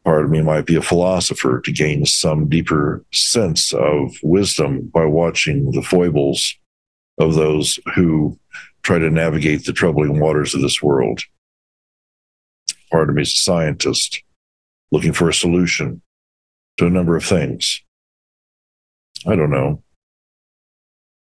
Part 0.06 0.24
of 0.24 0.30
me 0.30 0.42
might 0.44 0.68
be 0.68 0.76
a 0.76 0.84
philosopher 0.84 1.60
to 1.62 1.72
gain 1.72 2.06
some 2.06 2.48
deeper 2.48 3.04
sense 3.12 3.74
of 3.74 4.16
wisdom 4.22 4.92
by 4.94 5.06
watching 5.06 5.72
the 5.72 5.82
foibles 5.82 6.56
of 7.18 7.34
those 7.34 7.80
who 7.96 8.40
try 8.84 9.00
to 9.00 9.10
navigate 9.10 9.66
the 9.66 9.74
troubling 9.74 10.20
waters 10.20 10.54
of 10.54 10.62
this 10.62 10.82
world. 10.82 11.22
Part 12.92 13.10
of 13.10 13.16
me 13.16 13.24
is 13.24 13.34
a 13.34 13.38
scientist 13.38 14.22
looking 14.92 15.12
for 15.12 15.28
a 15.28 15.34
solution 15.34 16.04
to 16.78 16.86
a 16.86 16.92
number 16.92 17.16
of 17.16 17.26
things. 17.26 17.82
I 19.26 19.36
don't 19.36 19.50
know. 19.50 19.82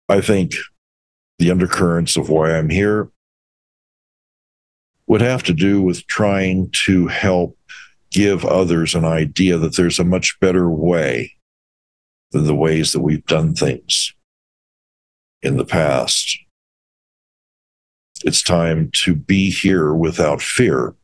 I 0.08 0.20
think 0.20 0.54
the 1.38 1.52
undercurrents 1.52 2.16
of 2.16 2.28
why 2.28 2.56
I'm 2.56 2.68
here 2.68 3.10
would 5.06 5.20
have 5.20 5.44
to 5.44 5.52
do 5.52 5.80
with 5.80 6.06
trying 6.06 6.70
to 6.86 7.06
help 7.06 7.56
give 8.12 8.44
others 8.44 8.94
an 8.94 9.04
idea 9.04 9.56
that 9.56 9.76
there's 9.76 9.98
a 9.98 10.04
much 10.04 10.38
better 10.40 10.70
way 10.70 11.32
than 12.30 12.44
the 12.44 12.54
ways 12.54 12.92
that 12.92 13.00
we've 13.00 13.26
done 13.26 13.54
things 13.54 14.14
in 15.42 15.56
the 15.56 15.64
past. 15.64 16.38
It's 18.24 18.42
time 18.42 18.90
to 19.04 19.14
be 19.14 19.50
here 19.50 19.92
without 19.92 20.40
fear, 20.40 20.94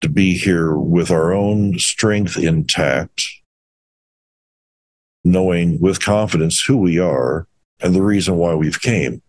to 0.00 0.08
be 0.08 0.36
here 0.36 0.76
with 0.76 1.10
our 1.10 1.32
own 1.32 1.78
strength 1.78 2.36
intact, 2.36 3.24
knowing 5.24 5.80
with 5.80 6.00
confidence 6.00 6.62
who 6.62 6.76
we 6.76 6.98
are 6.98 7.46
and 7.80 7.94
the 7.94 8.02
reason 8.02 8.36
why 8.36 8.54
we've 8.54 8.80
came, 8.80 9.22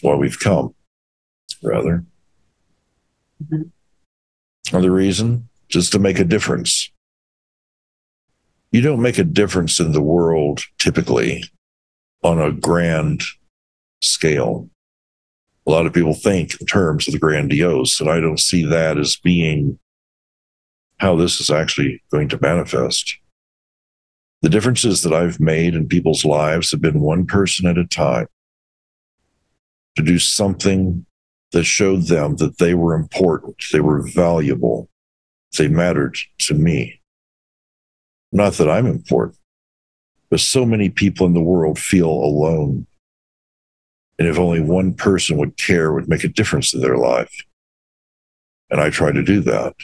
why 0.00 0.14
we've 0.14 0.40
come, 0.40 0.74
rather. 1.62 2.04
Mm-hmm. 3.44 3.62
And 4.72 4.82
the 4.82 4.90
reason, 4.90 5.48
just 5.68 5.92
to 5.92 5.98
make 5.98 6.18
a 6.18 6.24
difference. 6.24 6.90
You 8.70 8.80
don't 8.80 9.02
make 9.02 9.18
a 9.18 9.24
difference 9.24 9.78
in 9.78 9.92
the 9.92 10.02
world 10.02 10.62
typically 10.78 11.44
on 12.22 12.40
a 12.40 12.52
grand 12.52 13.22
scale. 14.00 14.68
A 15.66 15.70
lot 15.70 15.86
of 15.86 15.92
people 15.92 16.14
think 16.14 16.58
in 16.60 16.66
terms 16.66 17.06
of 17.06 17.12
the 17.12 17.20
grandiose, 17.20 18.00
and 18.00 18.08
I 18.08 18.18
don't 18.18 18.40
see 18.40 18.64
that 18.64 18.98
as 18.98 19.16
being 19.16 19.78
how 20.98 21.16
this 21.16 21.40
is 21.40 21.50
actually 21.50 22.02
going 22.10 22.28
to 22.30 22.38
manifest. 22.40 23.18
The 24.40 24.48
differences 24.48 25.02
that 25.02 25.12
I've 25.12 25.38
made 25.38 25.74
in 25.74 25.86
people's 25.86 26.24
lives 26.24 26.70
have 26.70 26.80
been 26.80 27.00
one 27.00 27.26
person 27.26 27.66
at 27.66 27.78
a 27.78 27.84
time 27.84 28.26
to 29.96 30.02
do 30.02 30.18
something 30.18 31.04
that 31.52 31.64
showed 31.64 32.06
them 32.06 32.36
that 32.36 32.58
they 32.58 32.74
were 32.74 32.94
important, 32.94 33.62
they 33.72 33.80
were 33.80 34.02
valuable, 34.02 34.88
they 35.56 35.68
mattered 35.68 36.16
to 36.38 36.54
me. 36.54 37.00
Not 38.32 38.54
that 38.54 38.70
I'm 38.70 38.86
important, 38.86 39.38
but 40.30 40.40
so 40.40 40.64
many 40.64 40.88
people 40.88 41.26
in 41.26 41.34
the 41.34 41.42
world 41.42 41.78
feel 41.78 42.08
alone. 42.08 42.86
And 44.18 44.28
if 44.28 44.38
only 44.38 44.60
one 44.60 44.94
person 44.94 45.36
would 45.36 45.56
care, 45.58 45.92
would 45.92 46.08
make 46.08 46.24
a 46.24 46.28
difference 46.28 46.72
in 46.72 46.80
their 46.80 46.96
life. 46.96 47.34
And 48.70 48.80
I 48.80 48.88
try 48.88 49.12
to 49.12 49.22
do 49.22 49.40
that. 49.40 49.74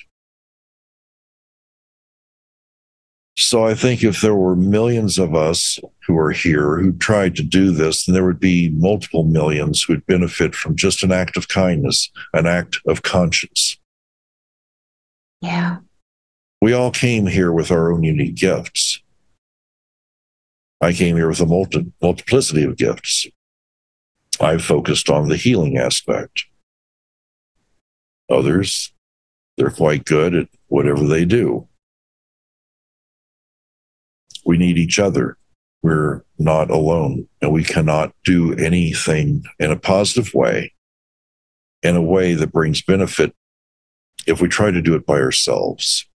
So 3.40 3.64
I 3.64 3.74
think 3.74 4.02
if 4.02 4.20
there 4.20 4.34
were 4.34 4.56
millions 4.56 5.16
of 5.16 5.32
us 5.32 5.78
who 6.04 6.18
are 6.18 6.32
here 6.32 6.78
who 6.78 6.92
tried 6.94 7.36
to 7.36 7.44
do 7.44 7.70
this, 7.70 8.04
then 8.04 8.14
there 8.14 8.24
would 8.24 8.40
be 8.40 8.70
multiple 8.70 9.22
millions 9.22 9.84
who 9.84 9.92
would 9.92 10.06
benefit 10.06 10.56
from 10.56 10.74
just 10.74 11.04
an 11.04 11.12
act 11.12 11.36
of 11.36 11.46
kindness, 11.46 12.10
an 12.32 12.46
act 12.46 12.78
of 12.88 13.02
conscience. 13.02 13.78
Yeah. 15.40 15.78
We 16.60 16.72
all 16.72 16.90
came 16.90 17.26
here 17.26 17.52
with 17.52 17.70
our 17.70 17.92
own 17.92 18.02
unique 18.02 18.34
gifts. 18.34 19.00
I 20.80 20.92
came 20.92 21.14
here 21.14 21.28
with 21.28 21.40
a 21.40 21.46
multi- 21.46 21.92
multiplicity 22.02 22.64
of 22.64 22.76
gifts. 22.76 23.28
I 24.40 24.58
focused 24.58 25.08
on 25.08 25.28
the 25.28 25.36
healing 25.36 25.78
aspect. 25.78 26.46
Others, 28.28 28.92
they're 29.56 29.70
quite 29.70 30.04
good 30.04 30.34
at 30.34 30.48
whatever 30.66 31.06
they 31.06 31.24
do 31.24 31.67
we 34.48 34.56
need 34.56 34.78
each 34.78 34.98
other. 34.98 35.36
We're 35.82 36.24
not 36.38 36.70
alone, 36.70 37.28
and 37.42 37.52
we 37.52 37.62
cannot 37.62 38.14
do 38.24 38.54
anything 38.54 39.44
in 39.58 39.70
a 39.70 39.78
positive 39.78 40.32
way, 40.32 40.72
in 41.82 41.94
a 41.94 42.02
way 42.02 42.32
that 42.32 42.50
brings 42.50 42.82
benefit 42.82 43.34
if 44.26 44.40
we 44.40 44.48
try 44.48 44.70
to 44.70 44.80
do 44.80 44.94
it 44.94 45.04
by 45.04 45.20
ourselves. 45.20 46.08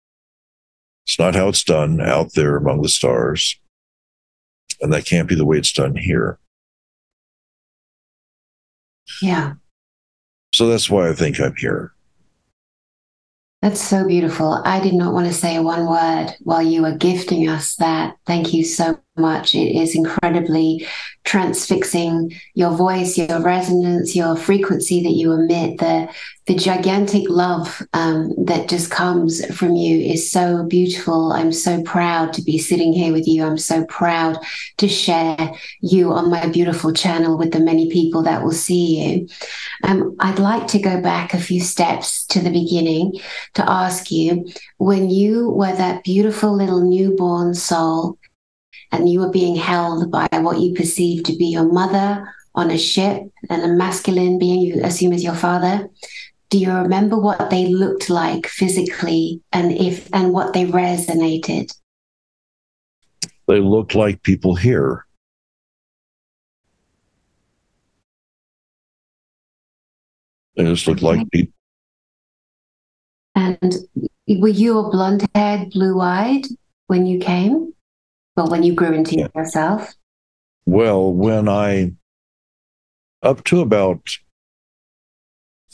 It's 1.06 1.20
not 1.20 1.36
how 1.36 1.50
it's 1.50 1.64
done 1.64 2.02
out 2.02 2.34
there 2.34 2.58
among 2.58 2.82
the 2.82 2.90
stars. 2.90 3.60
And 4.82 4.92
that 4.92 5.06
can't 5.06 5.30
be 5.30 5.36
the 5.36 5.46
way 5.46 5.58
it's 5.58 5.72
done 5.72 5.96
here. 5.96 6.40
Yeah. 9.22 9.54
So 10.54 10.68
that's 10.68 10.90
why 10.90 11.08
I 11.08 11.14
think 11.14 11.40
I'm 11.40 11.56
here. 11.56 11.93
That's 13.64 13.82
so 13.82 14.06
beautiful. 14.06 14.62
I 14.66 14.82
did 14.82 14.94
not 14.94 15.14
want 15.14 15.28
to 15.28 15.34
say 15.34 15.58
one 15.58 15.88
word 15.88 16.36
while 16.42 16.62
you 16.62 16.82
were 16.82 16.98
gifting 16.98 17.48
us 17.48 17.76
that. 17.78 18.18
Thank 18.26 18.54
you 18.54 18.66
so 18.66 19.00
much. 19.16 19.54
It 19.54 19.76
is 19.76 19.96
incredibly 19.96 20.88
transfixing 21.24 22.34
your 22.56 22.72
voice, 22.72 23.18
your 23.18 23.42
resonance, 23.42 24.16
your 24.16 24.36
frequency 24.36 25.04
that 25.04 25.12
you 25.12 25.32
emit, 25.32 25.80
the 25.80 26.10
the 26.46 26.56
gigantic 26.56 27.30
love 27.30 27.82
um, 27.94 28.34
that 28.38 28.68
just 28.68 28.92
comes 28.92 29.46
from 29.56 29.76
you 29.76 30.12
is 30.12 30.30
so 30.30 30.64
beautiful. 30.64 31.32
I'm 31.32 31.54
so 31.54 31.82
proud 31.84 32.34
to 32.34 32.42
be 32.42 32.58
sitting 32.58 32.92
here 32.92 33.14
with 33.14 33.26
you. 33.26 33.46
I'm 33.46 33.58
so 33.58 33.86
proud 33.86 34.38
to 34.80 34.90
share 34.90 35.54
you 35.80 36.12
on 36.12 36.30
my 36.30 36.48
beautiful 36.48 36.92
channel 36.92 37.38
with 37.38 37.54
the 37.54 37.62
many 37.62 37.90
people 37.90 38.24
that 38.24 38.44
will 38.44 38.52
see 38.52 39.00
you. 39.00 39.28
Um, 39.86 40.18
I'd 40.20 40.40
like 40.40 40.68
to 40.70 40.80
go 40.80 41.00
back 41.00 41.34
a 41.34 41.40
few 41.40 41.62
steps 41.62 42.26
to 42.28 42.42
the 42.42 42.52
beginning 42.52 43.14
to 43.54 43.70
ask 43.70 44.12
you 44.12 44.46
when 44.80 45.10
you 45.10 45.50
were 45.50 45.74
that 45.74 46.04
beautiful 46.04 46.54
little 46.54 46.82
newborn 46.82 47.54
soul 47.54 48.18
and 48.94 49.10
you 49.10 49.20
were 49.20 49.32
being 49.32 49.56
held 49.56 50.12
by 50.12 50.28
what 50.32 50.60
you 50.60 50.74
perceived 50.74 51.26
to 51.26 51.36
be 51.36 51.48
your 51.48 51.70
mother 51.70 52.32
on 52.54 52.70
a 52.70 52.78
ship 52.78 53.24
and 53.50 53.64
a 53.64 53.68
masculine 53.68 54.38
being 54.38 54.62
you 54.62 54.82
assume 54.84 55.12
is 55.12 55.24
your 55.24 55.34
father. 55.34 55.90
Do 56.50 56.60
you 56.60 56.72
remember 56.72 57.18
what 57.20 57.50
they 57.50 57.68
looked 57.68 58.12
like 58.12 58.46
physically 58.46 59.42
and 59.52 59.72
if 59.72 60.08
and 60.14 60.32
what 60.32 60.54
they 60.54 60.66
resonated? 60.66 61.76
They 63.48 63.60
looked 63.60 63.96
like 63.96 64.22
people 64.22 64.56
here. 64.56 65.06
They 70.56 70.66
just 70.66 70.88
looked 70.88 71.04
okay. 71.04 71.18
like 71.18 71.32
people 71.32 71.54
and 73.36 73.76
were 74.28 74.48
you 74.48 74.78
a 74.78 74.92
blonde 74.92 75.28
haired 75.34 75.72
blue 75.72 76.00
eyed 76.00 76.46
when 76.86 77.08
you 77.08 77.18
came 77.18 77.73
well, 78.36 78.48
when 78.48 78.64
you 78.64 78.74
grew 78.74 78.94
into 78.94 79.16
yeah. 79.16 79.28
yourself? 79.36 79.94
Well, 80.66 81.14
when 81.14 81.50
I, 81.50 81.94
up 83.22 83.44
to 83.46 83.62
about 83.62 84.08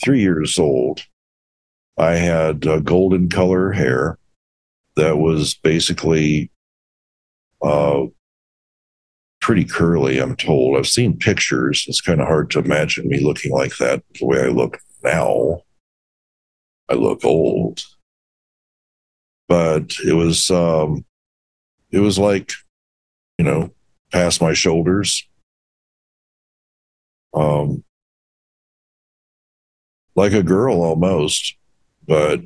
three 0.03 0.21
years 0.21 0.57
old, 0.57 1.05
I 1.97 2.13
had 2.13 2.65
uh, 2.65 2.79
golden 2.79 3.29
color 3.29 3.71
hair 3.71 4.17
that 4.95 5.17
was 5.17 5.53
basically 5.53 6.51
uh, 7.61 8.05
pretty 9.41 9.65
curly, 9.65 10.19
I'm 10.19 10.35
told. 10.35 10.77
I've 10.77 10.87
seen 10.87 11.17
pictures. 11.17 11.85
It's 11.87 12.01
kind 12.01 12.21
of 12.21 12.27
hard 12.27 12.49
to 12.51 12.59
imagine 12.59 13.07
me 13.07 13.19
looking 13.19 13.51
like 13.51 13.77
that 13.77 14.03
the 14.19 14.25
way 14.25 14.41
I 14.41 14.47
look 14.47 14.79
now. 15.03 15.61
I 16.89 16.95
look 16.95 17.23
old. 17.23 17.81
But 19.47 19.93
it 20.05 20.13
was 20.13 20.49
um, 20.51 21.05
it 21.91 21.99
was 21.99 22.19
like, 22.19 22.51
you 23.37 23.45
know, 23.45 23.71
past 24.11 24.41
my 24.41 24.53
shoulders. 24.53 25.27
Um, 27.33 27.83
like 30.15 30.33
a 30.33 30.43
girl 30.43 30.81
almost, 30.81 31.55
but 32.05 32.41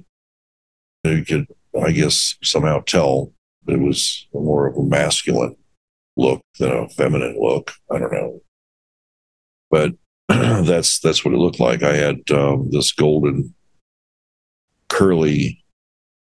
you 1.04 1.26
could, 1.26 1.48
I 1.82 1.92
guess, 1.92 2.36
somehow 2.44 2.82
tell 2.82 3.34
it 3.68 3.80
was 3.80 4.28
more 4.34 4.68
of 4.68 4.78
a 4.78 4.84
masculine 4.84 5.56
look 6.16 6.42
than 6.60 6.72
a 6.72 6.90
feminine 6.90 7.38
look. 7.40 7.74
I 7.90 7.98
don't 7.98 8.12
know, 8.12 8.42
but 9.72 9.94
that's 10.28 11.00
that's 11.00 11.24
what 11.26 11.34
it 11.34 11.38
looked 11.38 11.60
like. 11.60 11.82
I 11.82 11.96
had 11.96 12.30
um, 12.32 12.70
this 12.72 12.92
golden 12.92 13.56
curly 14.90 15.64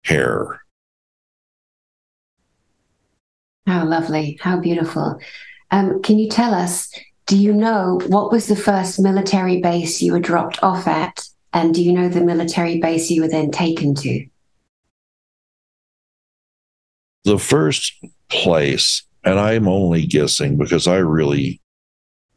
hair 0.05 0.61
how 3.71 3.87
lovely. 3.87 4.37
How 4.41 4.59
beautiful. 4.59 5.21
Um, 5.71 6.03
can 6.03 6.19
you 6.19 6.29
tell 6.29 6.53
us, 6.53 6.93
do 7.27 7.39
you 7.39 7.53
know 7.53 8.01
what 8.09 8.33
was 8.33 8.49
the 8.49 8.57
first 8.57 8.99
military 8.99 9.61
base 9.61 10.03
you 10.03 10.13
were 10.13 10.19
dropped 10.19 10.61
off 10.61 10.89
at? 10.89 11.23
And 11.53 11.73
do 11.73 11.81
you 11.81 11.93
know 11.93 12.09
the 12.09 12.21
military 12.21 12.81
base 12.81 13.11
you 13.11 13.23
were 13.23 13.29
then 13.29 13.53
taken 13.53 13.95
to? 13.95 14.27
The 17.23 17.39
first 17.39 17.93
place, 18.29 19.05
and 19.23 19.39
I'm 19.39 19.69
only 19.69 20.05
guessing 20.05 20.59
because 20.59 20.89
I 20.89 20.97
really 20.97 21.61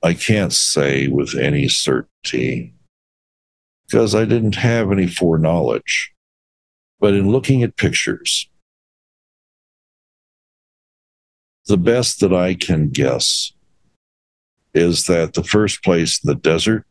I 0.03 0.13
can't 0.13 0.53
say 0.53 1.07
with 1.07 1.33
any 1.35 1.67
certainty 1.67 2.75
because 3.87 4.13
I 4.13 4.25
didn't 4.25 4.55
have 4.55 4.91
any 4.91 5.07
foreknowledge. 5.07 6.13
But 6.99 7.15
in 7.15 7.31
looking 7.31 7.63
at 7.63 7.75
pictures, 7.75 8.47
the 11.67 11.77
best 11.77 12.19
that 12.19 12.33
I 12.33 12.55
can 12.55 12.89
guess 12.89 13.53
is 14.73 15.05
that 15.05 15.33
the 15.33 15.43
first 15.43 15.83
place 15.83 16.23
in 16.23 16.27
the 16.27 16.35
desert 16.35 16.85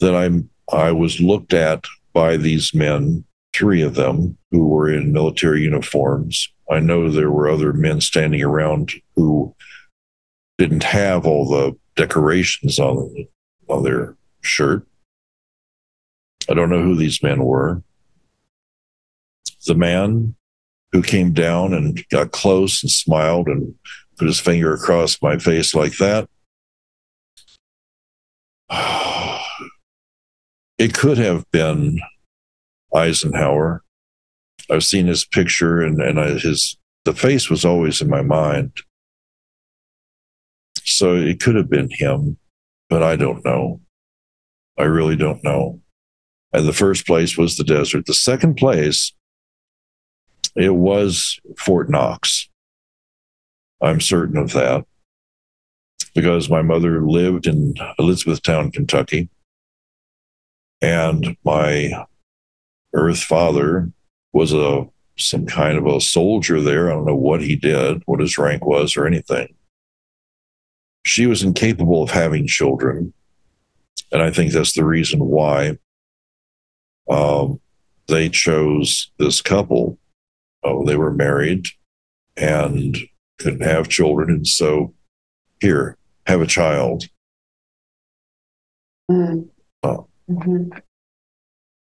that 0.00 0.14
I'm 0.14 0.50
I 0.72 0.92
was 0.92 1.20
looked 1.20 1.54
at 1.54 1.84
by 2.12 2.36
these 2.36 2.74
men, 2.74 3.24
three 3.54 3.82
of 3.82 3.94
them 3.94 4.36
who 4.50 4.66
were 4.66 4.90
in 4.90 5.12
military 5.12 5.62
uniforms. 5.62 6.52
I 6.70 6.80
know 6.80 7.08
there 7.08 7.30
were 7.30 7.48
other 7.48 7.72
men 7.72 8.00
standing 8.00 8.42
around 8.42 8.92
who 9.14 9.54
didn't 10.58 10.82
have 10.82 11.26
all 11.26 11.48
the 11.48 11.76
decorations 11.94 12.78
on 12.78 13.26
on 13.68 13.82
their 13.82 14.16
shirt. 14.42 14.86
I 16.48 16.54
don't 16.54 16.70
know 16.70 16.82
who 16.82 16.96
these 16.96 17.22
men 17.22 17.44
were. 17.44 17.82
The 19.66 19.74
man 19.74 20.36
who 20.92 21.02
came 21.02 21.32
down 21.32 21.74
and 21.74 22.04
got 22.10 22.32
close 22.32 22.82
and 22.82 22.90
smiled 22.90 23.48
and 23.48 23.74
put 24.18 24.28
his 24.28 24.40
finger 24.40 24.72
across 24.72 25.20
my 25.20 25.38
face 25.38 25.74
like 25.74 25.96
that. 25.98 26.28
It 30.78 30.92
could 30.92 31.16
have 31.16 31.50
been 31.52 32.00
Eisenhower. 32.94 33.82
I've 34.70 34.84
seen 34.84 35.06
his 35.06 35.24
picture 35.24 35.80
and, 35.80 36.02
and 36.02 36.20
I, 36.20 36.38
his 36.38 36.76
the 37.06 37.14
face 37.14 37.48
was 37.48 37.64
always 37.64 38.02
in 38.02 38.10
my 38.10 38.20
mind. 38.20 38.72
So 40.84 41.14
it 41.14 41.40
could 41.40 41.54
have 41.54 41.70
been 41.70 41.88
him, 41.90 42.36
but 42.90 43.02
I 43.02 43.16
don't 43.16 43.44
know. 43.44 43.80
I 44.78 44.82
really 44.82 45.16
don't 45.16 45.42
know. 45.42 45.80
And 46.52 46.66
the 46.66 46.72
first 46.72 47.06
place 47.06 47.38
was 47.38 47.56
the 47.56 47.64
desert. 47.64 48.06
The 48.06 48.14
second 48.14 48.56
place 48.56 49.12
it 50.56 50.74
was 50.74 51.38
Fort 51.58 51.90
Knox. 51.90 52.48
I'm 53.82 54.00
certain 54.00 54.38
of 54.38 54.52
that 54.52 54.86
because 56.14 56.48
my 56.48 56.62
mother 56.62 57.02
lived 57.02 57.46
in 57.46 57.74
Elizabethtown, 57.98 58.70
Kentucky. 58.70 59.28
And 60.80 61.36
my 61.44 62.06
earth 62.94 63.22
father 63.22 63.92
was 64.32 64.52
a 64.52 64.86
some 65.18 65.46
kind 65.46 65.78
of 65.78 65.86
a 65.86 66.00
soldier 66.00 66.60
there. 66.60 66.90
I 66.90 66.94
don't 66.94 67.06
know 67.06 67.16
what 67.16 67.42
he 67.42 67.56
did, 67.56 68.02
what 68.04 68.20
his 68.20 68.36
rank 68.36 68.66
was, 68.66 68.96
or 68.96 69.06
anything. 69.06 69.54
She 71.04 71.26
was 71.26 71.42
incapable 71.42 72.02
of 72.02 72.10
having 72.10 72.46
children. 72.46 73.14
And 74.12 74.22
I 74.22 74.30
think 74.30 74.52
that's 74.52 74.74
the 74.74 74.84
reason 74.84 75.20
why 75.20 75.78
um, 77.08 77.60
they 78.08 78.28
chose 78.28 79.10
this 79.18 79.40
couple 79.40 79.98
oh, 80.62 80.84
they 80.84 80.96
were 80.96 81.12
married 81.12 81.66
and 82.36 82.96
couldn't 83.38 83.62
have 83.62 83.88
children. 83.88 84.30
And 84.30 84.46
so, 84.46 84.94
here, 85.60 85.96
have 86.26 86.40
a 86.40 86.46
child. 86.46 87.04
Mm. 89.10 89.48
Uh, 89.82 89.98
mm-hmm. 90.28 90.78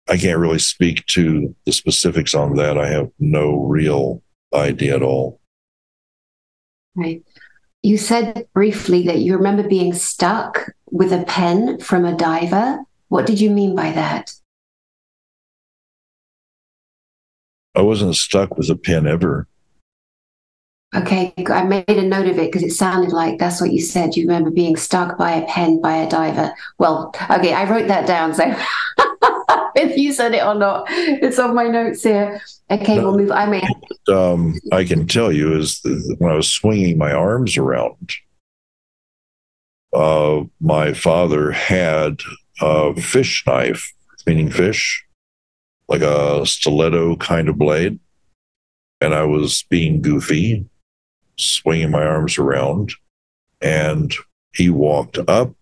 I 0.09 0.17
can't 0.17 0.39
really 0.39 0.59
speak 0.59 1.05
to 1.07 1.55
the 1.65 1.71
specifics 1.71 2.33
on 2.33 2.55
that. 2.55 2.77
I 2.77 2.89
have 2.89 3.09
no 3.19 3.63
real 3.63 4.21
idea 4.53 4.95
at 4.95 5.03
all. 5.03 5.39
Right. 6.95 7.23
You 7.81 7.97
said 7.97 8.47
briefly 8.53 9.03
that 9.07 9.19
you 9.19 9.35
remember 9.35 9.67
being 9.67 9.93
stuck 9.93 10.71
with 10.91 11.11
a 11.11 11.23
pen 11.23 11.79
from 11.79 12.05
a 12.05 12.15
diver. 12.15 12.79
What 13.07 13.25
did 13.25 13.39
you 13.39 13.49
mean 13.49 13.75
by 13.75 13.91
that? 13.91 14.31
I 17.75 17.81
wasn't 17.81 18.15
stuck 18.15 18.57
with 18.57 18.69
a 18.69 18.75
pen 18.75 19.07
ever. 19.07 19.47
Okay, 20.95 21.33
I 21.47 21.63
made 21.63 21.85
a 21.89 22.03
note 22.03 22.27
of 22.27 22.37
it 22.37 22.51
because 22.51 22.61
it 22.61 22.73
sounded 22.73 23.11
like 23.11 23.39
that's 23.39 23.59
what 23.59 23.73
you 23.73 23.81
said. 23.81 24.15
You 24.15 24.27
remember 24.27 24.51
being 24.51 24.75
stuck 24.75 25.17
by 25.17 25.31
a 25.31 25.47
pen 25.47 25.81
by 25.81 25.95
a 25.95 26.09
diver. 26.09 26.53
Well, 26.77 27.11
okay, 27.31 27.53
I 27.53 27.67
wrote 27.67 27.87
that 27.87 28.05
down. 28.05 28.35
So 28.35 28.43
if 29.75 29.97
you 29.97 30.13
said 30.13 30.35
it 30.35 30.45
or 30.45 30.53
not, 30.53 30.85
it's 30.89 31.39
on 31.39 31.55
my 31.55 31.67
notes 31.67 32.03
here. 32.03 32.39
Okay, 32.69 32.97
no, 32.97 33.05
we'll 33.05 33.17
move. 33.17 33.31
I 33.31 33.47
may. 33.47 33.63
Um, 34.07 34.59
I 34.71 34.83
can 34.83 35.07
tell 35.07 35.31
you 35.31 35.57
is 35.57 35.81
when 36.19 36.31
I 36.31 36.35
was 36.35 36.49
swinging 36.49 36.99
my 36.99 37.11
arms 37.11 37.57
around, 37.57 38.13
uh, 39.95 40.43
my 40.61 40.93
father 40.93 41.51
had 41.51 42.19
a 42.61 42.93
fish 43.01 43.43
knife, 43.47 43.91
meaning 44.27 44.51
fish, 44.51 45.03
like 45.87 46.01
a 46.01 46.45
stiletto 46.45 47.15
kind 47.17 47.49
of 47.49 47.57
blade. 47.57 47.99
And 49.01 49.13
I 49.13 49.23
was 49.23 49.63
being 49.69 50.01
goofy, 50.01 50.65
swinging 51.37 51.91
my 51.91 52.03
arms 52.03 52.37
around. 52.37 52.93
And 53.61 54.13
he 54.53 54.69
walked 54.69 55.17
up 55.17 55.55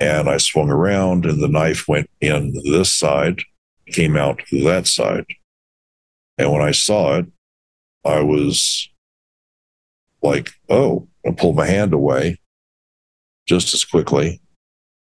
and 0.00 0.28
I 0.28 0.36
swung 0.36 0.70
around, 0.70 1.26
and 1.26 1.42
the 1.42 1.48
knife 1.48 1.88
went 1.88 2.08
in 2.20 2.52
this 2.64 2.96
side, 2.96 3.42
came 3.88 4.16
out 4.16 4.42
that 4.52 4.86
side. 4.86 5.26
And 6.36 6.52
when 6.52 6.62
I 6.62 6.70
saw 6.70 7.16
it, 7.16 7.26
I 8.04 8.20
was 8.20 8.88
like, 10.22 10.52
oh, 10.68 11.08
I 11.26 11.32
pulled 11.32 11.56
my 11.56 11.66
hand 11.66 11.92
away 11.92 12.38
just 13.46 13.74
as 13.74 13.84
quickly. 13.84 14.40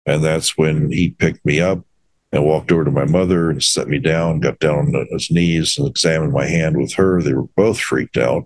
And 0.05 0.23
that's 0.23 0.57
when 0.57 0.91
he 0.91 1.11
picked 1.11 1.45
me 1.45 1.59
up 1.61 1.85
and 2.31 2.45
walked 2.45 2.71
over 2.71 2.85
to 2.85 2.91
my 2.91 3.05
mother 3.05 3.49
and 3.49 3.61
set 3.61 3.87
me 3.87 3.99
down, 3.99 4.39
got 4.39 4.59
down 4.59 4.95
on 4.95 5.07
his 5.11 5.29
knees 5.29 5.77
and 5.77 5.87
examined 5.87 6.31
my 6.31 6.45
hand 6.45 6.77
with 6.77 6.93
her. 6.93 7.21
They 7.21 7.33
were 7.33 7.47
both 7.55 7.79
freaked 7.79 8.17
out, 8.17 8.45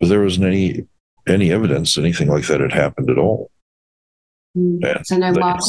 but 0.00 0.08
there 0.08 0.22
wasn't 0.22 0.46
any 0.46 0.86
any 1.28 1.52
evidence 1.52 1.98
anything 1.98 2.28
like 2.28 2.46
that 2.46 2.60
had 2.60 2.72
happened 2.72 3.10
at 3.10 3.18
all. 3.18 3.50
Mm. 4.56 5.04
So 5.04 5.16
no 5.16 5.32
blood, 5.32 5.60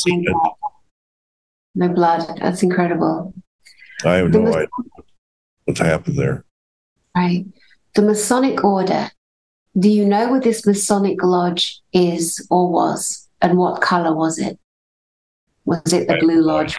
no 1.76 1.90
blood. 1.90 2.40
That's 2.40 2.64
incredible. 2.64 3.34
I 4.06 4.16
have 4.16 4.32
the 4.32 4.40
no 4.40 4.50
idea 4.54 4.68
what 5.66 5.78
happened 5.78 6.18
there. 6.18 6.46
Right. 7.16 7.46
The 7.96 8.02
Masonic 8.04 8.64
Order. 8.64 9.10
Do 9.78 9.90
you 9.90 10.06
know 10.06 10.30
what 10.30 10.44
this 10.44 10.66
Masonic 10.66 11.22
Lodge 11.22 11.82
is 11.94 12.46
or 12.50 12.72
was, 12.72 13.28
and 13.42 13.58
what 13.58 13.82
color 13.82 14.16
was 14.16 14.40
it? 14.40 14.58
Was 15.66 15.94
it 15.94 16.08
the 16.08 16.18
Blue 16.18 16.42
Lodge? 16.42 16.78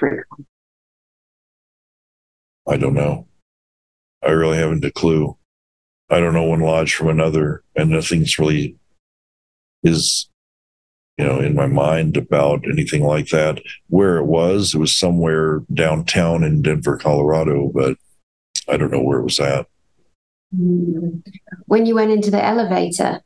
I 2.69 2.77
don't 2.77 2.95
know. 2.95 3.27
I 4.23 4.31
really 4.31 4.59
haven't 4.59 4.85
a 4.85 4.91
clue. 4.91 5.37
I 6.11 6.21
don't 6.21 6.35
know 6.35 6.45
one 6.45 6.61
lodge 6.61 6.95
from 6.95 7.09
another, 7.09 7.62
and 7.75 7.91
nothing's 7.91 8.39
really 8.39 8.77
is, 9.83 10.29
you 11.16 11.25
know, 11.25 11.39
in 11.39 11.55
my 11.55 11.66
mind 11.66 12.16
about 12.16 12.64
anything 12.71 13.05
like 13.05 13.29
that. 13.29 13.61
Where 13.89 14.19
it 14.19 14.25
was, 14.25 14.75
it 14.75 14.79
was 14.79 14.97
somewhere 14.97 15.62
downtown 15.73 16.45
in 16.45 16.62
Denver, 16.62 16.97
Colorado, 16.97 17.71
but 17.75 17.97
I 18.69 18.77
don't 18.77 18.93
know 18.93 19.03
where 19.03 19.21
it 19.21 19.25
was 19.25 19.41
at. 19.41 19.66
When 20.51 21.87
you 21.87 21.95
went 21.95 22.11
into 22.11 22.31
the 22.31 22.45
elevator, 22.45 23.21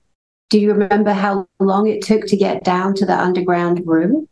do 0.50 0.60
you 0.60 0.72
remember 0.72 1.12
how 1.12 1.46
long 1.58 1.86
it 1.88 2.02
took 2.02 2.26
to 2.26 2.36
get 2.36 2.64
down 2.64 2.94
to 2.94 3.06
the 3.06 3.18
underground 3.18 3.82
room 3.86 4.28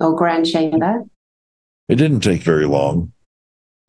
or 0.00 0.16
grand 0.16 0.46
chamber? 0.46 1.04
It 1.88 1.96
didn't 1.96 2.20
take 2.20 2.42
very 2.42 2.66
long. 2.66 3.12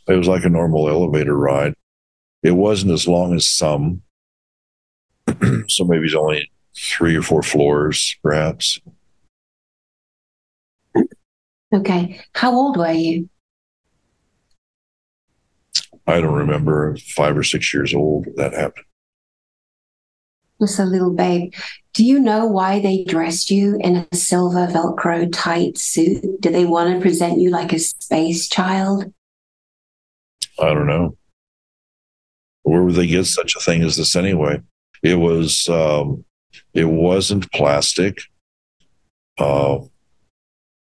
It 0.10 0.16
was 0.16 0.28
like 0.28 0.44
a 0.44 0.50
normal 0.50 0.90
elevator 0.90 1.38
ride. 1.38 1.76
It 2.42 2.52
wasn't 2.52 2.94
as 2.94 3.08
long 3.08 3.36
as 3.36 3.48
some. 3.48 4.02
so 5.68 5.86
maybe 5.86 6.06
it's 6.06 6.16
only 6.16 6.50
three 6.76 7.16
or 7.16 7.22
four 7.22 7.44
floors, 7.44 8.18
perhaps. 8.24 8.80
Okay. 11.72 12.20
How 12.34 12.52
old 12.56 12.78
were 12.78 12.92
you? 12.92 13.30
I 16.08 16.20
don't 16.20 16.34
remember. 16.34 16.98
Five 17.16 17.38
or 17.38 17.44
six 17.44 17.72
years 17.72 17.94
old 17.94 18.26
that 18.36 18.54
happened. 18.54 18.86
Just 20.60 20.80
a 20.80 20.86
little 20.86 21.14
babe. 21.14 21.54
Do 21.94 22.04
you 22.04 22.18
know 22.18 22.48
why 22.48 22.80
they 22.80 23.04
dressed 23.04 23.52
you 23.52 23.78
in 23.80 24.08
a 24.12 24.16
silver 24.16 24.66
Velcro 24.66 25.30
tight 25.32 25.78
suit? 25.78 26.42
Do 26.42 26.50
they 26.50 26.66
want 26.66 26.96
to 26.96 27.00
present 27.00 27.40
you 27.40 27.52
like 27.52 27.74
a 27.74 27.80
space 27.80 28.50
child? 28.50 29.14
I 30.62 30.74
don't 30.74 30.88
know. 30.88 31.18
Where 32.64 32.84
would 32.84 32.96
they 32.96 33.08
get 33.08 33.26
such 33.26 33.56
a 33.56 33.60
thing 33.60 33.84
as 33.84 33.96
this 33.96 34.16
anyway? 34.16 34.62
It 35.02 35.16
was, 35.16 35.68
um, 35.70 36.26
it 36.74 36.86
wasn't 36.86 37.52
plastic. 37.52 38.20
Uh, 39.38 39.80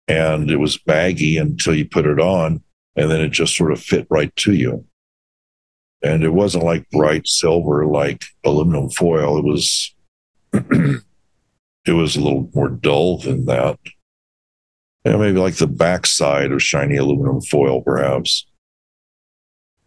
and 0.08 0.50
it 0.50 0.58
was 0.58 0.78
baggy 0.78 1.38
until 1.38 1.76
you 1.76 1.86
put 1.86 2.06
it 2.06 2.20
on, 2.20 2.62
and 2.96 3.10
then 3.10 3.22
it 3.22 3.30
just 3.30 3.56
sort 3.56 3.72
of 3.72 3.80
fit 3.80 4.08
right 4.10 4.36
to 4.38 4.54
you. 4.54 4.86
And 6.04 6.24
it 6.24 6.34
wasn't 6.34 6.64
like 6.64 6.90
bright 6.90 7.28
silver 7.28 7.86
like 7.86 8.26
aluminum 8.44 8.90
foil. 8.90 9.38
It 9.38 9.46
was 9.46 9.96
it 10.54 11.04
was 11.94 12.16
a 12.16 12.22
little 12.22 12.50
more 12.54 12.70
dull 12.70 13.20
than 13.20 13.46
that. 13.46 13.80
Yeah, 15.06 15.18
maybe 15.18 15.40
like 15.40 15.56
the 15.56 15.68
backside 15.68 16.52
of 16.52 16.62
shiny 16.62 16.98
aluminum 16.98 17.42
foil, 17.42 17.82
perhaps. 17.82 18.46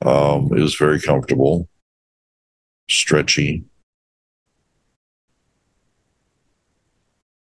Um, 0.04 0.50
it 0.52 0.60
was 0.60 0.76
very 0.76 1.00
comfortable, 1.00 1.68
stretchy. 2.90 3.64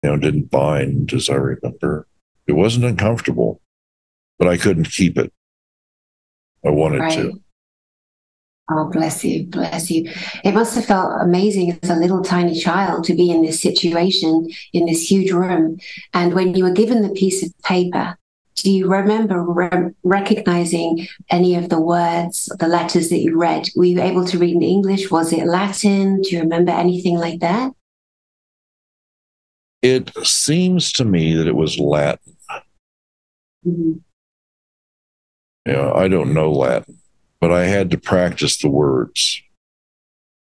You 0.02 0.10
know, 0.10 0.16
didn't 0.16 0.50
bind, 0.50 1.12
as 1.12 1.28
I 1.28 1.34
remember. 1.34 2.06
It 2.46 2.52
wasn't 2.52 2.84
uncomfortable, 2.84 3.60
but 4.38 4.48
I 4.48 4.56
couldn't 4.56 4.90
keep 4.90 5.18
it. 5.18 5.32
I 6.64 6.70
wanted 6.70 7.00
right. 7.00 7.12
to. 7.18 7.40
Oh, 8.70 8.88
bless 8.90 9.22
you, 9.24 9.46
bless 9.46 9.90
you. 9.90 10.10
It 10.42 10.54
must 10.54 10.74
have 10.74 10.86
felt 10.86 11.20
amazing 11.20 11.78
as 11.82 11.90
a 11.90 11.96
little 11.96 12.22
tiny 12.22 12.58
child 12.58 13.04
to 13.04 13.14
be 13.14 13.30
in 13.30 13.42
this 13.42 13.60
situation 13.60 14.48
in 14.72 14.86
this 14.86 15.10
huge 15.10 15.30
room. 15.32 15.78
And 16.14 16.32
when 16.32 16.54
you 16.54 16.64
were 16.64 16.70
given 16.70 17.02
the 17.02 17.10
piece 17.10 17.44
of 17.44 17.52
paper, 17.62 18.16
do 18.56 18.70
you 18.70 18.88
remember 18.88 19.42
re- 19.42 19.90
recognizing 20.02 21.06
any 21.30 21.54
of 21.56 21.68
the 21.68 21.80
words, 21.80 22.50
the 22.58 22.68
letters 22.68 23.08
that 23.10 23.18
you 23.18 23.38
read? 23.38 23.68
Were 23.76 23.84
you 23.84 24.00
able 24.00 24.24
to 24.26 24.38
read 24.38 24.54
in 24.54 24.62
English? 24.62 25.10
Was 25.10 25.32
it 25.32 25.46
Latin? 25.46 26.22
Do 26.22 26.30
you 26.30 26.40
remember 26.40 26.72
anything 26.72 27.18
like 27.18 27.40
that? 27.40 27.72
It 29.82 30.10
seems 30.26 30.92
to 30.92 31.04
me 31.04 31.34
that 31.34 31.46
it 31.46 31.56
was 31.56 31.78
Latin. 31.78 32.36
Mm-hmm. 33.66 33.92
Yeah, 35.66 35.92
I 35.92 36.08
don't 36.08 36.34
know 36.34 36.52
Latin 36.52 36.98
but 37.44 37.52
I 37.52 37.66
had 37.66 37.90
to 37.90 37.98
practice 37.98 38.56
the 38.56 38.70
words. 38.70 39.42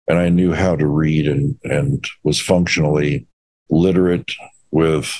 And 0.07 0.17
I 0.17 0.29
knew 0.29 0.53
how 0.53 0.77
to 0.77 0.87
read 0.87 1.27
and, 1.27 1.59
and 1.65 2.01
was 2.23 2.39
functionally 2.39 3.27
literate 3.69 4.31
with 4.71 5.13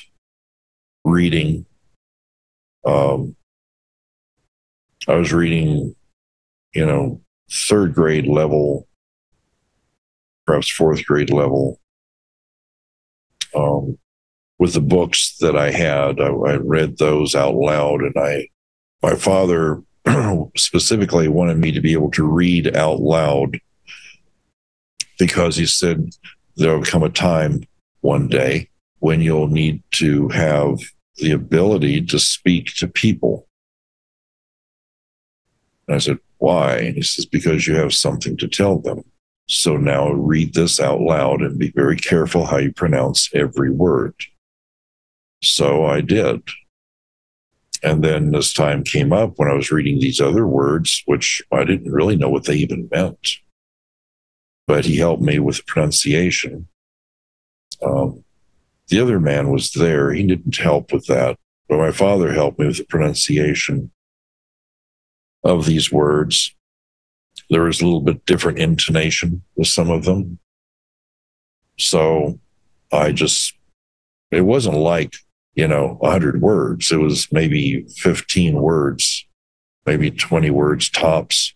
reading. 1.03 1.65
Um, 2.87 3.35
I 5.09 5.15
was 5.15 5.33
reading, 5.33 5.93
you 6.73 6.85
know, 6.85 7.21
third 7.51 7.93
grade 7.93 8.27
level, 8.27 8.87
perhaps 10.45 10.71
fourth 10.71 11.05
grade 11.05 11.29
level. 11.29 11.79
Um, 13.53 13.97
with 14.57 14.73
the 14.73 14.81
books 14.81 15.37
that 15.41 15.57
I 15.57 15.71
had, 15.71 16.21
I, 16.21 16.27
I 16.27 16.55
read 16.55 16.97
those 16.97 17.35
out 17.35 17.55
loud, 17.55 18.01
and 18.01 18.15
I, 18.17 18.47
my 19.03 19.15
father 19.15 19.83
specifically 20.57 21.27
wanted 21.27 21.57
me 21.57 21.73
to 21.73 21.81
be 21.81 21.91
able 21.91 22.11
to 22.11 22.23
read 22.23 22.75
out 22.75 23.01
loud 23.01 23.59
because 25.19 25.57
he 25.57 25.65
said 25.65 26.09
there'll 26.55 26.83
come 26.83 27.03
a 27.03 27.09
time 27.09 27.63
one 27.99 28.29
day 28.29 28.69
when 28.99 29.19
you'll 29.19 29.47
need 29.47 29.83
to 29.91 30.29
have 30.29 30.79
the 31.17 31.31
ability 31.31 32.05
to 32.05 32.19
speak 32.19 32.73
to 32.75 32.87
people. 32.87 33.47
And 35.87 35.95
I 35.95 35.99
said, 35.99 36.19
Why? 36.37 36.77
And 36.77 36.95
he 36.95 37.01
says, 37.01 37.25
Because 37.25 37.67
you 37.67 37.75
have 37.75 37.93
something 37.93 38.37
to 38.37 38.47
tell 38.47 38.79
them. 38.79 39.03
So 39.49 39.77
now 39.77 40.11
read 40.11 40.53
this 40.53 40.79
out 40.79 40.99
loud 40.99 41.41
and 41.41 41.57
be 41.57 41.71
very 41.71 41.95
careful 41.95 42.45
how 42.45 42.57
you 42.57 42.73
pronounce 42.73 43.29
every 43.33 43.71
word. 43.71 44.13
So 45.41 45.85
I 45.85 46.01
did. 46.01 46.41
And 47.83 48.03
then 48.03 48.35
as 48.35 48.53
time 48.53 48.83
came 48.83 49.13
up, 49.13 49.33
when 49.37 49.49
I 49.49 49.53
was 49.53 49.71
reading 49.71 49.99
these 49.99 50.19
other 50.19 50.47
words, 50.47 51.03
which 51.05 51.41
I 51.51 51.63
didn't 51.63 51.91
really 51.91 52.15
know 52.15 52.29
what 52.29 52.45
they 52.45 52.55
even 52.55 52.89
meant, 52.91 53.37
but 54.65 54.85
he 54.85 54.97
helped 54.97 55.21
me 55.21 55.39
with 55.39 55.65
pronunciation. 55.65 56.67
Um, 57.85 58.23
the 58.87 58.99
other 58.99 59.19
man 59.19 59.51
was 59.51 59.71
there. 59.71 60.11
He 60.11 60.25
didn't 60.25 60.57
help 60.57 60.91
with 60.91 61.05
that, 61.07 61.37
but 61.67 61.77
my 61.77 61.91
father 61.91 62.33
helped 62.33 62.59
me 62.59 62.67
with 62.67 62.77
the 62.77 62.85
pronunciation 62.85 63.91
of 65.43 65.65
these 65.65 65.91
words. 65.91 66.55
There 67.49 67.63
was 67.63 67.81
a 67.81 67.85
little 67.85 68.01
bit 68.01 68.25
different 68.25 68.59
intonation 68.59 69.43
with 69.55 69.67
some 69.67 69.89
of 69.89 70.05
them. 70.05 70.39
So 71.77 72.39
I 72.91 73.11
just, 73.11 73.53
it 74.31 74.41
wasn't 74.41 74.77
like 74.77 75.13
you 75.57 75.67
know, 75.67 75.97
100 75.99 76.39
words. 76.39 76.91
It 76.91 76.97
was 76.97 77.27
maybe 77.31 77.83
15 77.97 78.61
words, 78.61 79.25
maybe 79.87 80.11
20 80.11 80.51
words 80.51 80.87
tops 80.87 81.55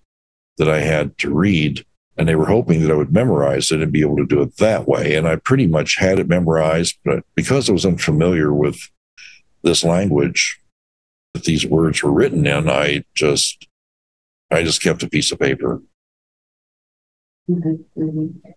that 0.57 0.67
I 0.67 0.79
had 0.79 1.17
to 1.19 1.31
read. 1.31 1.85
And 2.21 2.29
they 2.29 2.35
were 2.35 2.45
hoping 2.45 2.81
that 2.81 2.91
I 2.91 2.95
would 2.95 3.11
memorize 3.11 3.71
it 3.71 3.81
and 3.81 3.91
be 3.91 4.01
able 4.01 4.17
to 4.17 4.27
do 4.27 4.43
it 4.43 4.57
that 4.57 4.87
way. 4.87 5.15
And 5.15 5.27
I 5.27 5.37
pretty 5.37 5.65
much 5.65 5.97
had 5.97 6.19
it 6.19 6.27
memorized, 6.27 6.99
but 7.03 7.23
because 7.33 7.67
I 7.67 7.73
was 7.73 7.83
unfamiliar 7.83 8.53
with 8.53 8.77
this 9.63 9.83
language 9.83 10.61
that 11.33 11.45
these 11.45 11.65
words 11.65 12.03
were 12.03 12.11
written 12.11 12.45
in, 12.45 12.69
I 12.69 13.05
just, 13.15 13.67
I 14.51 14.61
just 14.61 14.83
kept 14.83 15.01
a 15.01 15.09
piece 15.09 15.31
of 15.31 15.39
paper. 15.39 15.81
Mm-hmm, 17.49 17.99
mm-hmm. 17.99 18.49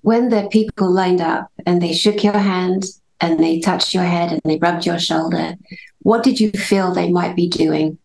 When 0.00 0.28
the 0.28 0.48
people 0.50 0.90
lined 0.90 1.20
up 1.20 1.52
and 1.64 1.80
they 1.80 1.92
shook 1.92 2.24
your 2.24 2.36
hand 2.36 2.86
and 3.20 3.38
they 3.38 3.60
touched 3.60 3.94
your 3.94 4.02
head 4.02 4.32
and 4.32 4.40
they 4.44 4.58
rubbed 4.58 4.84
your 4.84 4.98
shoulder, 4.98 5.54
what 6.00 6.24
did 6.24 6.40
you 6.40 6.50
feel 6.50 6.92
they 6.92 7.12
might 7.12 7.36
be 7.36 7.48
doing? 7.48 7.98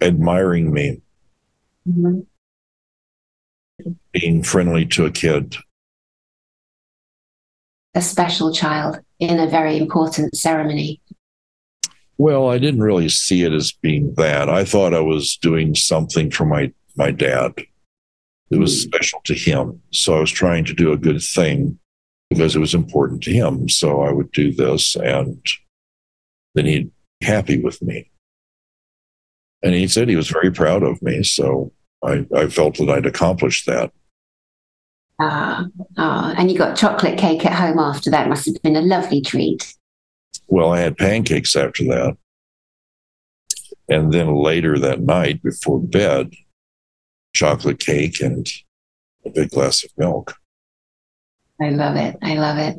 Admiring 0.00 0.72
me. 0.72 1.02
Mm-hmm. 1.88 2.20
Being 4.12 4.42
friendly 4.42 4.84
to 4.86 5.06
a 5.06 5.10
kid. 5.10 5.56
A 7.94 8.02
special 8.02 8.52
child 8.52 9.00
in 9.18 9.38
a 9.38 9.46
very 9.46 9.78
important 9.78 10.36
ceremony. 10.36 11.00
Well, 12.18 12.50
I 12.50 12.58
didn't 12.58 12.82
really 12.82 13.08
see 13.08 13.44
it 13.44 13.52
as 13.52 13.72
being 13.72 14.14
that. 14.16 14.48
I 14.48 14.64
thought 14.64 14.92
I 14.92 15.00
was 15.00 15.36
doing 15.40 15.74
something 15.74 16.30
for 16.30 16.44
my, 16.44 16.72
my 16.96 17.12
dad. 17.12 17.52
It 18.50 18.58
was 18.58 18.82
hmm. 18.82 18.88
special 18.88 19.20
to 19.24 19.34
him. 19.34 19.80
So 19.92 20.16
I 20.16 20.20
was 20.20 20.30
trying 20.30 20.64
to 20.66 20.74
do 20.74 20.92
a 20.92 20.96
good 20.96 21.22
thing 21.22 21.78
because 22.28 22.56
it 22.56 22.60
was 22.60 22.74
important 22.74 23.22
to 23.24 23.32
him. 23.32 23.68
So 23.68 24.02
I 24.02 24.12
would 24.12 24.32
do 24.32 24.52
this 24.52 24.96
and 24.96 25.40
then 26.54 26.66
he'd 26.66 26.90
be 27.20 27.26
happy 27.26 27.60
with 27.62 27.80
me. 27.82 28.10
And 29.62 29.74
he 29.74 29.88
said 29.88 30.08
he 30.08 30.16
was 30.16 30.28
very 30.28 30.50
proud 30.50 30.82
of 30.82 31.00
me. 31.02 31.22
So 31.22 31.72
I, 32.04 32.26
I 32.34 32.48
felt 32.48 32.78
that 32.78 32.88
I'd 32.88 33.06
accomplished 33.06 33.66
that. 33.66 33.92
Ah, 35.20 35.66
ah, 35.96 36.34
and 36.38 36.50
you 36.50 36.56
got 36.56 36.76
chocolate 36.76 37.18
cake 37.18 37.44
at 37.44 37.52
home 37.52 37.78
after 37.78 38.10
that. 38.10 38.28
Must 38.28 38.46
have 38.46 38.62
been 38.62 38.76
a 38.76 38.82
lovely 38.82 39.20
treat. 39.20 39.74
Well, 40.46 40.72
I 40.72 40.80
had 40.80 40.96
pancakes 40.96 41.56
after 41.56 41.84
that. 41.84 42.16
And 43.88 44.12
then 44.12 44.34
later 44.34 44.78
that 44.78 45.00
night 45.00 45.42
before 45.42 45.80
bed, 45.80 46.34
chocolate 47.34 47.80
cake 47.80 48.20
and 48.20 48.48
a 49.24 49.30
big 49.30 49.50
glass 49.50 49.82
of 49.82 49.90
milk. 49.96 50.34
I 51.60 51.70
love 51.70 51.96
it. 51.96 52.16
I 52.22 52.34
love 52.34 52.58
it. 52.58 52.78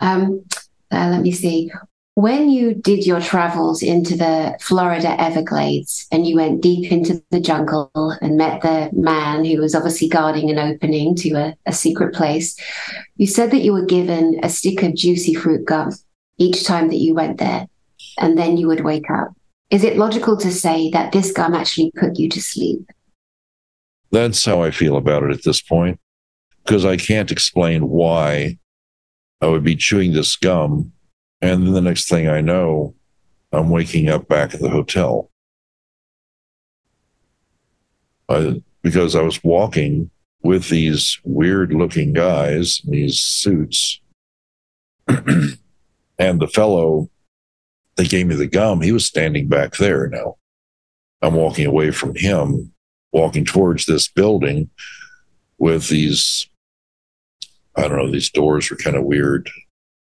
Um, 0.00 0.44
uh, 0.92 1.08
let 1.10 1.22
me 1.22 1.32
see. 1.32 1.70
When 2.14 2.50
you 2.50 2.74
did 2.74 3.06
your 3.06 3.20
travels 3.20 3.82
into 3.82 4.16
the 4.16 4.56
Florida 4.60 5.18
Everglades 5.20 6.06
and 6.10 6.26
you 6.26 6.36
went 6.36 6.60
deep 6.60 6.90
into 6.92 7.22
the 7.30 7.40
jungle 7.40 7.90
and 8.20 8.36
met 8.36 8.62
the 8.62 8.90
man 8.92 9.44
who 9.44 9.58
was 9.58 9.74
obviously 9.74 10.08
guarding 10.08 10.50
an 10.50 10.58
opening 10.58 11.14
to 11.16 11.30
a, 11.30 11.56
a 11.66 11.72
secret 11.72 12.14
place, 12.14 12.56
you 13.16 13.26
said 13.26 13.52
that 13.52 13.62
you 13.62 13.72
were 13.72 13.86
given 13.86 14.40
a 14.42 14.48
stick 14.48 14.82
of 14.82 14.94
juicy 14.94 15.34
fruit 15.34 15.64
gum 15.64 15.92
each 16.36 16.64
time 16.64 16.88
that 16.88 16.96
you 16.96 17.14
went 17.14 17.38
there, 17.38 17.66
and 18.18 18.36
then 18.36 18.56
you 18.56 18.66
would 18.66 18.84
wake 18.84 19.08
up. 19.10 19.28
Is 19.70 19.84
it 19.84 19.96
logical 19.96 20.36
to 20.38 20.50
say 20.50 20.90
that 20.90 21.12
this 21.12 21.32
gum 21.32 21.54
actually 21.54 21.92
put 21.96 22.18
you 22.18 22.28
to 22.30 22.42
sleep? 22.42 22.90
That's 24.10 24.44
how 24.44 24.62
I 24.62 24.72
feel 24.72 24.96
about 24.96 25.22
it 25.22 25.30
at 25.30 25.44
this 25.44 25.60
point 25.60 26.00
because 26.64 26.84
I 26.84 26.96
can't 26.96 27.30
explain 27.30 27.88
why 27.88 28.58
I 29.40 29.46
would 29.46 29.62
be 29.62 29.76
chewing 29.76 30.12
this 30.12 30.36
gum. 30.36 30.92
And 31.42 31.66
then 31.66 31.72
the 31.72 31.80
next 31.80 32.08
thing 32.08 32.28
I 32.28 32.40
know, 32.40 32.94
I'm 33.52 33.70
waking 33.70 34.08
up 34.08 34.28
back 34.28 34.54
at 34.54 34.60
the 34.60 34.68
hotel. 34.68 35.30
I, 38.28 38.62
because 38.82 39.16
I 39.16 39.22
was 39.22 39.42
walking 39.42 40.10
with 40.42 40.68
these 40.68 41.18
weird 41.24 41.72
looking 41.72 42.12
guys 42.12 42.80
in 42.84 42.92
these 42.92 43.20
suits. 43.20 44.00
and 45.08 46.40
the 46.40 46.48
fellow 46.52 47.10
that 47.96 48.08
gave 48.08 48.26
me 48.26 48.34
the 48.34 48.46
gum, 48.46 48.80
he 48.80 48.92
was 48.92 49.06
standing 49.06 49.48
back 49.48 49.76
there 49.76 50.08
now. 50.08 50.36
I'm 51.22 51.34
walking 51.34 51.66
away 51.66 51.90
from 51.90 52.14
him, 52.14 52.72
walking 53.12 53.44
towards 53.44 53.86
this 53.86 54.08
building 54.08 54.70
with 55.58 55.88
these 55.88 56.48
I 57.76 57.88
don't 57.88 57.98
know, 57.98 58.10
these 58.10 58.30
doors 58.30 58.70
are 58.70 58.76
kind 58.76 58.96
of 58.96 59.04
weird. 59.04 59.48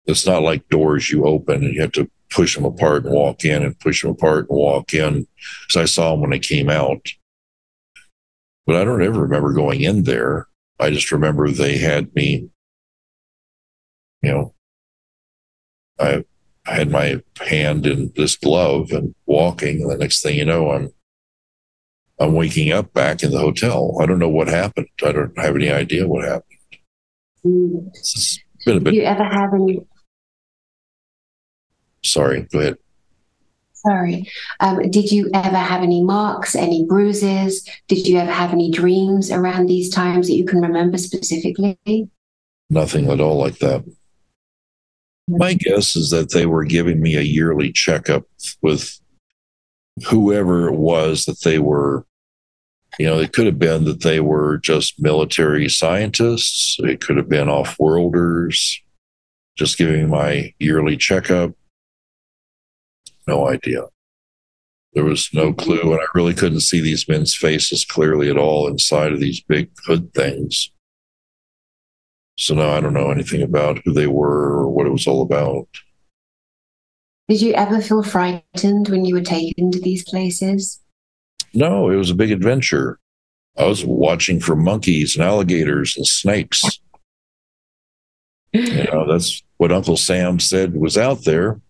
It's 0.06 0.26
not 0.26 0.42
like 0.42 0.68
doors 0.68 1.10
you 1.10 1.24
open 1.26 1.64
and 1.64 1.74
you 1.74 1.80
have 1.80 1.92
to 1.92 2.10
push 2.30 2.54
them 2.54 2.64
apart 2.64 3.04
and 3.04 3.14
walk 3.14 3.44
in 3.44 3.62
and 3.62 3.78
push 3.78 4.02
them 4.02 4.12
apart 4.12 4.48
and 4.48 4.58
walk 4.58 4.94
in. 4.94 5.26
So 5.68 5.80
I 5.80 5.84
saw 5.84 6.10
them 6.10 6.20
when 6.20 6.30
they 6.30 6.38
came 6.38 6.70
out. 6.70 7.08
But 8.66 8.76
I 8.76 8.84
don't 8.84 9.02
ever 9.02 9.20
remember 9.20 9.52
going 9.52 9.80
in 9.80 10.04
there. 10.04 10.46
I 10.78 10.90
just 10.90 11.12
remember 11.12 11.50
they 11.50 11.78
had 11.78 12.14
me, 12.14 12.50
you 14.22 14.32
know, 14.32 14.54
I, 15.98 16.24
I 16.66 16.74
had 16.74 16.90
my 16.90 17.22
hand 17.40 17.86
in 17.86 18.12
this 18.16 18.36
glove 18.36 18.90
and 18.90 19.14
walking. 19.24 19.82
And 19.82 19.90
the 19.90 19.96
next 19.96 20.22
thing 20.22 20.36
you 20.36 20.44
know, 20.44 20.70
I'm 20.72 20.92
I'm 22.18 22.32
waking 22.32 22.72
up 22.72 22.92
back 22.92 23.22
in 23.22 23.30
the 23.30 23.38
hotel. 23.38 23.98
I 24.00 24.06
don't 24.06 24.18
know 24.18 24.28
what 24.28 24.48
happened. 24.48 24.88
I 25.04 25.12
don't 25.12 25.38
have 25.38 25.54
any 25.54 25.70
idea 25.70 26.08
what 26.08 26.24
happened. 26.24 26.58
Mm. 27.44 27.88
It's 27.88 28.38
been 28.64 28.78
a 28.78 28.80
bit. 28.80 28.92
Did 28.92 29.00
you 29.00 29.04
ever 29.04 29.24
have 29.24 29.52
any? 29.54 29.80
Sorry, 32.06 32.46
go 32.52 32.60
ahead. 32.60 32.78
Sorry. 33.86 34.28
Um, 34.60 34.90
did 34.90 35.12
you 35.12 35.30
ever 35.32 35.56
have 35.56 35.82
any 35.82 36.02
marks, 36.02 36.56
any 36.56 36.84
bruises? 36.84 37.68
Did 37.88 38.06
you 38.06 38.18
ever 38.18 38.32
have 38.32 38.52
any 38.52 38.70
dreams 38.70 39.30
around 39.30 39.66
these 39.66 39.90
times 39.90 40.26
that 40.26 40.34
you 40.34 40.44
can 40.44 40.60
remember 40.60 40.98
specifically? 40.98 41.78
Nothing 42.68 43.10
at 43.10 43.20
all 43.20 43.36
like 43.36 43.58
that. 43.58 43.84
My 45.28 45.54
guess 45.54 45.96
is 45.96 46.10
that 46.10 46.32
they 46.32 46.46
were 46.46 46.64
giving 46.64 47.00
me 47.00 47.16
a 47.16 47.22
yearly 47.22 47.72
checkup 47.72 48.24
with 48.62 48.98
whoever 50.08 50.68
it 50.68 50.76
was 50.76 51.24
that 51.24 51.40
they 51.42 51.58
were. 51.58 52.06
You 52.98 53.06
know, 53.06 53.18
it 53.18 53.32
could 53.32 53.46
have 53.46 53.58
been 53.58 53.84
that 53.84 54.02
they 54.02 54.20
were 54.20 54.58
just 54.58 55.00
military 55.00 55.68
scientists. 55.68 56.76
It 56.80 57.00
could 57.00 57.16
have 57.18 57.28
been 57.28 57.48
off 57.48 57.76
worlders, 57.78 58.80
just 59.56 59.78
giving 59.78 60.08
my 60.08 60.54
yearly 60.58 60.96
checkup. 60.96 61.52
No 63.26 63.48
idea. 63.48 63.82
There 64.94 65.04
was 65.04 65.28
no 65.32 65.52
clue, 65.52 65.92
and 65.92 66.00
I 66.00 66.06
really 66.14 66.32
couldn't 66.32 66.60
see 66.60 66.80
these 66.80 67.08
men's 67.08 67.34
faces 67.34 67.84
clearly 67.84 68.30
at 68.30 68.38
all 68.38 68.66
inside 68.66 69.12
of 69.12 69.20
these 69.20 69.42
big 69.42 69.70
hood 69.84 70.14
things. 70.14 70.70
So, 72.38 72.54
now 72.54 72.70
I 72.70 72.80
don't 72.80 72.94
know 72.94 73.10
anything 73.10 73.42
about 73.42 73.80
who 73.84 73.92
they 73.92 74.06
were 74.06 74.52
or 74.52 74.70
what 74.70 74.86
it 74.86 74.92
was 74.92 75.06
all 75.06 75.22
about. 75.22 75.68
Did 77.28 77.42
you 77.42 77.54
ever 77.54 77.80
feel 77.80 78.02
frightened 78.02 78.88
when 78.88 79.04
you 79.04 79.14
were 79.14 79.22
taken 79.22 79.70
to 79.72 79.80
these 79.80 80.04
places? 80.04 80.80
No, 81.52 81.90
it 81.90 81.96
was 81.96 82.10
a 82.10 82.14
big 82.14 82.30
adventure. 82.30 82.98
I 83.58 83.64
was 83.64 83.84
watching 83.84 84.38
for 84.38 84.54
monkeys 84.54 85.16
and 85.16 85.24
alligators 85.24 85.96
and 85.96 86.06
snakes. 86.06 86.62
You 88.52 88.84
know, 88.84 89.10
that's 89.10 89.42
what 89.56 89.72
Uncle 89.72 89.96
Sam 89.96 90.38
said 90.38 90.76
was 90.76 90.96
out 90.96 91.24
there. 91.24 91.60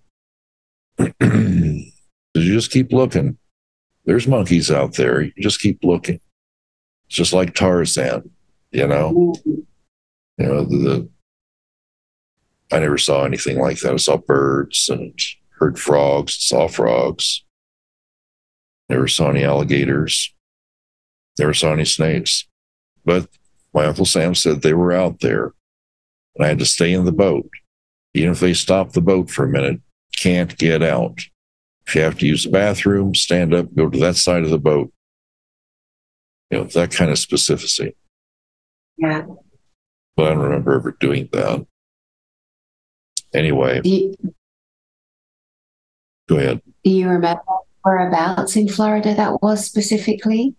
You 1.20 1.92
just 2.34 2.70
keep 2.70 2.92
looking. 2.92 3.38
There's 4.04 4.28
monkeys 4.28 4.70
out 4.70 4.94
there. 4.94 5.22
You 5.22 5.32
just 5.40 5.60
keep 5.60 5.82
looking. 5.82 6.20
It's 7.06 7.16
just 7.16 7.32
like 7.32 7.54
Tarzan, 7.54 8.30
you 8.70 8.86
know. 8.86 9.34
You 9.44 9.66
know, 10.38 10.64
the, 10.64 10.76
the 10.76 11.08
I 12.72 12.80
never 12.80 12.98
saw 12.98 13.24
anything 13.24 13.58
like 13.58 13.78
that. 13.80 13.92
I 13.92 13.96
saw 13.96 14.16
birds 14.16 14.88
and 14.88 15.18
heard 15.58 15.78
frogs, 15.78 16.36
saw 16.38 16.68
frogs. 16.68 17.44
Never 18.88 19.08
saw 19.08 19.30
any 19.30 19.44
alligators. 19.44 20.34
Never 21.38 21.54
saw 21.54 21.72
any 21.72 21.84
snakes. 21.84 22.46
But 23.04 23.28
my 23.72 23.84
Uncle 23.86 24.04
Sam 24.04 24.34
said 24.34 24.62
they 24.62 24.74
were 24.74 24.92
out 24.92 25.20
there. 25.20 25.52
And 26.34 26.44
I 26.44 26.48
had 26.48 26.58
to 26.58 26.66
stay 26.66 26.92
in 26.92 27.04
the 27.04 27.12
boat. 27.12 27.48
Even 28.14 28.32
if 28.32 28.40
they 28.40 28.54
stopped 28.54 28.94
the 28.94 29.00
boat 29.00 29.30
for 29.30 29.44
a 29.44 29.48
minute, 29.48 29.80
can't 30.16 30.56
get 30.58 30.82
out. 30.82 31.20
If 31.86 31.94
you 31.94 32.00
have 32.02 32.18
to 32.18 32.26
use 32.26 32.44
the 32.44 32.50
bathroom, 32.50 33.14
stand 33.14 33.54
up, 33.54 33.74
go 33.74 33.88
to 33.88 33.98
that 34.00 34.16
side 34.16 34.42
of 34.42 34.50
the 34.50 34.58
boat. 34.58 34.92
You 36.50 36.58
know, 36.58 36.64
that 36.64 36.92
kind 36.92 37.10
of 37.10 37.16
specificity. 37.16 37.94
Yeah. 38.96 39.24
But 40.16 40.26
I 40.26 40.30
don't 40.30 40.38
remember 40.44 40.74
ever 40.74 40.96
doing 40.98 41.28
that. 41.32 41.66
Anyway, 43.34 43.80
Do 43.82 43.88
you, 43.90 44.14
go 46.28 46.36
ahead. 46.38 46.62
do 46.84 46.90
you 46.90 47.08
remember 47.08 47.42
whereabouts 47.84 48.56
in 48.56 48.68
Florida 48.68 49.14
that 49.14 49.42
was 49.42 49.64
specifically? 49.66 50.54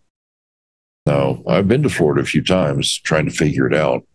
No, 1.06 1.44
I've 1.48 1.68
been 1.68 1.84
to 1.84 1.90
Florida 1.90 2.22
a 2.22 2.26
few 2.26 2.44
times 2.44 3.00
trying 3.00 3.26
to 3.26 3.32
figure 3.32 3.66
it 3.66 3.74
out. 3.74 4.06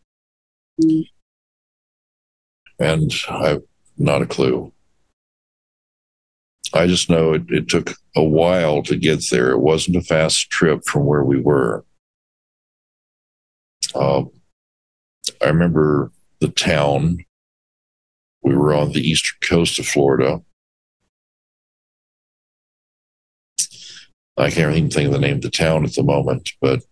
Mm. 0.82 1.06
And 2.78 3.12
I've 3.28 3.62
not 3.96 4.22
a 4.22 4.26
clue. 4.26 4.72
I 6.74 6.86
just 6.86 7.10
know 7.10 7.34
it, 7.34 7.42
it 7.48 7.68
took 7.68 7.94
a 8.16 8.22
while 8.22 8.82
to 8.84 8.96
get 8.96 9.24
there. 9.30 9.50
It 9.50 9.58
wasn't 9.58 9.96
a 9.96 10.02
fast 10.02 10.50
trip 10.50 10.84
from 10.84 11.04
where 11.04 11.24
we 11.24 11.40
were. 11.40 11.84
Um, 13.94 14.30
I 15.42 15.48
remember 15.48 16.12
the 16.40 16.48
town. 16.48 17.24
We 18.42 18.54
were 18.54 18.74
on 18.74 18.92
the 18.92 19.00
eastern 19.00 19.38
coast 19.42 19.78
of 19.78 19.86
Florida. 19.86 20.42
I 24.36 24.50
can't 24.50 24.74
even 24.74 24.90
think 24.90 25.06
of 25.06 25.12
the 25.12 25.18
name 25.18 25.36
of 25.36 25.42
the 25.42 25.50
town 25.50 25.84
at 25.84 25.94
the 25.94 26.02
moment, 26.02 26.50
but 26.60 26.82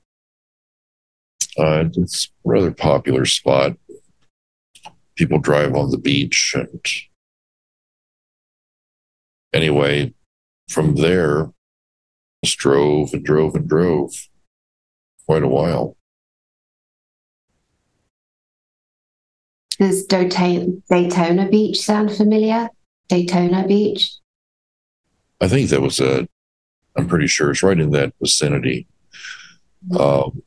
uh, 1.59 1.85
it's 1.97 2.27
a 2.27 2.49
rather 2.49 2.71
popular 2.71 3.25
spot. 3.25 3.77
People 5.17 5.39
drive 5.39 5.75
on 5.75 5.91
the 5.91 5.99
beach, 5.99 6.55
and 6.55 6.81
anyway, 9.53 10.15
from 10.69 10.97
there, 10.97 11.51
just 12.45 12.59
drove 12.59 13.13
and 13.13 13.25
drove 13.25 13.55
and 13.55 13.69
drove 13.69 14.13
quite 15.27 15.43
a 15.43 15.49
while. 15.49 15.97
Does 19.79 20.07
Dota- 20.07 20.83
Daytona 20.89 21.49
Beach 21.49 21.81
sound 21.81 22.13
familiar? 22.13 22.69
Daytona 23.09 23.67
Beach? 23.67 24.17
I 25.41 25.49
think 25.49 25.71
that 25.71 25.81
was 25.81 26.01
a. 26.01 26.29
I'm 26.97 27.09
pretty 27.09 27.27
sure 27.27 27.51
it's 27.51 27.63
right 27.63 27.81
in 27.81 27.91
that 27.93 28.13
vicinity. 28.21 28.87
Um, 29.99 30.43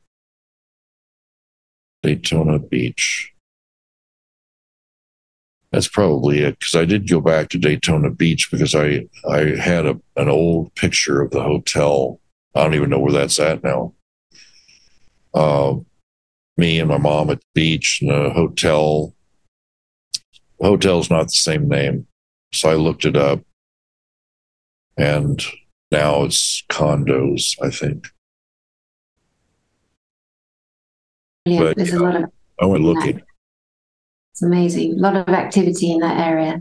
Daytona 2.03 2.59
Beach. 2.59 3.32
That's 5.73 5.87
probably 5.87 6.41
it 6.41 6.59
because 6.59 6.75
I 6.75 6.85
did 6.85 7.09
go 7.09 7.19
back 7.19 7.49
to 7.49 7.57
Daytona 7.57 8.11
Beach 8.11 8.49
because 8.51 8.75
I 8.75 9.07
I 9.27 9.55
had 9.59 9.87
a, 9.87 9.99
an 10.15 10.29
old 10.29 10.73
picture 10.75 11.19
of 11.19 11.31
the 11.31 11.41
hotel. 11.41 12.19
I 12.53 12.61
don't 12.61 12.75
even 12.75 12.91
know 12.91 12.99
where 12.99 13.11
that's 13.11 13.39
at 13.39 13.63
now. 13.63 13.95
Uh, 15.33 15.77
me 16.57 16.79
and 16.79 16.87
my 16.87 16.99
mom 16.99 17.31
at 17.31 17.39
the 17.39 17.45
beach 17.55 18.01
in 18.03 18.11
a 18.11 18.29
hotel. 18.29 19.15
The 20.59 20.67
hotel's 20.67 21.09
not 21.09 21.23
the 21.23 21.31
same 21.31 21.67
name, 21.67 22.05
so 22.53 22.69
I 22.69 22.75
looked 22.75 23.05
it 23.05 23.17
up, 23.17 23.41
and 24.95 25.43
now 25.89 26.23
it's 26.25 26.63
condos. 26.69 27.57
I 27.63 27.71
think. 27.71 28.05
Brilliant. 31.45 31.67
But, 31.67 31.77
There's 31.77 31.93
a 31.93 32.03
lot 32.03 32.15
of 32.15 32.31
I 32.61 32.65
went 32.67 32.83
looking. 32.83 33.23
It's 34.33 34.41
amazing. 34.41 34.93
A 34.93 34.95
lot 34.95 35.15
of 35.15 35.29
activity 35.29 35.91
in 35.91 35.99
that 35.99 36.19
area. 36.19 36.59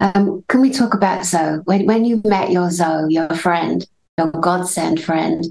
Um, 0.00 0.44
can 0.48 0.60
we 0.60 0.70
talk 0.70 0.92
about 0.92 1.24
Zoe? 1.24 1.60
When, 1.64 1.86
when 1.86 2.04
you 2.04 2.20
met 2.24 2.50
your 2.50 2.70
Zoe, 2.70 3.06
your 3.08 3.30
friend, 3.30 3.86
your 4.18 4.30
godsend 4.32 5.02
friend, 5.02 5.42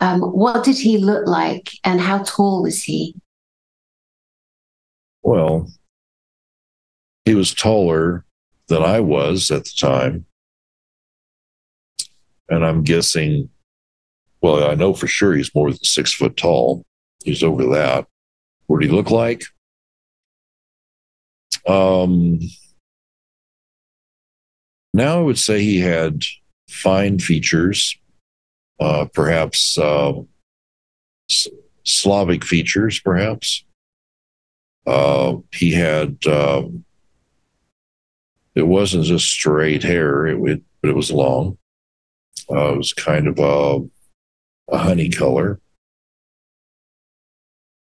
um, 0.00 0.20
what 0.20 0.64
did 0.64 0.76
he 0.76 0.98
look 0.98 1.26
like 1.26 1.70
and 1.82 1.98
how 1.98 2.24
tall 2.24 2.62
was 2.62 2.82
he? 2.82 3.14
Well, 5.22 5.70
he 7.24 7.34
was 7.34 7.54
taller 7.54 8.26
than 8.68 8.82
I 8.82 9.00
was 9.00 9.50
at 9.50 9.64
the 9.64 9.72
time. 9.78 10.26
And 12.50 12.66
I'm 12.66 12.82
guessing, 12.82 13.48
well, 14.42 14.70
I 14.70 14.74
know 14.74 14.92
for 14.92 15.06
sure 15.06 15.34
he's 15.34 15.54
more 15.54 15.70
than 15.70 15.82
six 15.82 16.12
foot 16.12 16.36
tall. 16.36 16.84
He's 17.24 17.42
over 17.42 17.64
that. 17.74 18.06
What 18.66 18.82
did 18.82 18.90
he 18.90 18.94
look 18.94 19.10
like? 19.10 19.44
Um, 21.66 22.40
now 24.92 25.18
I 25.18 25.22
would 25.22 25.38
say 25.38 25.62
he 25.62 25.80
had 25.80 26.22
fine 26.68 27.18
features, 27.18 27.96
uh, 28.80 29.06
perhaps 29.12 29.76
uh, 29.78 30.12
S- 31.30 31.48
Slavic 31.84 32.44
features, 32.44 33.00
perhaps. 33.00 33.64
Uh, 34.86 35.36
he 35.52 35.72
had, 35.72 36.18
um, 36.26 36.84
it 38.54 38.66
wasn't 38.66 39.04
just 39.04 39.26
straight 39.26 39.82
hair, 39.82 40.26
it 40.26 40.38
would, 40.38 40.62
but 40.82 40.90
it 40.90 40.96
was 40.96 41.10
long. 41.10 41.56
Uh, 42.50 42.74
it 42.74 42.76
was 42.76 42.92
kind 42.92 43.26
of 43.26 43.38
a, 43.38 43.78
a 44.72 44.78
honey 44.78 45.08
color. 45.08 45.60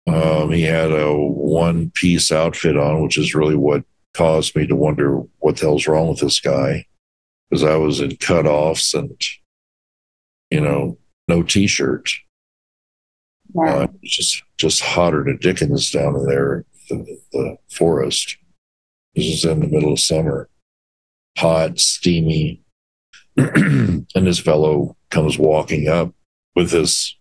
Um, 0.08 0.50
he 0.50 0.62
had 0.62 0.92
a 0.92 1.14
one 1.14 1.90
piece 1.90 2.32
outfit 2.32 2.76
on, 2.76 3.02
which 3.02 3.18
is 3.18 3.34
really 3.34 3.56
what 3.56 3.84
caused 4.14 4.56
me 4.56 4.66
to 4.66 4.76
wonder 4.76 5.22
what 5.38 5.56
the 5.56 5.62
hell's 5.62 5.86
wrong 5.86 6.08
with 6.08 6.20
this 6.20 6.40
guy. 6.40 6.86
Because 7.48 7.64
I 7.64 7.76
was 7.76 8.00
in 8.00 8.10
cutoffs 8.10 8.98
and, 8.98 9.20
you 10.50 10.60
know, 10.60 10.98
no 11.28 11.42
t 11.42 11.66
shirt. 11.66 12.10
Yeah. 13.54 13.74
Uh, 13.74 13.86
just 14.04 14.42
just 14.58 14.82
hotter 14.82 15.24
than 15.24 15.38
Dickens 15.38 15.90
down 15.90 16.14
in 16.16 16.26
there, 16.26 16.64
the, 16.90 17.18
the 17.32 17.56
forest. 17.70 18.36
This 19.14 19.26
is 19.26 19.44
in 19.44 19.60
the 19.60 19.66
middle 19.66 19.94
of 19.94 20.00
summer, 20.00 20.50
hot, 21.38 21.78
steamy, 21.78 22.62
and 23.36 24.06
this 24.14 24.38
fellow 24.38 24.96
comes 25.10 25.38
walking 25.38 25.88
up 25.88 26.12
with 26.54 26.70
this 26.70 27.16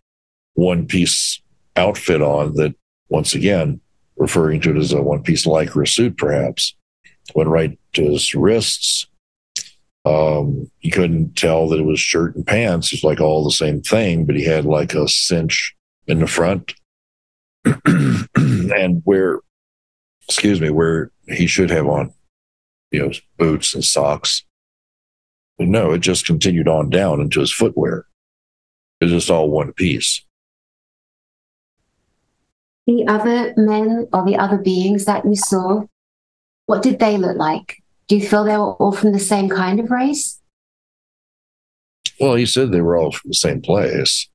one 0.56 0.86
piece 0.86 1.42
outfit 1.78 2.22
on 2.22 2.56
that, 2.56 2.76
once 3.10 3.36
again, 3.36 3.80
referring 4.18 4.62
to 4.62 4.72
it 4.72 4.78
as 4.78 4.92
a 4.92 5.02
one 5.02 5.24
piece 5.24 5.46
lycra 5.46 5.88
suit, 5.88 6.18
perhaps, 6.18 6.76
went 7.36 7.50
right 7.50 7.78
to 7.94 8.12
his 8.12 8.34
wrists. 8.34 9.08
Um, 10.06 10.72
you 10.80 10.92
couldn't 10.92 11.36
tell 11.36 11.68
that 11.70 11.80
it 11.80 11.86
was 11.86 12.00
shirt 12.00 12.36
and 12.36 12.46
pants. 12.46 12.94
It's 12.94 13.04
like 13.04 13.20
all 13.20 13.44
the 13.44 13.52
same 13.52 13.82
thing, 13.82 14.26
but 14.26 14.36
he 14.36 14.46
had 14.46 14.66
like 14.66 14.94
a 14.94 15.08
cinch 15.08 15.76
in 16.08 16.20
the 16.20 16.28
front. 16.28 16.74
and 17.86 19.02
where, 19.04 19.40
excuse 20.28 20.62
me, 20.62 20.70
where 20.70 21.12
he 21.28 21.48
should 21.48 21.70
have 21.70 21.88
on, 21.88 22.14
you 22.92 23.02
know, 23.02 23.12
boots 23.38 23.74
and 23.74 23.84
socks. 23.84 24.46
But 25.58 25.68
no, 25.68 25.92
it 25.92 26.00
just 26.00 26.26
continued 26.26 26.68
on 26.68 26.90
down 26.90 27.20
into 27.20 27.42
his 27.42 27.52
footwear. 27.52 28.06
It's 29.02 29.12
just 29.12 29.30
all 29.30 29.50
one 29.50 29.74
piece. 29.74 30.24
The 32.88 33.06
other 33.08 33.54
men 33.58 34.08
or 34.14 34.26
the 34.26 34.38
other 34.38 34.58
beings 34.58 35.06
that 35.06 35.26
you 35.26 35.36
saw, 35.36 35.84
what 36.66 36.82
did 36.82 37.00
they 37.00 37.18
look 37.18 37.38
like? 37.38 37.84
Do 38.08 38.16
you 38.16 38.26
feel 38.28 38.46
they 38.46 38.58
were 38.58 38.74
all 38.76 38.94
from 38.94 39.12
the 39.12 39.20
same 39.20 39.50
kind 39.50 39.80
of 39.80 39.92
race? 39.92 40.40
Well, 42.20 42.36
he 42.36 42.46
said 42.46 42.72
they 42.72 42.82
were 42.82 42.98
all 42.98 43.12
from 43.12 43.30
the 43.30 43.36
same 43.36 43.62
place. 43.62 44.30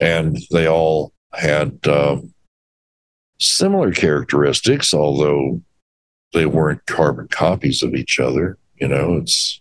And 0.00 0.38
they 0.50 0.68
all 0.68 1.12
had 1.32 1.86
um, 1.86 2.32
similar 3.40 3.92
characteristics, 3.92 4.94
although 4.94 5.60
they 6.32 6.46
weren't 6.46 6.86
carbon 6.86 7.28
copies 7.28 7.82
of 7.82 7.94
each 7.94 8.18
other. 8.18 8.58
You 8.76 8.88
know, 8.88 9.16
it's 9.16 9.60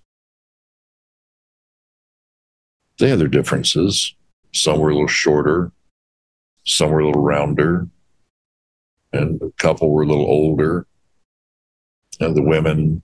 they 3.00 3.10
had 3.10 3.20
their 3.20 3.28
differences. 3.28 4.16
Some 4.54 4.80
were 4.80 4.90
a 4.90 4.94
little 4.94 5.08
shorter, 5.08 5.72
some 6.66 6.92
were 6.92 7.00
a 7.00 7.06
little 7.06 7.24
rounder, 7.24 7.88
and 9.12 9.42
a 9.42 9.52
couple 9.58 9.92
were 9.92 10.04
a 10.04 10.08
little 10.08 10.26
older. 10.26 10.88
And 12.20 12.36
the 12.36 12.44
women, 12.44 13.02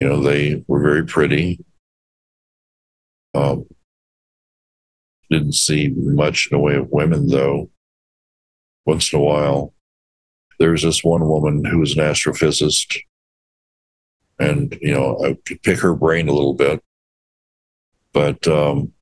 you 0.00 0.08
know, 0.08 0.22
they 0.22 0.64
were 0.66 0.80
very 0.80 1.04
pretty. 1.04 1.64
Um, 3.34 3.66
didn't 5.30 5.54
see 5.54 5.92
much 5.94 6.48
in 6.50 6.56
the 6.56 6.62
way 6.62 6.76
of 6.76 6.90
women, 6.90 7.28
though. 7.28 7.70
Once 8.84 9.12
in 9.12 9.18
a 9.18 9.22
while, 9.22 9.74
there 10.58 10.70
was 10.70 10.82
this 10.82 11.02
one 11.02 11.26
woman 11.26 11.64
who 11.64 11.78
was 11.78 11.96
an 11.96 12.04
astrophysicist, 12.04 13.00
and 14.38 14.78
you 14.80 14.92
know, 14.92 15.18
I 15.24 15.36
could 15.44 15.62
pick 15.62 15.80
her 15.80 15.94
brain 15.94 16.28
a 16.28 16.32
little 16.32 16.54
bit, 16.54 16.82
but 18.12 18.46
um, 18.46 18.92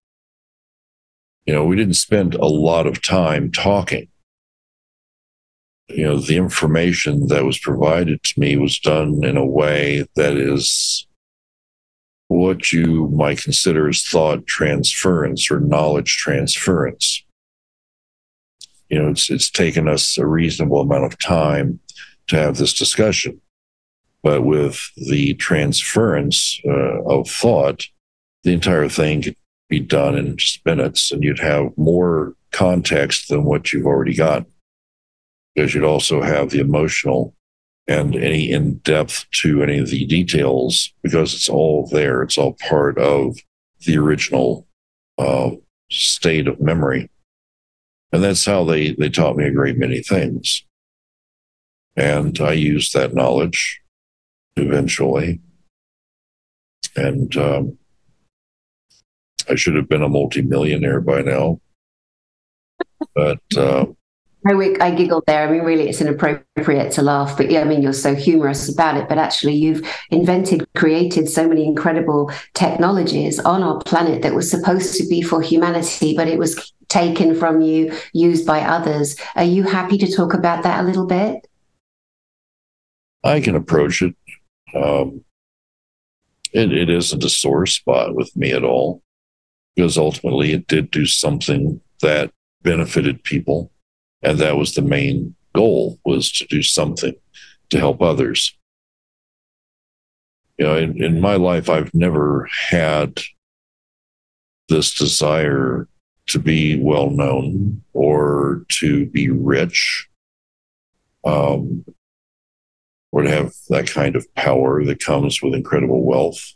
you 1.46 1.52
know, 1.52 1.64
we 1.64 1.76
didn't 1.76 1.94
spend 1.94 2.34
a 2.34 2.46
lot 2.46 2.86
of 2.86 3.02
time 3.02 3.50
talking. 3.50 4.08
You 5.88 6.04
know, 6.04 6.16
the 6.18 6.38
information 6.38 7.26
that 7.28 7.44
was 7.44 7.58
provided 7.58 8.22
to 8.22 8.40
me 8.40 8.56
was 8.56 8.78
done 8.78 9.22
in 9.22 9.36
a 9.36 9.44
way 9.44 10.06
that 10.16 10.36
is 10.36 11.06
what 12.28 12.72
you 12.72 13.08
might 13.08 13.42
consider 13.42 13.88
as 13.88 14.02
thought 14.02 14.46
transference 14.46 15.50
or 15.50 15.60
knowledge 15.60 16.16
transference. 16.16 17.22
You 18.88 19.02
know, 19.02 19.10
it's 19.10 19.28
it's 19.28 19.50
taken 19.50 19.88
us 19.88 20.16
a 20.16 20.26
reasonable 20.26 20.80
amount 20.80 21.04
of 21.04 21.18
time 21.18 21.80
to 22.28 22.36
have 22.36 22.56
this 22.56 22.72
discussion, 22.72 23.40
but 24.22 24.42
with 24.42 24.80
the 24.96 25.34
transference 25.34 26.58
uh, 26.66 27.02
of 27.04 27.28
thought, 27.28 27.84
the 28.42 28.54
entire 28.54 28.88
thing 28.88 29.34
be 29.68 29.80
done 29.80 30.16
in 30.16 30.36
just 30.36 30.64
minutes, 30.64 31.10
and 31.10 31.22
you'd 31.22 31.38
have 31.38 31.76
more 31.76 32.34
context 32.52 33.28
than 33.28 33.44
what 33.44 33.72
you've 33.72 33.86
already 33.86 34.14
got, 34.14 34.46
because 35.54 35.74
you'd 35.74 35.84
also 35.84 36.22
have 36.22 36.50
the 36.50 36.60
emotional 36.60 37.34
and 37.86 38.14
any 38.16 38.50
in 38.50 38.76
depth 38.78 39.26
to 39.30 39.62
any 39.62 39.78
of 39.78 39.88
the 39.88 40.06
details 40.06 40.92
because 41.02 41.34
it's 41.34 41.48
all 41.48 41.86
there. 41.92 42.22
It's 42.22 42.38
all 42.38 42.56
part 42.68 42.98
of 42.98 43.36
the 43.84 43.98
original 43.98 44.66
uh, 45.18 45.50
state 45.90 46.48
of 46.48 46.60
memory. 46.60 47.10
And 48.12 48.22
that's 48.22 48.44
how 48.44 48.64
they, 48.64 48.92
they 48.92 49.10
taught 49.10 49.36
me 49.36 49.44
a 49.44 49.52
great 49.52 49.76
many 49.76 50.00
things. 50.00 50.64
And 51.96 52.40
I 52.40 52.52
used 52.52 52.94
that 52.94 53.14
knowledge 53.14 53.80
eventually. 54.56 55.40
And 56.96 57.36
um, 57.36 57.78
I 59.48 59.54
should 59.54 59.74
have 59.76 59.88
been 59.88 60.02
a 60.02 60.08
multimillionaire 60.08 61.00
by 61.00 61.22
now. 61.22 61.60
But 63.14 63.40
uh, 63.56 63.86
I, 64.46 64.76
I 64.80 64.90
giggled 64.90 65.24
there. 65.26 65.46
I 65.46 65.50
mean, 65.50 65.62
really, 65.62 65.88
it's 65.88 66.00
inappropriate 66.00 66.92
to 66.92 67.02
laugh, 67.02 67.36
but 67.36 67.50
yeah, 67.50 67.60
I 67.60 67.64
mean, 67.64 67.80
you're 67.82 67.92
so 67.92 68.14
humorous 68.14 68.68
about 68.68 68.96
it. 68.96 69.08
But 69.08 69.18
actually, 69.18 69.54
you've 69.54 69.86
invented, 70.10 70.66
created 70.74 71.28
so 71.28 71.48
many 71.48 71.66
incredible 71.66 72.30
technologies 72.52 73.38
on 73.40 73.62
our 73.62 73.78
planet 73.80 74.22
that 74.22 74.34
was 74.34 74.50
supposed 74.50 74.96
to 74.96 75.06
be 75.06 75.22
for 75.22 75.40
humanity, 75.40 76.14
but 76.14 76.28
it 76.28 76.38
was 76.38 76.72
taken 76.88 77.34
from 77.34 77.62
you, 77.62 77.92
used 78.12 78.46
by 78.46 78.60
others. 78.60 79.16
Are 79.34 79.44
you 79.44 79.62
happy 79.62 79.96
to 79.98 80.10
talk 80.10 80.34
about 80.34 80.62
that 80.62 80.80
a 80.80 80.86
little 80.86 81.06
bit? 81.06 81.46
I 83.22 83.40
can 83.40 83.56
approach 83.56 84.02
it. 84.02 84.14
Um, 84.74 85.24
it, 86.52 86.72
it 86.72 86.90
isn't 86.90 87.24
a 87.24 87.30
sore 87.30 87.64
spot 87.64 88.14
with 88.14 88.36
me 88.36 88.52
at 88.52 88.64
all 88.64 89.03
because 89.74 89.98
ultimately 89.98 90.52
it 90.52 90.66
did 90.66 90.90
do 90.90 91.06
something 91.06 91.80
that 92.00 92.30
benefited 92.62 93.24
people. 93.24 93.70
And 94.22 94.38
that 94.38 94.56
was 94.56 94.74
the 94.74 94.82
main 94.82 95.34
goal 95.54 95.98
was 96.04 96.32
to 96.32 96.46
do 96.46 96.62
something 96.62 97.14
to 97.70 97.78
help 97.78 98.02
others. 98.02 98.56
You 100.58 100.66
know 100.66 100.76
in, 100.76 101.02
in 101.02 101.20
my 101.20 101.34
life 101.34 101.68
i've 101.68 101.92
never 101.94 102.48
had 102.70 103.20
this 104.68 104.94
desire 104.94 105.88
to 106.26 106.38
be 106.38 106.80
well 106.80 107.10
known 107.10 107.82
or 107.92 108.64
to 108.68 109.06
be 109.06 109.30
rich 109.30 110.08
um, 111.24 111.84
or 113.12 113.22
to 113.22 113.30
have 113.30 113.52
that 113.68 113.88
kind 113.88 114.16
of 114.16 114.32
power 114.34 114.84
that 114.84 115.00
comes 115.00 115.42
with 115.42 115.54
incredible 115.54 116.04
wealth. 116.04 116.54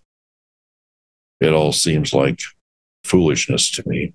It 1.40 1.52
all 1.52 1.72
seems 1.72 2.12
like 2.12 2.40
foolishness 3.04 3.70
to 3.70 3.82
me 3.86 4.12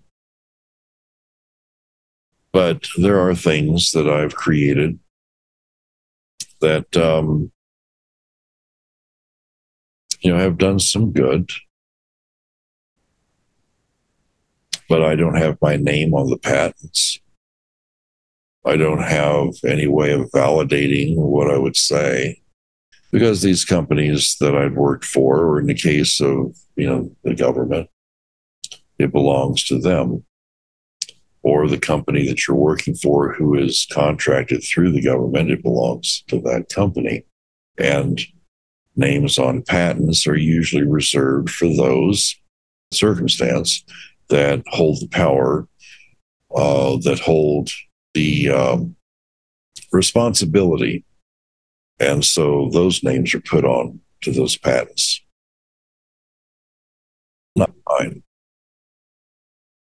but 2.53 2.87
there 2.97 3.19
are 3.19 3.33
things 3.33 3.91
that 3.91 4.07
I've 4.07 4.35
created 4.35 4.99
that, 6.61 6.95
um, 6.95 7.51
you 10.21 10.31
know, 10.31 10.37
have 10.37 10.59
done 10.59 10.79
some 10.79 11.11
good. 11.11 11.49
But 14.87 15.03
I 15.03 15.15
don't 15.15 15.35
have 15.35 15.57
my 15.61 15.77
name 15.77 16.13
on 16.13 16.29
the 16.29 16.37
patents. 16.37 17.17
I 18.63 18.77
don't 18.77 19.01
have 19.01 19.49
any 19.65 19.87
way 19.87 20.11
of 20.13 20.29
validating 20.29 21.15
what 21.17 21.49
I 21.49 21.57
would 21.57 21.75
say 21.75 22.41
because 23.11 23.41
these 23.41 23.65
companies 23.65 24.37
that 24.39 24.55
I'd 24.55 24.75
worked 24.75 25.05
for, 25.05 25.41
or 25.41 25.59
in 25.59 25.65
the 25.65 25.73
case 25.73 26.21
of, 26.21 26.55
you 26.75 26.87
know, 26.87 27.11
the 27.23 27.33
government, 27.33 27.89
it 28.99 29.11
belongs 29.11 29.63
to 29.65 29.79
them 29.79 30.23
or 31.43 31.67
the 31.67 31.77
company 31.77 32.25
that 32.27 32.47
you're 32.47 32.55
working 32.57 32.95
for 32.95 33.33
who 33.33 33.53
is 33.55 33.85
contracted 33.91 34.63
through 34.63 34.91
the 34.91 35.01
government, 35.01 35.51
it 35.51 35.61
belongs 35.61 36.23
to 36.29 36.39
that 36.41 36.69
company. 36.69 37.25
And 37.77 38.19
names 38.95 39.37
on 39.37 39.61
patents 39.61 40.25
are 40.25 40.37
usually 40.37 40.83
reserved 40.83 41.49
for 41.49 41.67
those 41.67 42.35
circumstance 42.93 43.83
that 44.29 44.63
hold 44.67 45.01
the 45.01 45.07
power, 45.09 45.67
uh, 46.55 46.97
that 47.03 47.19
hold 47.19 47.69
the 48.13 48.49
um, 48.49 48.95
responsibility. 49.91 51.03
And 51.99 52.23
so 52.23 52.69
those 52.71 53.03
names 53.03 53.33
are 53.33 53.41
put 53.41 53.65
on 53.65 53.99
to 54.21 54.31
those 54.31 54.57
patents. 54.57 55.21
Not 57.55 57.71
mine. 57.87 58.23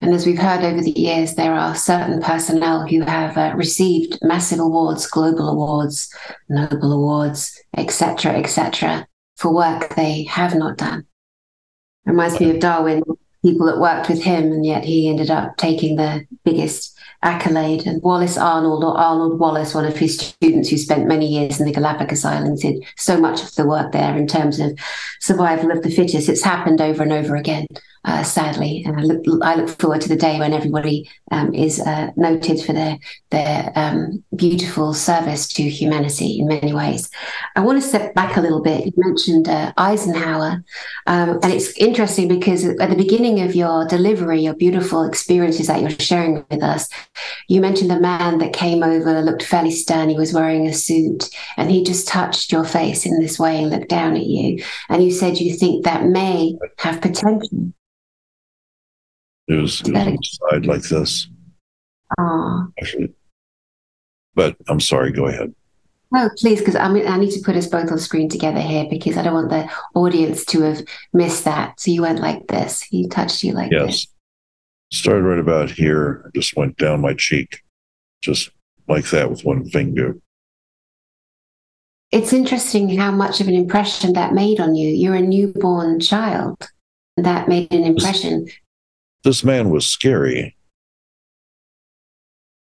And 0.02 0.14
as 0.14 0.26
we've 0.26 0.38
heard 0.38 0.64
over 0.64 0.82
the 0.82 0.92
years, 0.92 1.36
there 1.36 1.54
are 1.54 1.74
certain 1.76 2.22
personnel 2.22 2.88
who 2.88 3.02
have 3.02 3.36
uh, 3.38 3.54
received 3.56 4.20
massive 4.22 4.60
awards, 4.60 5.08
global 5.08 5.50
awards, 5.50 6.14
Nobel 6.50 6.94
awards, 6.94 7.60
etc., 7.76 8.34
etc., 8.34 9.08
for 9.38 9.54
work 9.54 9.96
they 9.96 10.24
have 10.24 10.56
not 10.56 10.78
done. 10.78 11.06
Reminds 12.06 12.40
me 12.40 12.52
of 12.52 12.60
Darwin 12.60 13.04
people 13.44 13.66
that 13.68 13.80
worked 13.80 14.10
with 14.10 14.22
him, 14.22 14.52
and 14.52 14.66
yet 14.66 14.84
he 14.84 15.10
ended 15.10 15.32
up 15.32 15.58
taking 15.58 15.96
the 15.96 16.26
biggest 16.44 16.98
accolade. 17.24 17.86
And 17.86 18.02
Wallace 18.02 18.38
Arnold, 18.38 18.84
or 18.84 18.98
Arnold 18.98 19.40
Wallace, 19.40 19.74
one 19.74 19.86
of 19.86 19.98
his 19.98 20.18
students 20.18 20.70
who 20.70 20.78
spent 20.78 21.08
many 21.08 21.28
years 21.28 21.60
in 21.60 21.66
the 21.66 21.74
Galapagos 21.74 22.26
Islands, 22.26 22.62
did 22.62 22.84
so 22.98 23.20
much 23.20 23.42
of 23.42 23.54
the 23.56 23.66
work 23.66 23.92
there 23.92 24.16
in 24.18 24.28
terms 24.28 24.60
of 24.60 24.78
survival 25.20 25.72
of 25.72 25.82
the 25.82 25.92
fittest. 25.92 26.30
It's 26.30 26.44
happened 26.44 26.82
over 26.82 27.04
and 27.04 27.14
over 27.14 27.36
again 27.36 27.68
uh, 28.08 28.24
sadly. 28.24 28.84
And 28.86 28.98
I 28.98 29.04
look, 29.04 29.24
I 29.44 29.56
look 29.56 29.70
forward 29.70 30.00
to 30.02 30.10
the 30.10 30.16
day 30.16 30.40
when 30.40 30.54
everybody 30.54 31.10
um, 31.32 31.54
is 31.54 31.80
uh, 31.80 32.12
noted 32.16 32.62
for 32.62 32.72
their 32.72 32.98
their 33.32 33.74
um, 33.76 34.24
beautiful 34.36 34.94
service 34.94 35.48
to 35.50 35.64
humanity 35.64 36.40
in 36.40 36.48
many 36.48 36.74
ways. 36.74 37.10
I 37.58 37.60
want 37.60 37.82
to 37.82 37.88
step 37.88 38.16
back 38.16 38.38
a 38.38 38.42
little 38.42 38.62
bit. 38.62 38.86
You 38.86 38.94
mentioned 38.96 39.50
uh, 39.50 39.74
Eisenhower, 39.76 40.64
um, 41.06 41.40
and 41.44 41.52
it's 41.52 41.78
interesting 41.78 42.30
because 42.30 42.64
at 42.64 42.90
the 42.90 42.96
beginning 42.96 43.42
of 43.42 43.56
your 43.56 43.86
delivery, 43.86 44.42
your 44.42 44.56
beautiful 44.56 45.04
experiences 45.04 45.68
that 45.68 45.82
you're 45.82 45.90
sharing 45.90 46.46
with 46.50 46.64
us, 46.64 46.88
you 47.50 47.60
mentioned 47.60 47.92
the 47.92 48.00
man 48.00 48.38
that 48.38 48.54
came 48.54 48.84
over, 48.84 49.22
looked 49.22 49.44
fairly 49.44 49.72
stern. 49.72 50.10
He 50.10 50.16
was 50.16 50.34
wearing 50.34 50.66
a 50.66 50.74
suit, 50.74 51.30
and 51.58 51.70
he 51.70 51.84
just 51.84 52.08
touched 52.08 52.54
your 52.54 52.64
face 52.64 53.06
in 53.06 53.20
this 53.20 53.38
way 53.38 53.62
and 53.62 53.70
looked 53.70 53.90
down 53.90 54.16
at 54.16 54.26
you. 54.26 54.64
And 54.88 55.04
you 55.04 55.12
said 55.12 55.42
you 55.42 55.54
think 55.54 55.84
that 55.84 56.06
may 56.06 56.56
have 56.78 57.02
potential 57.02 57.74
it 59.48 59.56
was, 59.56 59.82
it 59.82 59.94
was 59.94 60.08
on 60.08 60.16
the 60.16 60.38
side 60.52 60.66
like 60.66 60.84
this. 60.84 61.28
Actually. 62.80 63.14
But 64.36 64.56
I'm 64.68 64.80
sorry, 64.80 65.12
go 65.12 65.28
ahead. 65.28 65.54
No, 66.12 66.30
please, 66.38 66.60
because 66.60 66.76
I 66.76 66.88
mean, 66.90 67.08
I 67.08 67.18
need 67.18 67.32
to 67.32 67.42
put 67.42 67.56
us 67.56 67.68
both 67.68 67.92
on 67.92 68.00
screen 68.00 68.30
together 68.30 68.62
here 68.62 68.86
because 68.90 69.18
I 69.18 69.24
don't 69.24 69.34
want 69.34 69.50
the 69.50 69.70
audience 69.94 70.46
to 70.46 70.62
have 70.62 70.82
missed 71.12 71.44
that. 71.46 71.80
So 71.80 71.92
you 71.92 72.04
went 72.04 72.20
like 72.20 72.48
this. 72.48 72.82
He 72.82 73.08
touched 73.08 73.44
you 73.44 73.54
like 73.54 73.72
this. 73.72 73.80
yes. 73.80 73.88
this. 73.88 74.08
Started 75.00 75.24
right 75.24 75.40
about 75.40 75.70
here. 75.70 76.32
Just 76.34 76.56
went 76.56 76.78
down 76.78 77.02
my 77.02 77.14
cheek, 77.14 77.62
just 78.22 78.52
like 78.88 79.10
that 79.10 79.30
with 79.30 79.44
one 79.44 79.66
finger. 79.70 80.18
It's 82.12 82.32
interesting 82.32 82.98
how 82.98 83.12
much 83.12 83.42
of 83.42 83.50
an 83.50 83.54
impression 83.54 84.14
that 84.14 84.34
made 84.34 84.62
on 84.62 84.76
you. 84.76 84.88
You're 84.88 85.16
a 85.16 85.22
newborn 85.22 86.00
child. 86.00 86.70
That 87.18 87.50
made 87.50 87.74
an 87.74 87.84
impression. 87.84 88.48
This 89.24 89.44
man 89.44 89.70
was 89.70 89.86
scary. 89.86 90.56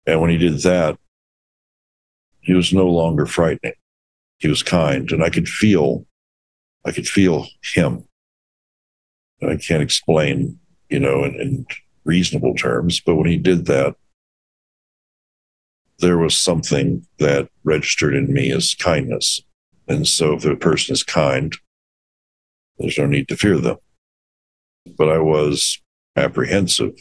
And 0.06 0.22
when 0.22 0.30
he 0.30 0.38
did 0.38 0.62
that, 0.62 0.98
he 2.42 2.54
was 2.54 2.74
no 2.74 2.88
longer 2.88 3.26
frightening. 3.26 3.74
He 4.40 4.48
was 4.48 4.64
kind, 4.64 5.12
and 5.12 5.24
I 5.24 5.30
could 5.30 5.48
feel, 5.48 6.06
I 6.86 6.92
could 6.92 7.08
feel 7.08 7.48
him. 7.74 8.06
I 9.42 9.58
can't 9.58 9.84
explain, 9.84 10.60
you 10.90 11.00
know, 11.00 11.24
in, 11.24 11.36
in 11.36 11.66
reasonable 12.06 12.56
terms, 12.56 13.02
but 13.02 13.16
when 13.16 13.28
he 13.28 13.38
did 13.38 13.66
that, 13.66 13.96
there 16.00 16.18
was 16.18 16.40
something 16.40 17.06
that 17.20 17.50
registered 17.64 18.14
in 18.14 18.32
me 18.32 18.52
as 18.52 18.76
kindness. 18.76 19.42
And 19.88 20.08
so 20.08 20.36
if 20.36 20.46
a 20.46 20.56
person 20.56 20.94
is 20.94 21.04
kind, 21.04 21.56
there's 22.78 22.98
no 22.98 23.08
need 23.08 23.28
to 23.30 23.38
fear 23.38 23.58
them. 23.58 23.78
But 24.98 25.10
I 25.10 25.20
was 25.20 25.82
apprehensive. 26.18 26.96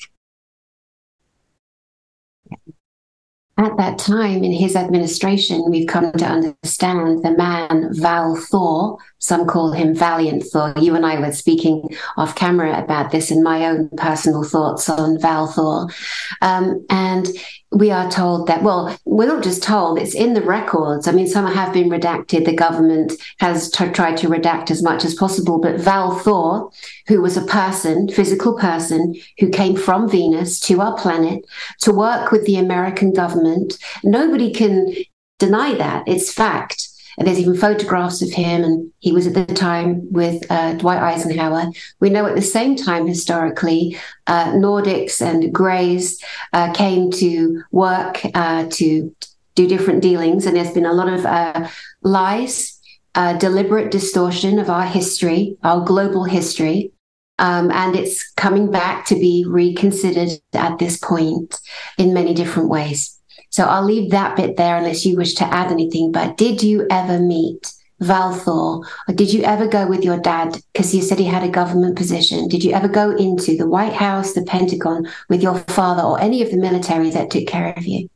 At 3.59 3.79
that 3.79 3.99
time 3.99 4.45
in 4.45 4.53
his 4.53 4.77
administration, 4.77 5.65
we've 5.71 5.89
come 5.89 6.13
to 6.13 6.27
understand 6.27 7.23
the 7.25 7.31
man 7.31 7.89
Val 7.95 8.37
Thor, 8.37 8.99
some 9.27 9.45
call 9.45 9.73
him 9.73 9.93
Valiant 9.93 10.45
Thor. 10.45 10.73
You 10.81 10.95
and 10.95 11.05
I 11.05 11.19
were 11.19 11.33
speaking 11.33 11.83
off 12.17 12.37
camera 12.37 12.79
about 12.79 13.11
this 13.11 13.33
in 13.33 13.43
my 13.43 13.67
own 13.67 13.89
personal 13.97 14.45
thoughts 14.45 14.89
on 14.89 15.21
Val 15.21 15.49
Thor. 15.49 15.89
Um, 16.43 16.87
and 16.91 17.27
we 17.73 17.91
are 17.91 18.09
told 18.09 18.47
that, 18.47 18.63
well, 18.63 18.97
we're 19.05 19.27
not 19.27 19.43
just 19.43 19.65
told, 19.65 19.99
it's 19.99 20.15
in 20.15 20.35
the 20.35 20.43
records. 20.43 21.09
I 21.09 21.13
mean, 21.13 21.27
some 21.27 21.45
have 21.45 21.73
been 21.73 21.91
redacted. 21.91 22.45
The 22.45 22.55
government 22.55 23.15
has 23.41 23.69
t- 23.69 23.89
tried 23.89 24.17
to 24.19 24.29
redact 24.29 24.71
as 24.71 24.81
much 24.81 25.05
as 25.05 25.17
possible. 25.17 25.61
But 25.61 25.81
Val 25.81 26.17
Thor, 26.21 26.71
who 27.09 27.21
was 27.21 27.37
a 27.37 27.45
person, 27.45 28.09
physical 28.09 28.57
person, 28.57 29.17
who 29.41 29.49
came 29.49 29.75
from 29.75 30.09
Venus 30.09 30.61
to 30.61 30.81
our 30.81 30.97
planet 30.97 31.45
to 31.81 31.91
work 31.91 32.31
with 32.31 32.47
the 32.47 32.57
American 32.57 33.13
government, 33.13 33.77
nobody 34.05 34.53
can 34.53 34.95
deny 35.41 35.75
that. 35.75 36.07
It's 36.07 36.33
fact. 36.33 36.91
And 37.19 37.27
there's 37.27 37.39
even 37.39 37.57
photographs 37.57 38.21
of 38.23 38.31
him, 38.31 38.63
and 38.63 38.93
he 38.99 39.13
was 39.13 39.27
at 39.27 39.35
the 39.35 39.47
time 39.47 40.13
with 40.13 40.45
uh, 40.51 40.75
Dwight 40.75 41.03
Eisenhower. 41.03 41.67
We 42.01 42.11
know 42.11 42.27
at 42.27 42.35
the 42.35 42.43
same 42.43 42.77
time, 42.77 43.07
historically, 43.07 43.97
uh, 44.27 44.53
Nordics 44.53 45.21
and 45.21 45.53
Greys 45.53 46.23
uh, 46.53 46.73
came 46.73 47.11
to 47.13 47.63
work 47.71 48.21
uh, 48.35 48.67
to 48.73 49.15
do 49.55 49.67
different 49.67 50.03
dealings, 50.03 50.47
and 50.47 50.57
there's 50.57 50.73
been 50.73 50.87
a 50.87 50.93
lot 50.93 51.09
of 51.09 51.25
uh, 51.25 51.69
lies, 52.03 52.79
uh, 53.15 53.33
deliberate 53.39 53.91
distortion 53.91 54.59
of 54.59 54.69
our 54.69 54.85
history, 54.85 55.57
our 55.63 55.85
global 55.85 56.25
history. 56.25 56.93
Um, 57.39 57.71
and 57.71 57.95
it's 57.95 58.33
coming 58.33 58.71
back 58.71 59.05
to 59.07 59.15
be 59.15 59.45
reconsidered 59.47 60.41
at 60.55 60.79
this 60.79 60.97
point 60.97 61.59
in 61.99 62.15
many 62.15 62.33
different 62.33 62.71
ways. 62.71 63.16
So 63.57 63.65
I'll 63.65 63.87
leave 63.87 64.11
that 64.11 64.37
bit 64.37 64.59
there 64.59 64.77
unless 64.77 65.07
you 65.07 65.17
wish 65.17 65.33
to 65.37 65.47
add 65.47 65.73
anything. 65.73 66.13
But 66.13 66.37
did 66.37 66.63
you 66.63 66.87
ever 66.91 67.19
meet 67.19 67.73
Val 68.01 68.35
Thor? 68.35 68.83
Or 69.09 69.15
did 69.15 69.33
you 69.33 69.45
ever 69.45 69.67
go 69.67 69.87
with 69.87 70.05
your 70.05 70.19
dad? 70.19 70.61
Because 70.75 70.95
you 70.95 71.01
said 71.01 71.19
he 71.19 71.25
had 71.25 71.43
a 71.43 71.49
government 71.49 71.97
position. 71.97 72.49
Did 72.49 72.63
you 72.63 72.73
ever 72.73 72.87
go 72.87 73.13
into 73.13 73.57
the 73.57 73.67
White 73.67 73.95
House, 73.95 74.35
the 74.35 74.43
Pentagon 74.43 75.09
with 75.31 75.43
your 75.43 75.57
father 75.69 76.03
or 76.03 76.21
any 76.21 76.43
of 76.43 76.51
the 76.51 76.59
military 76.59 77.09
that 77.09 77.31
took 77.31 77.47
care 77.47 77.73
of 77.75 77.87
you? 77.87 78.11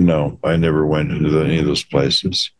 No, 0.00 0.40
I 0.42 0.56
never 0.56 0.84
went 0.84 1.12
into 1.12 1.40
any 1.40 1.60
of 1.60 1.66
those 1.66 1.84
places. 1.84 2.50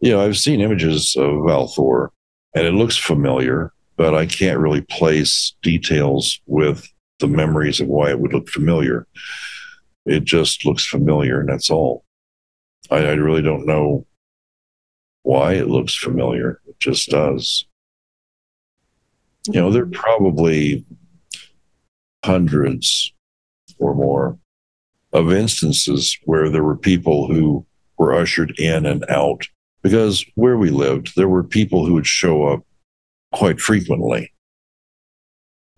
You 0.00 0.10
know, 0.10 0.20
I've 0.20 0.36
seen 0.36 0.60
images 0.60 1.16
of 1.18 1.46
Val 1.46 1.68
Thor 1.68 2.12
and 2.54 2.66
it 2.66 2.74
looks 2.74 2.98
familiar, 2.98 3.72
but 3.96 4.14
I 4.14 4.26
can't 4.26 4.58
really 4.58 4.82
place 4.82 5.54
details 5.62 6.38
with 6.44 6.86
the 7.20 7.26
memories 7.26 7.80
of 7.80 7.86
why 7.86 8.10
it 8.10 8.20
would 8.20 8.34
look 8.34 8.50
familiar. 8.50 9.06
It 10.06 10.24
just 10.24 10.64
looks 10.64 10.86
familiar, 10.86 11.40
and 11.40 11.48
that's 11.48 11.70
all. 11.70 12.04
I, 12.90 12.98
I 12.98 13.12
really 13.14 13.42
don't 13.42 13.66
know 13.66 14.06
why 15.22 15.54
it 15.54 15.68
looks 15.68 15.94
familiar. 15.94 16.60
It 16.66 16.78
just 16.78 17.10
does. 17.10 17.66
You 19.48 19.60
know, 19.60 19.70
there 19.70 19.82
are 19.82 19.86
probably 19.86 20.84
hundreds 22.24 23.12
or 23.78 23.94
more 23.94 24.38
of 25.12 25.32
instances 25.32 26.16
where 26.24 26.48
there 26.48 26.64
were 26.64 26.76
people 26.76 27.26
who 27.26 27.66
were 27.98 28.14
ushered 28.14 28.58
in 28.58 28.86
and 28.86 29.04
out 29.08 29.48
because 29.82 30.24
where 30.34 30.56
we 30.56 30.70
lived, 30.70 31.14
there 31.16 31.28
were 31.28 31.44
people 31.44 31.86
who 31.86 31.94
would 31.94 32.06
show 32.06 32.44
up 32.44 32.64
quite 33.32 33.60
frequently. 33.60 34.32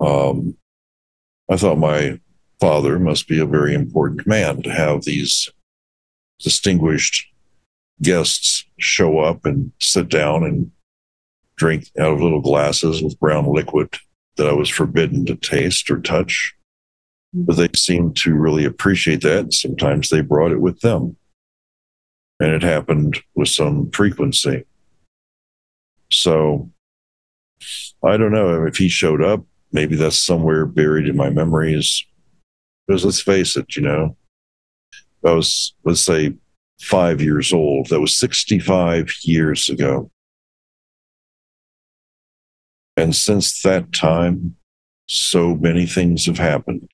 Um, 0.00 0.56
I 1.50 1.56
thought 1.56 1.78
my 1.78 2.20
father 2.60 2.98
must 2.98 3.28
be 3.28 3.39
a 3.39 3.47
very 3.47 3.74
important 3.74 4.26
man 4.26 4.62
to 4.62 4.70
have 4.70 5.05
these 5.05 5.48
distinguished 6.40 7.26
guests 8.02 8.64
show 8.78 9.18
up 9.18 9.44
and 9.44 9.72
sit 9.80 10.09
down 10.09 10.44
and 10.44 10.70
drink 11.56 11.90
out 11.98 12.12
of 12.12 12.20
little 12.20 12.40
glasses 12.40 13.02
with 13.02 13.18
brown 13.18 13.52
liquid 13.52 13.94
that 14.36 14.48
I 14.48 14.52
was 14.52 14.68
forbidden 14.68 15.26
to 15.26 15.35
taste 15.35 15.90
or 15.90 16.01
touch. 16.01 16.55
But 17.35 17.56
they 17.56 17.68
seemed 17.76 18.16
to 18.18 18.35
really 18.35 18.64
appreciate 18.64 19.20
that. 19.22 19.52
Sometimes 19.52 20.09
they 20.09 20.20
brought 20.20 20.52
it 20.52 20.60
with 20.60 20.80
them. 20.80 21.16
And 22.40 22.52
it 22.52 22.62
happened 22.62 23.18
with 23.35 23.48
some 23.48 23.90
frequency. 23.90 24.64
So 26.12 26.70
I 28.05 28.16
don't 28.16 28.32
know 28.32 28.64
if 28.64 28.76
he 28.76 28.89
showed 28.89 29.22
up. 29.22 29.44
Maybe 29.72 29.97
that's 29.97 30.24
somewhere 30.24 30.64
buried 30.64 31.09
in 31.09 31.16
my 31.16 31.30
memories 31.30 32.06
because 32.89 33.05
let's 33.05 33.20
face 33.20 33.55
it, 33.56 33.77
you 33.77 33.82
know, 33.82 34.16
I 35.24 35.32
was, 35.32 35.74
let's 35.85 36.01
say, 36.01 36.35
five 36.81 37.20
years 37.20 37.52
old. 37.52 37.89
That 37.89 38.01
was 38.01 38.16
65 38.16 39.12
years 39.24 39.69
ago. 39.69 40.10
And 42.97 43.15
since 43.15 43.60
that 43.62 43.93
time, 43.93 44.56
so 45.06 45.55
many 45.55 45.86
things 45.86 46.24
have 46.27 46.39
happened. 46.39 46.89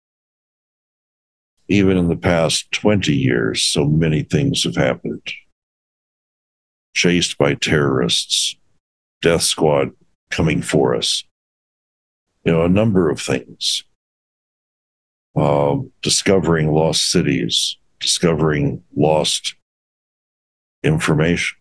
Even 1.69 1.97
in 1.97 2.09
the 2.09 2.16
past 2.16 2.71
20 2.73 3.15
years, 3.15 3.62
so 3.62 3.87
many 3.87 4.23
things 4.23 4.65
have 4.65 4.77
happened. 4.77 5.33
Chased 6.95 7.39
by 7.39 7.55
terrorists, 7.55 8.57
death 9.23 9.43
squad 9.43 9.93
coming 10.31 10.61
for 10.61 10.95
us. 10.95 11.25
You 12.45 12.53
know, 12.53 12.65
a 12.65 12.69
number 12.69 13.09
of 13.11 13.21
things 13.21 13.85
uh, 15.36 15.77
discovering 16.02 16.73
lost 16.73 17.11
cities, 17.11 17.77
discovering 18.01 18.82
lost 18.97 19.55
information. 20.82 21.56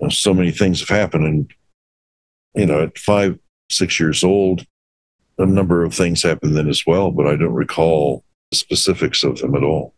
Know, 0.00 0.08
so 0.08 0.32
many 0.32 0.52
things 0.52 0.80
have 0.80 0.88
happened. 0.88 1.24
And, 1.24 1.54
you 2.54 2.66
know, 2.66 2.82
at 2.82 2.98
five, 2.98 3.38
six 3.70 3.98
years 3.98 4.22
old, 4.22 4.64
a 5.38 5.46
number 5.46 5.84
of 5.84 5.94
things 5.94 6.22
happened 6.22 6.56
then 6.56 6.68
as 6.68 6.84
well, 6.86 7.10
but 7.10 7.26
I 7.26 7.36
don't 7.36 7.52
recall 7.52 8.24
the 8.50 8.56
specifics 8.56 9.24
of 9.24 9.38
them 9.38 9.54
at 9.54 9.62
all. 9.62 9.94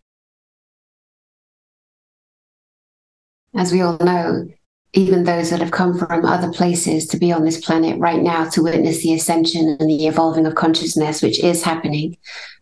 As 3.55 3.73
we 3.73 3.81
all 3.81 3.99
know, 3.99 4.49
even 4.93 5.25
those 5.25 5.51
that 5.51 5.61
have 5.61 5.71
come 5.71 5.97
from 5.97 6.25
other 6.25 6.53
places 6.53 7.07
to 7.07 7.17
be 7.17 7.33
on 7.33 7.45
this 7.45 7.65
planet 7.65 7.99
right 7.99 8.23
now 8.23 8.49
to 8.49 8.63
witness 8.63 9.03
the 9.03 9.15
ascension 9.15 9.77
and 9.79 9.89
the 9.89 10.07
evolving 10.07 10.47
of 10.47 10.57
consciousness, 10.57 11.23
which 11.23 11.43
is 11.43 11.63
happening, 11.63 12.17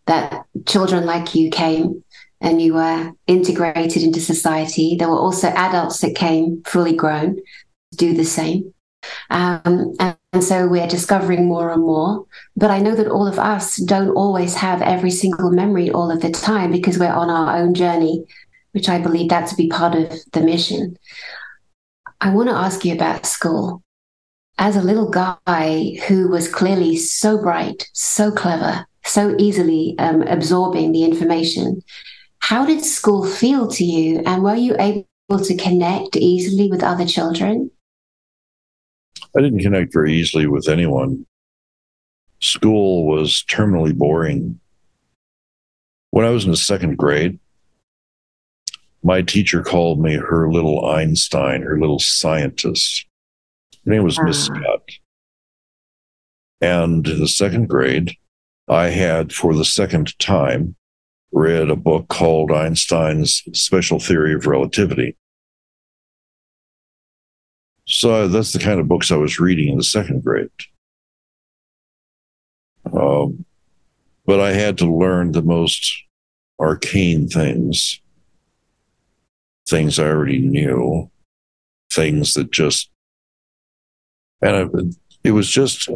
that 0.07 0.45
children 0.67 1.07
like 1.07 1.35
you 1.35 1.51
came 1.51 2.05
and 2.41 2.61
you 2.61 2.75
were 2.75 3.13
integrated 3.27 4.03
into 4.03 4.21
society. 4.21 4.97
There 4.97 5.09
were 5.09 5.19
also 5.19 5.49
adults 5.49 6.01
that 6.01 6.15
came 6.15 6.63
fully 6.65 6.95
grown 6.95 7.37
to 7.37 7.97
do 7.97 8.15
the 8.15 8.25
same. 8.25 8.75
Um, 9.31 9.95
and, 9.99 10.17
and 10.33 10.45
so 10.45 10.69
we're 10.69 10.87
discovering 10.87 11.47
more 11.47 11.73
and 11.73 11.83
more. 11.83 12.27
But 12.57 12.71
I 12.71 12.81
know 12.81 12.95
that 12.95 13.09
all 13.09 13.27
of 13.27 13.39
us 13.39 13.77
don't 13.77 14.11
always 14.11 14.55
have 14.55 14.83
every 14.83 15.11
single 15.11 15.51
memory 15.51 15.91
all 15.91 16.11
of 16.11 16.21
the 16.21 16.31
time 16.31 16.73
because 16.73 16.99
we're 16.99 17.09
on 17.09 17.31
our 17.31 17.57
own 17.57 17.75
journey, 17.75 18.25
which 18.73 18.89
I 18.89 18.99
believe 18.99 19.31
that 19.31 19.49
to 19.49 19.57
be 19.57 19.69
part 19.69 19.95
of 19.95 20.13
the 20.33 20.43
mission. 20.43 20.97
I 22.21 22.31
want 22.31 22.49
to 22.49 22.55
ask 22.55 22.85
you 22.85 22.95
about 22.95 23.27
school. 23.27 23.83
As 24.59 24.75
a 24.75 24.83
little 24.83 25.09
guy 25.09 25.99
who 26.09 26.29
was 26.29 26.53
clearly 26.53 26.97
so 26.97 27.41
bright, 27.41 27.89
so 27.93 28.33
clever, 28.33 28.87
so 29.05 29.37
easily 29.39 29.95
um, 30.01 30.23
absorbing 30.23 30.91
the 30.91 31.05
information, 31.05 31.81
how 32.41 32.67
did 32.67 32.85
school 32.85 33.25
feel 33.25 33.69
to 33.69 33.85
you? 33.85 34.21
And 34.27 34.43
were 34.43 34.57
you 34.57 34.75
able 34.81 35.45
to 35.45 35.57
connect 35.57 36.17
easily 36.17 36.69
with 36.69 36.83
other 36.83 37.07
children? 37.07 37.71
I 39.37 39.41
didn't 39.41 39.61
connect 39.61 39.93
very 39.93 40.13
easily 40.13 40.47
with 40.47 40.69
anyone. 40.69 41.25
School 42.41 43.07
was 43.07 43.45
terminally 43.49 43.95
boring. 43.95 44.59
When 46.11 46.25
I 46.25 46.31
was 46.31 46.45
in 46.45 46.51
the 46.51 46.57
second 46.57 46.97
grade, 46.97 47.39
my 49.03 49.23
teacher 49.23 49.63
called 49.63 50.01
me 50.01 50.15
her 50.17 50.51
little 50.51 50.85
Einstein, 50.87 51.63
her 51.63 51.79
little 51.79 51.99
scientist. 51.99 53.07
Her 53.85 53.93
name 53.93 54.05
was 54.05 54.21
Miss 54.21 54.49
uh-huh. 54.49 54.61
Scott. 54.61 54.83
And 56.61 57.07
in 57.07 57.21
the 57.21 57.29
second 57.29 57.69
grade, 57.69 58.13
I 58.69 58.89
had, 58.89 59.33
for 59.33 59.55
the 59.55 59.65
second 59.65 60.19
time, 60.19 60.75
read 61.33 61.71
a 61.71 61.77
book 61.77 62.09
called 62.09 62.51
Einstein's 62.51 63.43
Special 63.53 63.99
Theory 63.99 64.35
of 64.35 64.47
Relativity. 64.47 65.17
So 67.87 68.29
that's 68.29 68.53
the 68.53 68.59
kind 68.59 68.81
of 68.81 68.89
books 68.89 69.11
I 69.11 69.17
was 69.17 69.41
reading 69.41 69.69
in 69.69 69.79
the 69.79 69.85
second 69.85 70.23
grade. 70.23 70.51
Um, 72.93 73.45
but 74.27 74.41
I 74.41 74.53
had 74.53 74.77
to 74.79 74.93
learn 74.93 75.33
the 75.33 75.43
most 75.43 75.91
arcane 76.61 77.29
things, 77.29 78.01
things 79.69 79.99
I 79.99 80.07
already 80.07 80.39
knew, 80.39 81.11
things 81.91 82.35
that 82.35 82.51
just, 82.51 82.91
and 84.41 84.57
I, 84.57 84.67
it 85.25 85.33
was 85.33 85.49
just, 85.51 85.89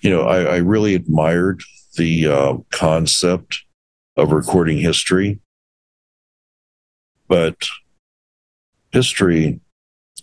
you 0.00 0.10
know, 0.10 0.22
I, 0.22 0.42
I 0.42 0.56
really 0.58 0.94
admired 0.94 1.62
the 1.96 2.26
uh, 2.26 2.56
concept 2.70 3.62
of 4.16 4.32
recording 4.32 4.78
history. 4.78 5.40
But 7.28 7.56
history 8.92 9.60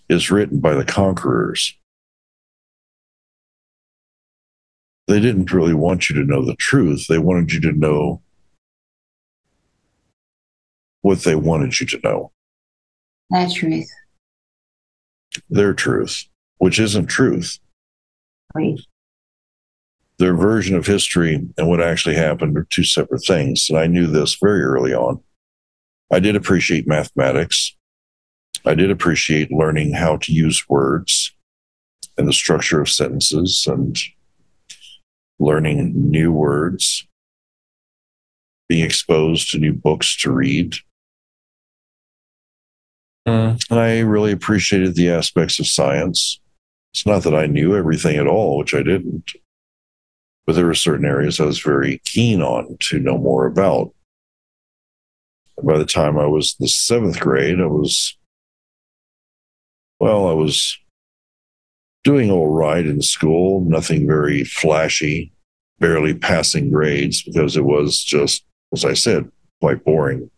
is 0.09 0.29
written 0.29 0.59
by 0.59 0.73
the 0.73 0.85
conquerors. 0.85 1.73
They 5.07 5.21
didn't 5.21 5.53
really 5.53 5.73
want 5.73 6.09
you 6.09 6.15
to 6.17 6.25
know 6.25 6.43
the 6.43 6.55
truth. 6.55 7.07
They 7.07 7.17
wanted 7.17 7.53
you 7.53 7.61
to 7.61 7.71
know 7.71 8.21
what 11.01 11.19
they 11.19 11.35
wanted 11.35 11.79
you 11.79 11.85
to 11.87 11.99
know. 12.03 12.31
Their 13.29 13.49
truth. 13.49 13.89
Their 15.49 15.73
truth, 15.73 16.25
which 16.57 16.79
isn't 16.79 17.07
truth. 17.07 17.59
Right 18.53 18.79
their 20.17 20.35
version 20.35 20.75
of 20.75 20.85
history 20.85 21.47
and 21.57 21.67
what 21.67 21.81
actually 21.81 22.15
happened 22.15 22.57
are 22.57 22.67
two 22.69 22.83
separate 22.83 23.23
things. 23.25 23.67
And 23.69 23.77
I 23.77 23.87
knew 23.87 24.07
this 24.07 24.37
very 24.41 24.61
early 24.61 24.93
on. 24.93 25.21
I 26.11 26.19
did 26.19 26.35
appreciate 26.35 26.87
mathematics. 26.87 27.75
I 28.65 28.73
did 28.73 28.89
appreciate 28.89 29.51
learning 29.51 29.93
how 29.93 30.17
to 30.17 30.33
use 30.33 30.63
words 30.67 31.33
and 32.17 32.27
the 32.27 32.33
structure 32.33 32.81
of 32.81 32.89
sentences 32.89 33.65
and 33.69 33.97
learning 35.39 35.93
new 35.95 36.31
words, 36.31 37.06
being 38.67 38.85
exposed 38.85 39.51
to 39.51 39.59
new 39.59 39.73
books 39.73 40.15
to 40.17 40.31
read. 40.31 40.75
Mm. 43.27 43.61
And 43.69 43.79
I 43.79 43.99
really 43.99 44.31
appreciated 44.31 44.95
the 44.95 45.09
aspects 45.09 45.59
of 45.59 45.67
science. 45.67 46.39
It's 46.93 47.05
not 47.05 47.23
that 47.23 47.35
I 47.35 47.45
knew 47.45 47.75
everything 47.75 48.17
at 48.17 48.27
all, 48.27 48.57
which 48.57 48.73
I 48.73 48.83
didn't 48.83 49.31
but 50.47 50.55
there 50.55 50.65
were 50.65 50.73
certain 50.73 51.05
areas 51.05 51.39
I 51.39 51.45
was 51.45 51.59
very 51.59 52.01
keen 52.05 52.41
on 52.41 52.77
to 52.89 52.99
know 52.99 53.17
more 53.17 53.45
about. 53.45 53.93
By 55.61 55.77
the 55.77 55.85
time 55.85 56.17
I 56.17 56.25
was 56.25 56.55
the 56.57 56.69
seventh 56.69 57.19
grade, 57.19 57.59
I 57.59 57.65
was, 57.65 58.17
well, 59.99 60.29
I 60.29 60.33
was 60.33 60.77
doing 62.05 62.31
all 62.31 62.47
right 62.47 62.85
in 62.85 63.01
school, 63.01 63.65
nothing 63.65 64.07
very 64.07 64.45
flashy, 64.45 65.33
barely 65.79 66.13
passing 66.13 66.71
grades 66.71 67.21
because 67.21 67.57
it 67.57 67.65
was 67.65 68.01
just, 68.01 68.45
as 68.73 68.85
I 68.85 68.93
said, 68.93 69.31
quite 69.59 69.83
boring. 69.83 70.29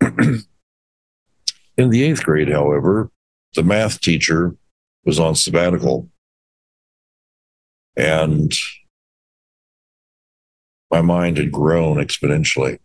in 0.00 0.44
the 1.76 2.02
eighth 2.02 2.22
grade, 2.24 2.50
however, 2.50 3.10
the 3.54 3.62
math 3.62 4.00
teacher 4.00 4.56
was 5.04 5.18
on 5.18 5.34
sabbatical. 5.34 6.08
And 7.96 8.52
my 10.90 11.02
mind 11.02 11.38
had 11.38 11.52
grown 11.52 11.96
exponentially. 11.96 12.78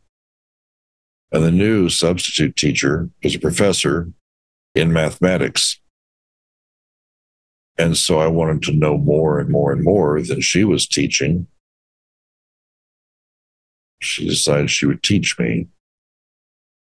And 1.31 1.43
the 1.43 1.51
new 1.51 1.89
substitute 1.89 2.55
teacher 2.55 3.09
was 3.23 3.35
a 3.35 3.39
professor 3.39 4.11
in 4.73 4.91
mathematics. 4.91 5.79
And 7.77 7.95
so 7.95 8.19
I 8.19 8.27
wanted 8.27 8.63
to 8.63 8.73
know 8.73 8.97
more 8.97 9.39
and 9.39 9.49
more 9.49 9.71
and 9.71 9.83
more 9.83 10.21
than 10.21 10.41
she 10.41 10.63
was 10.63 10.87
teaching. 10.87 11.47
She 14.01 14.27
decided 14.27 14.69
she 14.69 14.85
would 14.85 15.03
teach 15.03 15.37
me. 15.39 15.67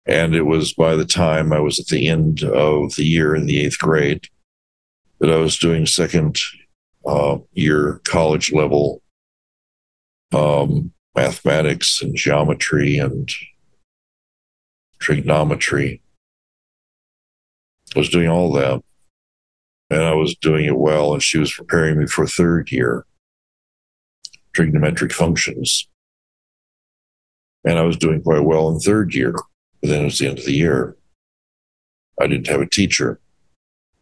And 0.07 0.35
it 0.35 0.43
was 0.43 0.74
by 0.74 0.97
the 0.97 1.07
time 1.07 1.53
I 1.53 1.61
was 1.61 1.81
at 1.81 1.86
the 1.86 2.09
end 2.09 2.43
of 2.43 2.97
the 2.97 3.05
year 3.05 3.35
in 3.35 3.47
the 3.47 3.65
eighth 3.65 3.78
grade 3.78 4.28
that 5.20 5.31
I 5.31 5.36
was 5.36 5.57
doing 5.57 5.86
second 5.86 6.39
uh, 7.07 7.39
year 7.53 8.01
college 8.05 8.53
level 8.53 9.03
um, 10.35 10.93
mathematics 11.15 12.03
and 12.03 12.15
geometry 12.15 12.99
and 12.99 13.31
trigonometry. 14.99 16.03
I 17.95 17.99
was 17.99 18.09
doing 18.09 18.28
all 18.28 18.53
that. 18.53 18.82
And 19.91 20.03
I 20.03 20.15
was 20.15 20.35
doing 20.36 20.65
it 20.65 20.77
well. 20.77 21.15
And 21.15 21.23
she 21.23 21.39
was 21.39 21.53
preparing 21.53 21.99
me 21.99 22.07
for 22.07 22.27
third 22.27 22.73
year 22.73 23.07
trigonometric 24.57 25.12
functions. 25.12 25.89
And 27.65 27.78
I 27.78 27.82
was 27.82 27.97
doing 27.97 28.23
quite 28.23 28.45
well 28.45 28.69
in 28.69 28.78
third 28.78 29.15
year. 29.15 29.35
But 29.81 29.91
then 29.91 30.03
it 30.03 30.05
was 30.05 30.19
the 30.19 30.28
end 30.28 30.39
of 30.39 30.45
the 30.45 30.53
year. 30.53 30.97
I 32.20 32.27
didn't 32.27 32.47
have 32.49 32.61
a 32.61 32.66
teacher. 32.66 33.20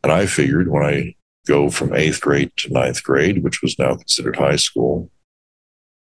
And 0.03 0.13
I 0.13 0.27
figured 0.27 0.69
when 0.69 0.85
I 0.85 1.15
go 1.47 1.71
from 1.71 1.95
eighth 1.95 2.21
grade 2.21 2.53
to 2.59 2.73
ninth 2.73 3.03
grade, 3.03 3.43
which 3.43 3.63
was 3.63 3.79
now 3.79 3.95
considered 3.95 4.37
high 4.37 4.57
school, 4.57 5.11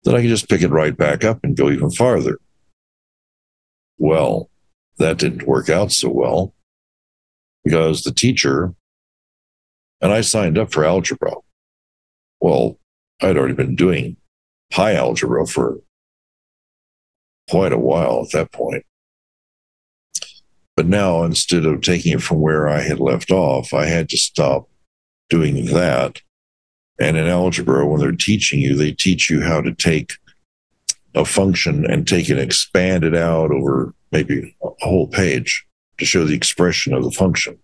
then 0.04 0.16
I 0.16 0.22
could 0.22 0.30
just 0.30 0.50
pick 0.50 0.62
it 0.62 0.70
right 0.70 0.96
back 0.96 1.24
up 1.24 1.40
and 1.44 1.56
go 1.56 1.70
even 1.70 1.92
farther. 1.92 2.40
Well, 3.98 4.50
that 4.98 5.18
didn't 5.18 5.48
work 5.48 5.70
out 5.70 5.92
so 5.92 6.10
well 6.10 6.54
because 7.64 8.04
the 8.04 8.12
teacher, 8.12 8.74
and 10.02 10.12
I 10.12 10.22
signed 10.22 10.58
up 10.58 10.72
for 10.72 10.84
algebra. 10.84 11.34
Well, 12.42 12.78
I'd 13.22 13.38
already 13.38 13.54
been 13.54 13.76
doing 13.76 14.18
high 14.72 14.96
algebra 14.96 15.48
for 15.48 15.78
quite 17.54 17.72
a 17.72 17.78
while 17.78 18.24
at 18.24 18.32
that 18.32 18.52
point. 18.52 18.84
But 20.76 20.88
now, 20.88 21.24
instead 21.24 21.66
of 21.66 21.82
taking 21.82 22.14
it 22.14 22.22
from 22.22 22.42
where 22.42 22.68
I 22.68 22.82
had 22.82 23.00
left 23.00 23.30
off, 23.32 23.74
I 23.74 23.86
had 23.86 24.10
to 24.10 24.18
stop 24.18 24.68
doing 25.30 25.66
that 25.68 26.22
and 27.00 27.18
in 27.18 27.28
algebra, 27.28 27.86
when 27.88 28.00
they're 28.00 28.12
teaching 28.12 28.60
you, 28.60 28.76
they 28.76 28.92
teach 28.92 29.30
you 29.30 29.42
how 29.42 29.62
to 29.62 29.74
take 29.74 30.14
a 31.16 31.26
function 31.26 31.90
and 31.90 32.08
take 32.08 32.30
it 32.30 32.34
and 32.34 32.42
expand 32.42 33.04
it 33.04 33.16
out 33.16 33.52
over 33.52 33.94
maybe 34.12 34.56
a 34.64 34.70
whole 34.86 35.08
page 35.08 35.66
to 35.98 36.06
show 36.06 36.24
the 36.24 36.36
expression 36.36 36.94
of 36.94 37.04
the 37.04 37.12
function. 37.12 37.58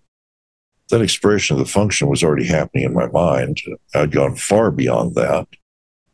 That 0.90 1.02
expression 1.02 1.56
of 1.56 1.60
the 1.60 1.72
function 1.72 2.10
was 2.10 2.24
already 2.24 2.45
happening 2.45 2.86
in 2.86 2.94
my 2.94 3.07
mind. 3.07 3.61
I'd 3.94 4.11
gone 4.11 4.36
far 4.36 4.72
beyond 4.72 5.16
that. 5.16 5.48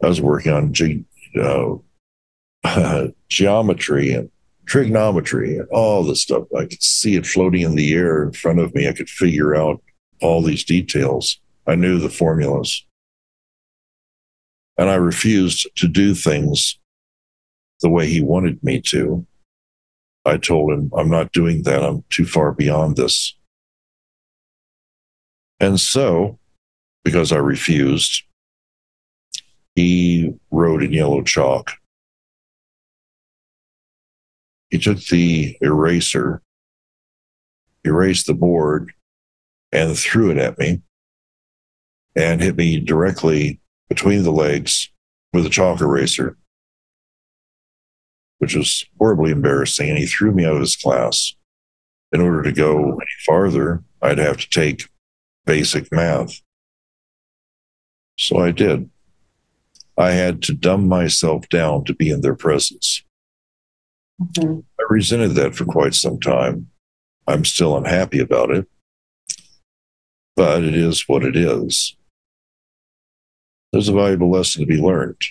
I 0.03 0.07
was 0.07 0.21
working 0.21 0.51
on 0.51 0.73
ge- 0.73 1.05
uh, 1.39 1.75
geometry 3.29 4.11
and 4.11 4.29
trigonometry 4.65 5.57
and 5.57 5.67
all 5.69 6.03
this 6.03 6.21
stuff. 6.21 6.43
I 6.57 6.65
could 6.65 6.81
see 6.81 7.15
it 7.15 7.25
floating 7.25 7.61
in 7.61 7.75
the 7.75 7.93
air 7.93 8.23
in 8.23 8.33
front 8.33 8.59
of 8.59 8.73
me. 8.73 8.87
I 8.87 8.93
could 8.93 9.09
figure 9.09 9.55
out 9.55 9.81
all 10.21 10.41
these 10.41 10.63
details. 10.63 11.39
I 11.67 11.75
knew 11.75 11.99
the 11.99 12.09
formulas. 12.09 12.85
And 14.77 14.89
I 14.89 14.95
refused 14.95 15.67
to 15.77 15.87
do 15.87 16.13
things 16.13 16.77
the 17.81 17.89
way 17.89 18.07
he 18.07 18.21
wanted 18.21 18.63
me 18.63 18.81
to. 18.81 19.25
I 20.25 20.37
told 20.37 20.71
him, 20.71 20.91
I'm 20.97 21.09
not 21.09 21.31
doing 21.31 21.63
that. 21.63 21.83
I'm 21.83 22.03
too 22.09 22.25
far 22.25 22.51
beyond 22.51 22.97
this. 22.97 23.35
And 25.59 25.79
so, 25.79 26.39
because 27.03 27.31
I 27.31 27.37
refused, 27.37 28.23
he 29.75 30.33
wrote 30.51 30.83
in 30.83 30.91
yellow 30.91 31.21
chalk. 31.21 31.71
He 34.69 34.77
took 34.77 34.99
the 35.05 35.57
eraser, 35.61 36.41
erased 37.83 38.27
the 38.27 38.33
board, 38.33 38.93
and 39.71 39.97
threw 39.97 40.31
it 40.31 40.37
at 40.37 40.57
me 40.57 40.81
and 42.15 42.41
hit 42.41 42.55
me 42.55 42.79
directly 42.79 43.59
between 43.89 44.23
the 44.23 44.31
legs 44.31 44.89
with 45.33 45.45
a 45.45 45.49
chalk 45.49 45.81
eraser, 45.81 46.37
which 48.39 48.55
was 48.55 48.85
horribly 48.97 49.31
embarrassing. 49.31 49.89
And 49.89 49.97
he 49.97 50.05
threw 50.05 50.31
me 50.31 50.45
out 50.45 50.55
of 50.55 50.61
his 50.61 50.75
class. 50.75 51.35
In 52.11 52.21
order 52.21 52.43
to 52.43 52.51
go 52.51 52.93
any 52.93 53.05
farther, 53.25 53.83
I'd 54.01 54.19
have 54.19 54.37
to 54.37 54.49
take 54.49 54.87
basic 55.45 55.91
math. 55.91 56.39
So 58.17 58.37
I 58.37 58.51
did. 58.51 58.89
I 59.97 60.11
had 60.11 60.41
to 60.43 60.53
dumb 60.53 60.87
myself 60.87 61.49
down 61.49 61.83
to 61.85 61.93
be 61.93 62.09
in 62.09 62.21
their 62.21 62.35
presence. 62.35 63.03
Mm-hmm. 64.21 64.59
I 64.79 64.83
resented 64.89 65.31
that 65.35 65.55
for 65.55 65.65
quite 65.65 65.93
some 65.93 66.19
time. 66.19 66.67
I'm 67.27 67.43
still 67.43 67.75
unhappy 67.75 68.19
about 68.19 68.51
it, 68.51 68.67
but 70.35 70.63
it 70.63 70.75
is 70.75 71.05
what 71.07 71.23
it 71.23 71.35
is 71.35 71.95
there's 73.75 73.89
a 73.89 73.93
valuable 73.93 74.31
lesson 74.31 74.61
to 74.61 74.65
be 74.65 74.81
learned. 74.81 75.21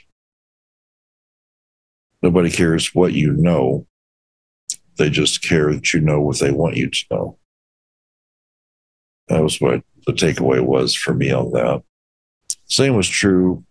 Nobody 2.20 2.50
cares 2.50 2.94
what 2.94 3.14
you 3.14 3.32
know. 3.32 3.86
They 4.98 5.08
just 5.08 5.40
care 5.40 5.72
that 5.72 5.94
you 5.94 6.00
know 6.00 6.20
what 6.20 6.40
they 6.40 6.50
want 6.50 6.76
you 6.76 6.90
to 6.90 7.04
know. 7.10 7.38
That 9.28 9.42
was 9.42 9.62
what 9.62 9.82
the 10.06 10.12
takeaway 10.12 10.60
was 10.60 10.94
for 10.94 11.14
me 11.14 11.32
on 11.32 11.52
that. 11.52 11.82
Same 12.66 12.96
was 12.96 13.08
true 13.08 13.64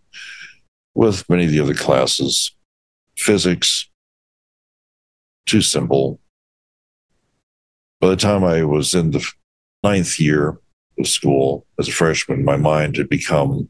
with 0.95 1.29
many 1.29 1.45
of 1.45 1.51
the 1.51 1.59
other 1.59 1.75
classes. 1.75 2.55
Physics, 3.15 3.87
too 5.45 5.61
simple. 5.61 6.19
By 7.99 8.09
the 8.09 8.15
time 8.15 8.43
I 8.43 8.63
was 8.63 8.93
in 8.93 9.11
the 9.11 9.25
ninth 9.83 10.19
year 10.19 10.59
of 10.99 11.07
school 11.07 11.65
as 11.79 11.87
a 11.87 11.91
freshman, 11.91 12.43
my 12.43 12.57
mind 12.57 12.97
had 12.97 13.09
become 13.09 13.69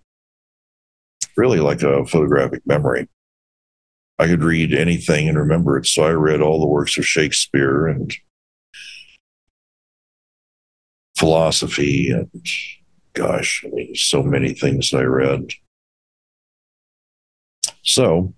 really 1.37 1.59
like 1.59 1.81
a 1.81 2.05
photographic 2.05 2.61
memory. 2.65 3.07
I 4.19 4.27
could 4.27 4.43
read 4.43 4.73
anything 4.73 5.27
and 5.27 5.37
remember 5.37 5.77
it. 5.77 5.87
So 5.87 6.03
I 6.03 6.11
read 6.11 6.41
all 6.41 6.59
the 6.59 6.67
works 6.67 6.97
of 6.97 7.05
Shakespeare 7.05 7.87
and 7.87 8.13
philosophy 11.17 12.11
and 12.11 12.29
gosh, 13.13 13.63
I 13.65 13.69
mean, 13.69 13.95
so 13.95 14.23
many 14.23 14.53
things 14.53 14.93
I 14.93 15.03
read. 15.03 15.51
So, 17.83 18.33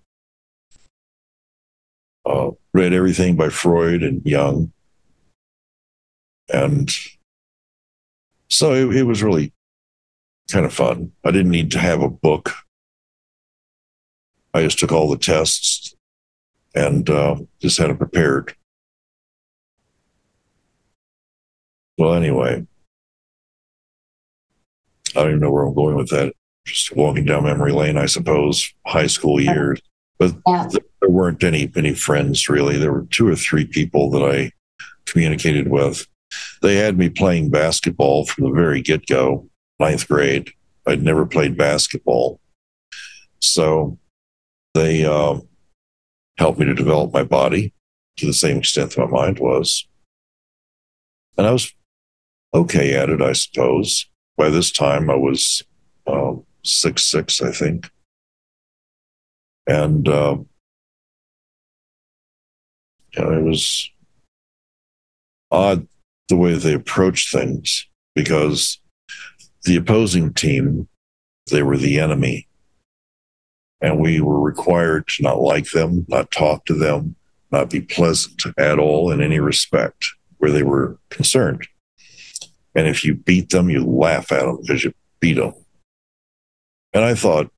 uh, 2.26 2.52
read 2.74 2.94
everything 2.94 3.36
by 3.36 3.50
Freud 3.50 4.04
and 4.04 4.22
Jung. 4.26 4.72
And 6.54 6.90
so 8.50 8.74
it, 8.74 8.96
it 8.96 9.04
was 9.04 9.24
really 9.24 9.54
kind 10.52 10.66
of 10.66 10.74
fun. 10.74 11.12
I 11.24 11.32
didn't 11.32 11.52
need 11.52 11.72
to 11.72 11.80
have 11.80 12.02
a 12.02 12.10
book 12.10 12.54
I 14.56 14.64
just 14.64 14.80
took 14.80 14.94
all 14.94 15.10
the 15.10 15.18
tests 15.18 15.94
and 16.74 17.10
uh, 17.10 17.36
just 17.60 17.78
had 17.78 17.90
it 17.90 17.98
prepared. 17.98 18.56
Well, 21.98 22.14
anyway, 22.14 22.66
I 25.14 25.20
don't 25.20 25.28
even 25.28 25.40
know 25.42 25.52
where 25.52 25.66
I'm 25.66 25.76
going 25.76 25.98
with 25.98 26.10
that. 26.12 26.34
Just 26.66 26.96
walking 26.96 27.26
down 27.26 27.44
memory 27.44 27.74
lane, 27.74 27.98
I 27.98 28.06
suppose, 28.06 28.74
high 28.88 29.08
school 29.08 29.42
years. 29.42 29.82
But 30.18 30.36
yeah. 30.48 30.68
there 31.02 31.10
weren't 31.10 31.44
any 31.44 31.72
any 31.76 31.94
friends 31.94 32.48
really. 32.50 32.78
There 32.78 32.92
were 32.92 33.08
two 33.12 33.28
or 33.28 33.36
three 33.36 33.66
people 33.66 34.10
that 34.12 34.24
I 34.24 34.52
communicated 35.06 35.70
with. 35.70 36.08
They 36.62 36.76
had 36.78 36.98
me 36.98 37.10
playing 37.10 37.50
basketball 37.50 38.26
from 38.26 38.46
the 38.46 38.52
very 38.52 38.82
get 38.82 39.06
go, 39.08 39.50
ninth 39.80 40.08
grade. 40.08 40.50
I'd 40.88 41.04
never 41.04 41.26
played 41.26 41.58
basketball. 41.58 42.40
So 43.42 43.98
they 44.74 45.06
um, 45.06 45.48
helped 46.38 46.60
me 46.60 46.66
to 46.66 46.74
develop 46.74 47.14
my 47.14 47.24
body 47.24 47.74
to 48.18 48.26
the 48.26 48.34
same 48.34 48.58
extent 48.58 48.92
that 48.92 49.06
my 49.06 49.08
mind 49.08 49.40
was. 49.40 49.88
And 51.38 51.46
I 51.46 51.52
was 51.52 51.74
okay 52.54 52.96
at 52.96 53.10
it, 53.10 53.22
I 53.22 53.34
suppose. 53.34 54.08
By 54.38 54.50
this 54.50 54.72
time, 54.72 55.10
I 55.10 55.16
was 55.16 55.62
um, 56.08 56.44
six 56.64 57.04
six, 57.04 57.42
I 57.42 57.52
think, 57.52 57.90
and 59.68 60.08
uh, 60.08 60.38
it 63.14 63.44
was 63.44 63.90
odd 65.52 65.88
the 66.28 66.36
way 66.36 66.54
they 66.54 66.74
approached 66.74 67.32
things 67.32 67.88
because 68.14 68.80
the 69.64 69.76
opposing 69.76 70.34
team 70.34 70.88
they 71.52 71.62
were 71.62 71.78
the 71.78 72.00
enemy 72.00 72.48
and 73.82 74.00
we 74.00 74.20
were 74.20 74.40
required 74.40 75.08
to 75.08 75.24
not 75.24 75.40
like 75.40 75.70
them, 75.72 76.06
not 76.08 76.32
talk 76.32 76.66
to 76.66 76.74
them, 76.74 77.16
not 77.52 77.70
be 77.70 77.82
pleasant 77.82 78.42
at 78.58 78.80
all 78.80 79.12
in 79.12 79.22
any 79.22 79.40
respect 79.40 80.06
where 80.38 80.52
they 80.52 80.64
were 80.64 80.98
concerned. 81.10 81.68
And 82.74 82.88
if 82.88 83.06
you 83.06 83.16
beat 83.16 83.50
them, 83.50 83.70
you 83.70 83.86
laugh 83.86 84.32
at 84.32 84.42
them 84.42 84.60
because 84.62 84.84
you 84.84 84.94
beat 85.20 85.36
them. 85.36 85.54
And 86.94 87.04
I 87.04 87.14
thought, 87.14 87.52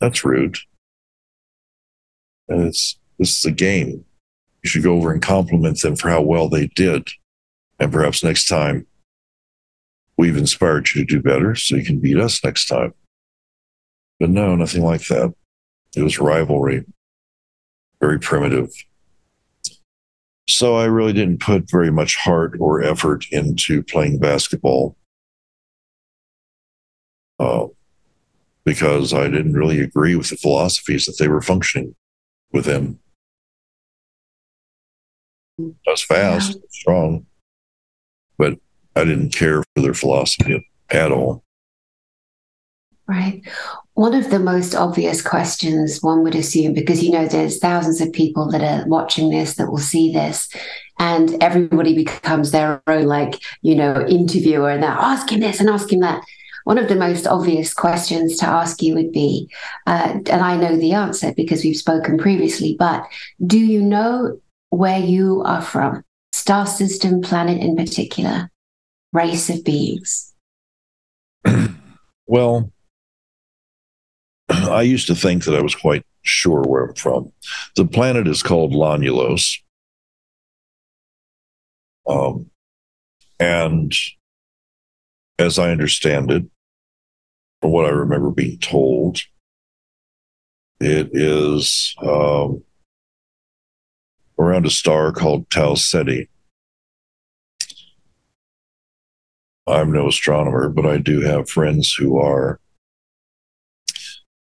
that's 0.00 0.24
rude. 0.24 0.56
And 2.48 2.66
it's 2.66 2.98
this 3.18 3.36
is 3.38 3.44
a 3.44 3.50
game. 3.50 4.04
You 4.62 4.70
should 4.70 4.82
go 4.82 4.94
over 4.94 5.12
and 5.12 5.22
compliment 5.22 5.80
them 5.80 5.96
for 5.96 6.08
how 6.08 6.22
well 6.22 6.48
they 6.48 6.68
did. 6.68 7.08
And 7.78 7.92
perhaps 7.92 8.24
next 8.24 8.46
time 8.46 8.86
we've 10.16 10.36
inspired 10.36 10.88
you 10.94 11.04
to 11.04 11.16
do 11.16 11.22
better 11.22 11.54
so 11.54 11.76
you 11.76 11.84
can 11.84 12.00
beat 12.00 12.18
us 12.18 12.42
next 12.42 12.66
time. 12.66 12.94
But 14.18 14.30
no, 14.30 14.56
nothing 14.56 14.82
like 14.82 15.06
that. 15.08 15.32
It 15.96 16.02
was 16.02 16.18
rivalry, 16.18 16.84
very 18.00 18.18
primitive. 18.18 18.70
So 20.48 20.76
I 20.76 20.86
really 20.86 21.12
didn't 21.12 21.40
put 21.40 21.70
very 21.70 21.90
much 21.90 22.16
heart 22.16 22.56
or 22.58 22.82
effort 22.82 23.26
into 23.30 23.82
playing 23.82 24.18
basketball 24.18 24.96
uh, 27.38 27.66
because 28.68 29.14
I 29.14 29.28
didn't 29.28 29.54
really 29.54 29.80
agree 29.80 30.14
with 30.14 30.28
the 30.28 30.36
philosophies 30.36 31.06
that 31.06 31.16
they 31.18 31.26
were 31.26 31.40
functioning 31.40 31.94
within. 32.52 32.98
I 35.58 35.72
was 35.86 36.02
fast, 36.02 36.52
yeah. 36.52 36.60
strong, 36.70 37.26
but 38.36 38.58
I 38.94 39.04
didn't 39.04 39.30
care 39.30 39.62
for 39.74 39.82
their 39.82 39.94
philosophy 39.94 40.70
at 40.90 41.10
all. 41.10 41.42
Right. 43.06 43.40
One 43.94 44.12
of 44.12 44.28
the 44.28 44.38
most 44.38 44.74
obvious 44.74 45.22
questions 45.22 46.02
one 46.02 46.22
would 46.24 46.34
assume, 46.34 46.74
because 46.74 47.02
you 47.02 47.10
know 47.10 47.26
there's 47.26 47.58
thousands 47.58 48.02
of 48.02 48.12
people 48.12 48.50
that 48.50 48.60
are 48.60 48.86
watching 48.86 49.30
this 49.30 49.54
that 49.54 49.70
will 49.70 49.78
see 49.78 50.12
this, 50.12 50.46
and 50.98 51.42
everybody 51.42 51.94
becomes 51.96 52.50
their 52.50 52.82
own, 52.86 53.06
like, 53.06 53.40
you 53.62 53.74
know, 53.74 54.06
interviewer 54.06 54.68
and 54.68 54.82
they're 54.82 54.90
asking 54.90 55.40
this 55.40 55.58
and 55.58 55.70
asking 55.70 56.00
that. 56.00 56.22
One 56.68 56.76
of 56.76 56.88
the 56.88 56.96
most 56.96 57.26
obvious 57.26 57.72
questions 57.72 58.36
to 58.40 58.46
ask 58.46 58.82
you 58.82 58.94
would 58.94 59.10
be, 59.10 59.48
uh, 59.86 60.20
and 60.26 60.42
I 60.42 60.54
know 60.54 60.76
the 60.76 60.92
answer 60.92 61.32
because 61.32 61.64
we've 61.64 61.74
spoken 61.74 62.18
previously, 62.18 62.76
but 62.78 63.06
do 63.46 63.58
you 63.58 63.80
know 63.80 64.38
where 64.68 64.98
you 64.98 65.42
are 65.46 65.62
from? 65.62 66.04
Star 66.32 66.66
system, 66.66 67.22
planet 67.22 67.62
in 67.62 67.74
particular, 67.74 68.50
race 69.14 69.48
of 69.48 69.64
beings? 69.64 70.34
well, 72.26 72.70
I 74.50 74.82
used 74.82 75.06
to 75.06 75.14
think 75.14 75.44
that 75.44 75.54
I 75.54 75.62
was 75.62 75.74
quite 75.74 76.04
sure 76.20 76.60
where 76.64 76.84
I'm 76.84 76.94
from. 76.96 77.32
The 77.76 77.86
planet 77.86 78.28
is 78.28 78.42
called 78.42 78.74
Lonulos. 78.74 79.58
Um, 82.06 82.50
and 83.40 83.94
as 85.38 85.58
I 85.58 85.70
understand 85.70 86.30
it, 86.30 86.44
from 87.60 87.72
what 87.72 87.86
I 87.86 87.90
remember 87.90 88.30
being 88.30 88.58
told, 88.58 89.18
It 90.80 91.10
is 91.12 91.94
um, 92.02 92.62
around 94.38 94.66
a 94.66 94.70
star 94.70 95.12
called 95.12 95.50
Tau 95.50 95.74
Ceti. 95.74 96.28
I'm 99.66 99.92
no 99.92 100.08
astronomer, 100.08 100.68
but 100.68 100.86
I 100.86 100.96
do 100.98 101.20
have 101.20 101.50
friends 101.50 101.92
who 101.92 102.18
are. 102.18 102.60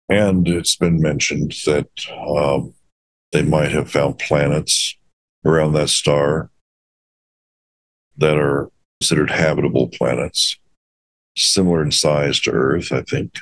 And 0.09 0.47
it's 0.47 0.77
been 0.77 1.01
mentioned 1.01 1.55
that 1.65 1.89
um, 2.29 2.75
they 3.33 3.43
might 3.43 3.71
have 3.73 3.91
found 3.91 4.19
planets 4.19 4.95
around 5.45 5.73
that 5.73 5.89
star 5.89 6.51
that 8.19 8.37
are 8.37 8.71
considered 9.01 9.31
habitable 9.31 9.89
planets, 9.89 10.59
similar 11.37 11.83
in 11.83 11.91
size 11.91 12.41
to 12.41 12.51
Earth, 12.51 12.93
I 12.93 13.03
think. 13.03 13.39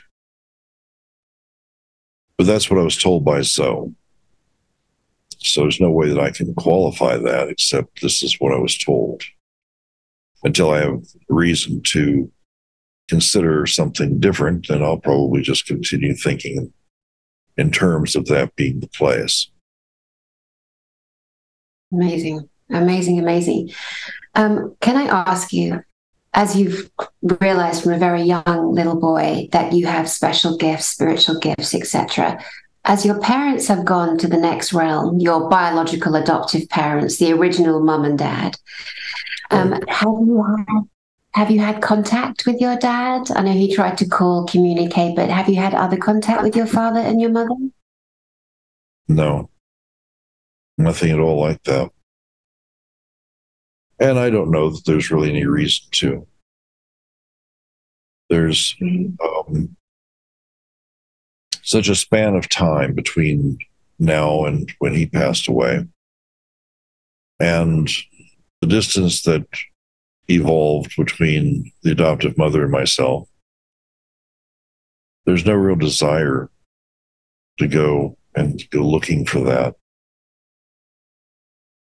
But 2.39 2.47
that's 2.47 2.71
what 2.71 2.79
I 2.79 2.83
was 2.83 2.97
told 2.97 3.25
by 3.25 3.43
Zoe. 3.43 3.95
So 5.39 5.63
there's 5.63 5.81
no 5.81 5.91
way 5.91 6.09
that 6.09 6.21
I 6.21 6.31
can 6.31 6.55
qualify 6.55 7.17
that 7.17 7.49
except 7.49 8.01
this 8.01 8.23
is 8.23 8.37
what 8.39 8.53
I 8.53 8.59
was 8.59 8.79
told 8.79 9.23
until 10.45 10.71
I 10.71 10.81
have 10.81 11.05
reason 11.29 11.83
to 11.89 12.31
consider 13.09 13.67
something 13.67 14.19
different, 14.21 14.69
then 14.69 14.83
I'll 14.83 14.99
probably 14.99 15.43
just 15.43 15.67
continue 15.67 16.15
thinking 16.15 16.73
in 17.57 17.71
terms 17.71 18.17
of 18.17 18.27
that 18.27 18.57
being 18.57 18.81
the 18.81 18.89
place. 18.89 19.51
Amazing, 21.93 22.49
amazing, 22.71 23.19
amazing. 23.19 23.71
Um, 24.35 24.75
can 24.81 24.97
I 24.97 25.05
ask 25.05 25.53
you, 25.53 25.83
as 26.35 26.57
you've 26.57 26.91
realized 27.41 27.83
from 27.83 27.93
a 27.93 27.99
very 27.99 28.23
young 28.23 28.73
little 28.73 28.99
boy 28.99 29.49
that 29.53 29.73
you 29.73 29.87
have 29.87 30.09
special 30.09 30.57
gifts, 30.57 30.87
spiritual 30.87 31.39
gifts, 31.39 31.75
etc., 31.75 32.43
as 32.85 33.07
your 33.07 33.21
parents 33.21 33.69
have 33.69 33.85
gone 33.85 34.19
to 34.19 34.27
the 34.27 34.37
next 34.37 34.73
realm, 34.73 35.21
your 35.21 35.49
biological 35.49 36.17
adoptive 36.17 36.69
parents, 36.69 37.19
the 37.19 37.33
original 37.33 37.79
mum 37.79 38.05
and 38.05 38.19
dad, 38.19 38.57
um, 39.53 39.73
have 39.87 40.09
you 40.09 40.43
had 40.43 40.83
have 41.35 41.51
you 41.51 41.61
had 41.61 41.81
contact 41.81 42.45
with 42.45 42.61
your 42.61 42.77
dad? 42.77 43.31
I 43.35 43.43
know 43.43 43.53
he 43.53 43.75
tried 43.75 43.97
to 43.99 44.09
call, 44.09 44.47
communicate, 44.47 45.17
but 45.17 45.31
have 45.31 45.49
you 45.49 45.57
had 45.57 45.75
other 45.75 45.97
contact 45.97 46.43
with 46.43 46.55
your 46.55 46.67
father 46.67 47.01
and 47.01 47.21
your 47.21 47.31
mother? 47.31 47.55
No, 49.09 49.49
nothing 50.77 51.11
at 51.11 51.21
all 51.21 51.41
like 51.41 51.63
that. 51.65 51.91
And 54.03 54.19
I 54.19 54.31
don't 54.31 54.51
know 54.51 54.71
that 54.71 54.85
there's 54.85 55.13
really 55.13 55.31
any 55.31 55.47
reason 55.47 55.87
to. 55.93 56.27
There's 58.29 58.75
mm-hmm. 58.83 59.15
um, 59.55 59.77
such 61.63 61.89
a 61.89 61.95
span 61.95 62.35
of 62.35 62.49
time 62.49 62.95
between 62.95 63.59
now 64.01 64.45
and 64.45 64.75
when 64.81 64.93
he 64.93 65.07
passed 65.07 65.47
away. 65.47 65.87
And 67.39 67.89
the 68.61 68.67
distance 68.67 69.23
that 69.23 69.47
evolved 70.27 70.97
between 70.97 71.71
the 71.85 71.93
adoptive 71.93 72.37
mother 72.37 72.65
and 72.65 72.73
myself, 72.73 73.29
there's 75.27 75.47
no 75.47 75.55
real 75.55 75.77
desire 75.77 76.51
to 77.61 77.69
go 77.69 78.19
and 78.35 78.69
go 78.71 78.81
looking 78.81 79.25
for 79.25 79.45
that. 79.45 79.77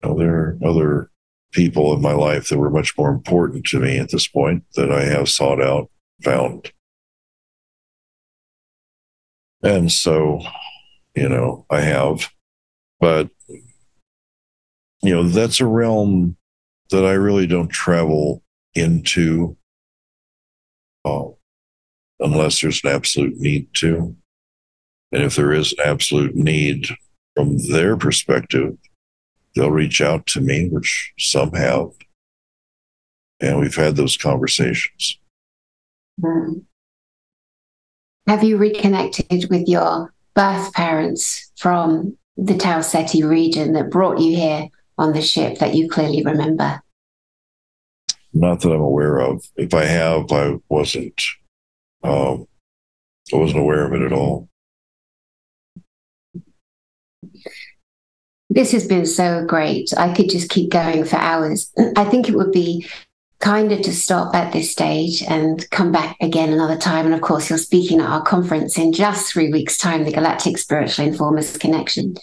You 0.02 0.08
know, 0.08 0.18
there 0.18 0.34
are 0.34 0.58
other 0.64 1.10
people 1.52 1.94
in 1.94 2.02
my 2.02 2.12
life 2.12 2.48
that 2.48 2.58
were 2.58 2.70
much 2.70 2.96
more 2.98 3.10
important 3.10 3.64
to 3.66 3.80
me 3.80 3.98
at 3.98 4.10
this 4.10 4.28
point 4.28 4.64
that 4.74 4.92
I 4.92 5.04
have 5.04 5.28
sought 5.28 5.62
out, 5.62 5.90
found. 6.22 6.72
And 9.62 9.90
so, 9.90 10.40
you 11.14 11.28
know, 11.28 11.66
I 11.70 11.80
have, 11.80 12.30
but, 13.00 13.28
you 15.02 15.14
know, 15.14 15.24
that's 15.24 15.60
a 15.60 15.66
realm 15.66 16.36
that 16.90 17.04
I 17.04 17.12
really 17.12 17.46
don't 17.46 17.68
travel 17.68 18.42
into 18.74 19.56
uh, 21.04 21.24
unless 22.20 22.60
there's 22.60 22.82
an 22.84 22.90
absolute 22.90 23.36
need 23.36 23.68
to. 23.74 24.16
And 25.12 25.22
if 25.22 25.36
there 25.36 25.52
is 25.52 25.72
an 25.72 25.78
absolute 25.84 26.34
need 26.34 26.88
from 27.34 27.58
their 27.68 27.96
perspective, 27.96 28.76
they'll 29.54 29.70
reach 29.70 30.00
out 30.00 30.26
to 30.28 30.40
me, 30.40 30.68
which 30.68 31.12
some 31.18 31.52
have. 31.52 31.90
And 33.40 33.60
we've 33.60 33.74
had 33.74 33.96
those 33.96 34.16
conversations. 34.16 35.18
Mm. 36.20 36.64
Have 38.26 38.44
you 38.44 38.56
reconnected 38.56 39.48
with 39.50 39.68
your 39.68 40.12
birth 40.34 40.72
parents 40.74 41.50
from 41.56 42.16
the 42.36 42.56
Tau 42.56 42.80
Ceti 42.80 43.22
region 43.22 43.72
that 43.72 43.90
brought 43.90 44.20
you 44.20 44.36
here 44.36 44.68
on 44.96 45.12
the 45.12 45.22
ship 45.22 45.58
that 45.58 45.74
you 45.74 45.88
clearly 45.88 46.22
remember? 46.22 46.82
Not 48.32 48.60
that 48.60 48.72
I'm 48.72 48.80
aware 48.80 49.18
of. 49.18 49.44
If 49.56 49.72
I 49.72 49.84
have, 49.84 50.30
I 50.30 50.56
wasn't. 50.68 51.20
Um, 52.02 52.46
I 53.32 53.36
wasn't 53.36 53.60
aware 53.60 53.86
of 53.86 53.92
it 53.94 54.02
at 54.02 54.12
all. 54.12 54.47
This 58.50 58.72
has 58.72 58.86
been 58.86 59.06
so 59.06 59.44
great. 59.44 59.92
I 59.96 60.14
could 60.14 60.30
just 60.30 60.50
keep 60.50 60.70
going 60.70 61.04
for 61.04 61.16
hours. 61.16 61.70
I 61.96 62.04
think 62.04 62.28
it 62.28 62.34
would 62.34 62.52
be 62.52 62.86
kinder 63.40 63.76
to 63.76 63.92
stop 63.92 64.34
at 64.34 64.52
this 64.52 64.72
stage 64.72 65.22
and 65.22 65.68
come 65.70 65.92
back 65.92 66.16
again 66.20 66.52
another 66.52 66.76
time. 66.76 67.06
And 67.06 67.14
of 67.14 67.20
course, 67.20 67.50
you're 67.50 67.58
speaking 67.58 68.00
at 68.00 68.08
our 68.08 68.22
conference 68.22 68.78
in 68.78 68.92
just 68.92 69.32
three 69.32 69.52
weeks' 69.52 69.78
time, 69.78 70.04
the 70.04 70.12
Galactic 70.12 70.58
Spiritual 70.58 71.06
Informers 71.06 71.56
Connection 71.56 72.16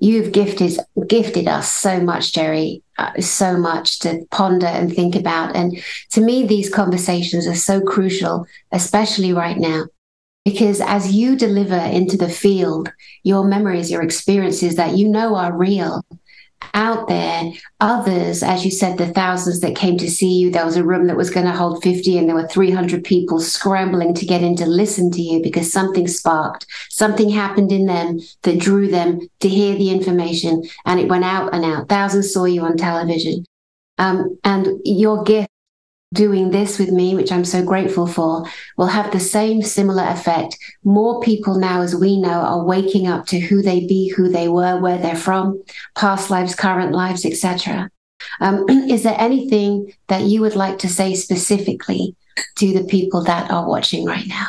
you've 0.00 0.32
gifted 0.32 0.78
gifted 1.06 1.46
us 1.46 1.70
so 1.70 2.00
much 2.00 2.32
jerry 2.32 2.82
uh, 2.98 3.12
so 3.20 3.56
much 3.56 4.00
to 4.00 4.26
ponder 4.30 4.66
and 4.66 4.92
think 4.92 5.14
about 5.14 5.54
and 5.54 5.78
to 6.10 6.20
me 6.20 6.44
these 6.44 6.70
conversations 6.70 7.46
are 7.46 7.54
so 7.54 7.80
crucial 7.80 8.46
especially 8.72 9.32
right 9.32 9.58
now 9.58 9.84
because 10.44 10.80
as 10.80 11.12
you 11.12 11.36
deliver 11.36 11.76
into 11.76 12.16
the 12.16 12.28
field 12.28 12.92
your 13.22 13.44
memories 13.44 13.90
your 13.90 14.02
experiences 14.02 14.76
that 14.76 14.96
you 14.96 15.08
know 15.08 15.34
are 15.36 15.56
real 15.56 16.02
out 16.74 17.08
there. 17.08 17.52
Others, 17.80 18.42
as 18.42 18.64
you 18.64 18.70
said, 18.70 18.98
the 18.98 19.12
thousands 19.12 19.60
that 19.60 19.76
came 19.76 19.96
to 19.98 20.10
see 20.10 20.38
you, 20.38 20.50
there 20.50 20.64
was 20.64 20.76
a 20.76 20.84
room 20.84 21.06
that 21.06 21.16
was 21.16 21.30
going 21.30 21.46
to 21.46 21.52
hold 21.52 21.82
50 21.82 22.18
and 22.18 22.28
there 22.28 22.36
were 22.36 22.46
300 22.46 23.02
people 23.04 23.40
scrambling 23.40 24.14
to 24.14 24.26
get 24.26 24.42
in 24.42 24.56
to 24.56 24.66
listen 24.66 25.10
to 25.12 25.22
you 25.22 25.42
because 25.42 25.72
something 25.72 26.06
sparked, 26.06 26.66
something 26.90 27.30
happened 27.30 27.72
in 27.72 27.86
them 27.86 28.20
that 28.42 28.58
drew 28.58 28.88
them 28.88 29.20
to 29.40 29.48
hear 29.48 29.76
the 29.76 29.90
information 29.90 30.62
and 30.86 31.00
it 31.00 31.08
went 31.08 31.24
out 31.24 31.54
and 31.54 31.64
out. 31.64 31.88
Thousands 31.88 32.32
saw 32.32 32.44
you 32.44 32.62
on 32.62 32.76
television. 32.76 33.44
Um, 33.98 34.38
and 34.44 34.80
your 34.84 35.24
gift 35.24 35.50
doing 36.12 36.50
this 36.50 36.78
with 36.78 36.90
me, 36.90 37.14
which 37.14 37.30
I'm 37.30 37.44
so 37.44 37.64
grateful 37.64 38.06
for, 38.06 38.44
will 38.76 38.86
have 38.86 39.12
the 39.12 39.20
same 39.20 39.62
similar 39.62 40.04
effect. 40.04 40.56
More 40.82 41.20
people 41.20 41.58
now, 41.58 41.82
as 41.82 41.94
we 41.94 42.20
know, 42.20 42.30
are 42.30 42.64
waking 42.64 43.06
up 43.06 43.26
to 43.26 43.38
who 43.38 43.62
they 43.62 43.86
be, 43.86 44.08
who 44.08 44.28
they 44.28 44.48
were, 44.48 44.80
where 44.80 44.98
they're 44.98 45.14
from, 45.14 45.62
past 45.96 46.30
lives, 46.30 46.54
current 46.54 46.92
lives, 46.92 47.24
etc. 47.24 47.90
Um, 48.40 48.68
is 48.68 49.04
there 49.04 49.16
anything 49.18 49.92
that 50.08 50.22
you 50.22 50.40
would 50.40 50.56
like 50.56 50.78
to 50.80 50.88
say 50.88 51.14
specifically 51.14 52.16
to 52.56 52.72
the 52.72 52.84
people 52.84 53.22
that 53.24 53.50
are 53.50 53.68
watching 53.68 54.04
right 54.04 54.26
now? 54.26 54.46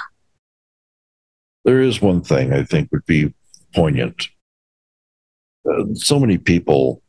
There 1.63 1.81
is 1.81 2.01
one 2.01 2.21
thing 2.21 2.53
I 2.53 2.63
think 2.63 2.91
would 2.91 3.05
be 3.05 3.33
poignant. 3.75 4.29
Uh, 5.69 5.93
so 5.93 6.19
many 6.19 6.39
people 6.39 7.03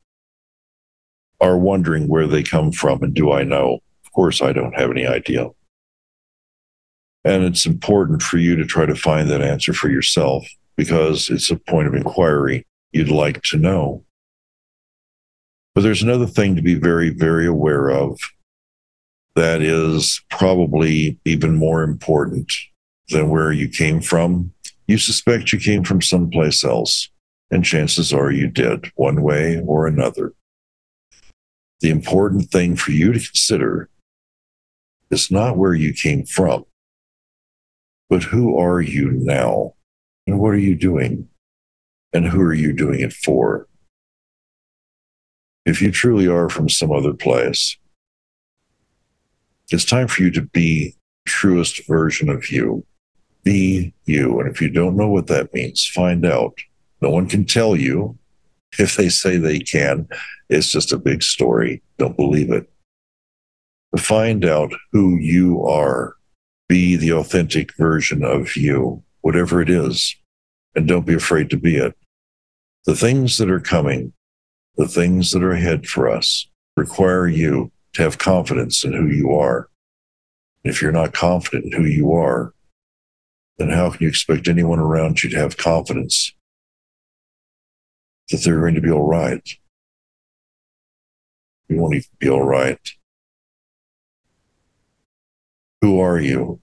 are 1.41 1.57
wondering 1.57 2.07
where 2.07 2.27
they 2.27 2.43
come 2.43 2.71
from 2.71 3.03
and 3.03 3.15
do 3.15 3.33
I 3.33 3.45
know? 3.45 3.81
Course, 4.15 4.43
I 4.43 4.53
don't 4.53 4.79
have 4.79 4.91
any 4.91 5.07
idea. 5.07 5.49
And 7.25 7.45
it's 7.45 7.67
important 7.67 8.23
for 8.23 8.39
you 8.39 8.57
to 8.57 8.65
try 8.65 8.85
to 8.85 8.95
find 8.95 9.31
that 9.31 9.43
answer 9.43 9.73
for 9.73 9.89
yourself 9.89 10.47
because 10.77 11.31
it's 11.31 11.51
a 11.51 11.57
point 11.57 11.89
of 11.89 11.95
inquiry 11.95 12.67
you'd 12.93 13.09
like 13.09 13.43
to 13.43 13.57
know. 13.57 14.05
But 15.75 15.83
there's 15.83 16.03
another 16.03 16.27
thing 16.27 16.57
to 16.57 16.63
be 16.63 16.75
very, 16.75 17.11
very 17.11 17.47
aware 17.47 17.91
of 17.91 18.19
that 19.35 19.63
is 19.63 20.23
probably 20.29 21.19
even 21.25 21.57
more 21.57 21.83
important 21.83 22.53
than 23.09 23.31
where 23.31 23.53
you 23.53 23.69
came 23.69 24.01
from. 24.01 24.53
You 24.87 24.99
suspect 24.99 25.53
you 25.53 25.59
came 25.59 25.85
from 25.85 26.03
someplace 26.03 26.65
else, 26.65 27.09
and 27.51 27.65
chances 27.65 28.13
are 28.13 28.31
you 28.31 28.49
did, 28.49 28.91
one 28.97 29.23
way 29.23 29.63
or 29.67 29.87
another. 29.87 30.35
The 31.81 31.91
important 31.91 32.51
thing 32.51 32.77
for 32.77 32.91
you 32.91 33.13
to 33.13 33.19
consider 33.19 33.89
it's 35.13 35.31
not 35.31 35.59
where 35.59 35.75
you 35.75 35.93
came 35.93 36.25
from, 36.25 36.65
but 38.09 38.23
who 38.23 38.59
are 38.59 38.81
you 38.81 39.11
now? 39.11 39.75
And 40.27 40.41
what 40.41 40.55
are 40.55 40.59
you 40.59 40.75
doing? 40.75 41.29
And 42.15 42.27
who 42.27 42.41
are 42.41 42.55
you 42.55 42.73
doing 42.73 43.01
it 43.01 43.13
for? 43.13 43.69
If 45.67 45.83
you 45.83 45.93
truly 45.93 46.27
are 46.27 46.49
from 46.49 46.69
some 46.69 46.91
other 46.91 47.13
place, 47.13 47.77
it's 49.71 49.85
time 49.85 50.09
for 50.09 50.23
you 50.23 50.31
to 50.31 50.43
be 50.43 50.97
truest 51.27 51.87
version 51.87 52.29
of 52.31 52.51
you. 52.51 52.87
Be 53.45 53.93
you. 54.07 54.41
And 54.41 54.51
if 54.51 54.63
you 54.63 54.71
don't 54.71 54.97
know 54.97 55.09
what 55.09 55.27
that 55.27 55.53
means, 55.53 55.87
find 55.87 56.25
out. 56.25 56.57
No 57.03 57.11
one 57.11 57.29
can 57.29 57.45
tell 57.45 57.77
you. 57.77 58.19
If 58.79 58.97
they 58.97 59.11
say 59.11 59.37
they 59.37 59.59
can, 59.59 60.09
it's 60.49 60.73
just 60.73 60.93
a 60.93 60.99
big 60.99 61.23
story. 61.23 61.83
Don't 61.99 62.17
believe 62.17 62.51
it. 62.51 62.72
Find 63.99 64.45
out 64.45 64.73
who 64.93 65.17
you 65.17 65.67
are. 65.67 66.15
Be 66.69 66.97
the 66.97 67.13
authentic 67.13 67.77
version 67.77 68.25
of 68.25 68.57
you, 68.57 69.03
whatever 69.21 69.61
it 69.61 69.69
is. 69.69 70.17
And 70.75 70.89
don't 70.89 71.07
be 71.07 71.15
afraid 71.15 71.51
to 71.51 71.59
be 71.59 71.77
it. 71.77 71.95
The 72.87 72.97
things 72.97 73.37
that 73.37 73.51
are 73.51 73.61
coming, 73.61 74.15
the 74.77 74.89
things 74.89 75.33
that 75.33 75.43
are 75.43 75.53
ahead 75.53 75.87
for 75.87 76.09
us, 76.09 76.49
require 76.77 77.29
you 77.29 77.71
to 77.93 78.03
have 78.03 78.17
confidence 78.17 78.83
in 78.85 78.95
who 78.95 79.07
you 79.07 79.33
are. 79.35 79.69
If 80.65 80.81
you're 80.81 80.93
not 80.93 81.13
confident 81.13 81.67
in 81.67 81.73
who 81.73 81.87
you 81.87 82.13
are, 82.13 82.55
then 83.59 83.69
how 83.69 83.91
can 83.91 84.03
you 84.03 84.09
expect 84.09 84.49
anyone 84.49 84.79
around 84.79 85.23
you 85.23 85.29
to 85.31 85.37
have 85.37 85.59
confidence 85.59 86.33
that 88.31 88.43
they're 88.43 88.61
going 88.61 88.75
to 88.75 88.81
be 88.81 88.91
all 88.91 89.07
right? 89.07 89.47
You 91.69 91.77
won't 91.77 91.95
even 91.95 92.09
be 92.19 92.31
all 92.31 92.45
right. 92.45 92.81
Who 95.83 96.01
are 96.01 96.19
you? 96.19 96.61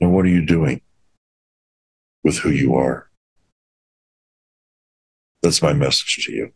And 0.00 0.14
what 0.14 0.24
are 0.24 0.28
you 0.28 0.46
doing 0.46 0.80
with 2.24 2.38
who 2.38 2.50
you 2.50 2.76
are? 2.76 3.10
That's 5.42 5.60
my 5.60 5.72
message 5.72 6.24
to 6.26 6.32
you. 6.32 6.52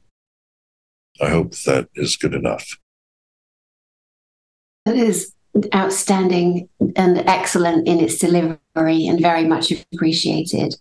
I 1.20 1.30
hope 1.30 1.54
that 1.66 1.88
is 1.96 2.16
good 2.16 2.32
enough. 2.32 2.78
It 4.86 4.96
is 4.96 5.32
outstanding 5.74 6.68
and 6.96 7.18
excellent 7.18 7.86
in 7.86 8.00
its 8.00 8.18
delivery 8.18 9.06
and 9.06 9.20
very 9.20 9.44
much 9.44 9.72
appreciated. 9.92 10.74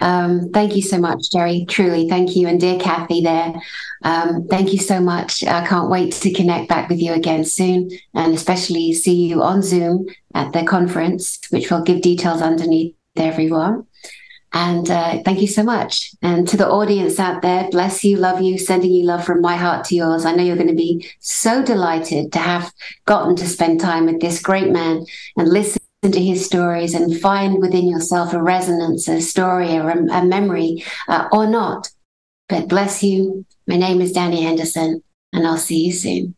Um, 0.00 0.50
thank 0.52 0.74
you 0.74 0.82
so 0.82 0.98
much, 0.98 1.30
Jerry. 1.30 1.64
Truly, 1.68 2.08
thank 2.08 2.34
you. 2.34 2.48
And 2.48 2.60
dear 2.60 2.78
Kathy, 2.78 3.20
there, 3.20 3.54
um, 4.02 4.46
thank 4.48 4.72
you 4.72 4.78
so 4.78 5.00
much. 5.00 5.44
I 5.44 5.66
can't 5.66 5.90
wait 5.90 6.12
to 6.14 6.32
connect 6.32 6.68
back 6.68 6.88
with 6.88 7.00
you 7.00 7.12
again 7.12 7.44
soon 7.44 7.90
and 8.14 8.34
especially 8.34 8.92
see 8.92 9.26
you 9.26 9.42
on 9.42 9.62
Zoom 9.62 10.06
at 10.34 10.52
the 10.52 10.64
conference, 10.64 11.38
which 11.50 11.70
will 11.70 11.82
give 11.82 12.02
details 12.02 12.42
underneath 12.42 12.94
everyone. 13.16 13.86
And 14.52 14.90
uh, 14.90 15.22
thank 15.24 15.40
you 15.40 15.46
so 15.46 15.62
much. 15.62 16.12
And 16.22 16.46
to 16.48 16.56
the 16.56 16.68
audience 16.68 17.20
out 17.20 17.40
there, 17.40 17.68
bless 17.70 18.02
you, 18.02 18.16
love 18.16 18.40
you, 18.40 18.58
sending 18.58 18.90
you 18.90 19.04
love 19.04 19.24
from 19.24 19.40
my 19.40 19.56
heart 19.56 19.84
to 19.86 19.94
yours. 19.94 20.24
I 20.24 20.32
know 20.32 20.42
you're 20.42 20.56
going 20.56 20.68
to 20.68 20.74
be 20.74 21.08
so 21.20 21.62
delighted 21.62 22.32
to 22.32 22.38
have 22.40 22.72
gotten 23.06 23.36
to 23.36 23.46
spend 23.46 23.80
time 23.80 24.06
with 24.06 24.20
this 24.20 24.42
great 24.42 24.70
man 24.70 25.06
and 25.36 25.48
listen 25.48 25.80
to 26.02 26.20
his 26.20 26.44
stories 26.44 26.94
and 26.94 27.20
find 27.20 27.60
within 27.60 27.88
yourself 27.88 28.32
a 28.32 28.42
resonance, 28.42 29.06
a 29.06 29.20
story, 29.20 29.76
a, 29.76 29.86
a 29.86 30.24
memory, 30.24 30.82
uh, 31.06 31.28
or 31.30 31.46
not. 31.46 31.90
But 32.48 32.68
bless 32.68 33.02
you. 33.04 33.46
My 33.68 33.76
name 33.76 34.00
is 34.00 34.12
Danny 34.12 34.42
Henderson, 34.42 35.02
and 35.32 35.46
I'll 35.46 35.58
see 35.58 35.84
you 35.84 35.92
soon. 35.92 36.34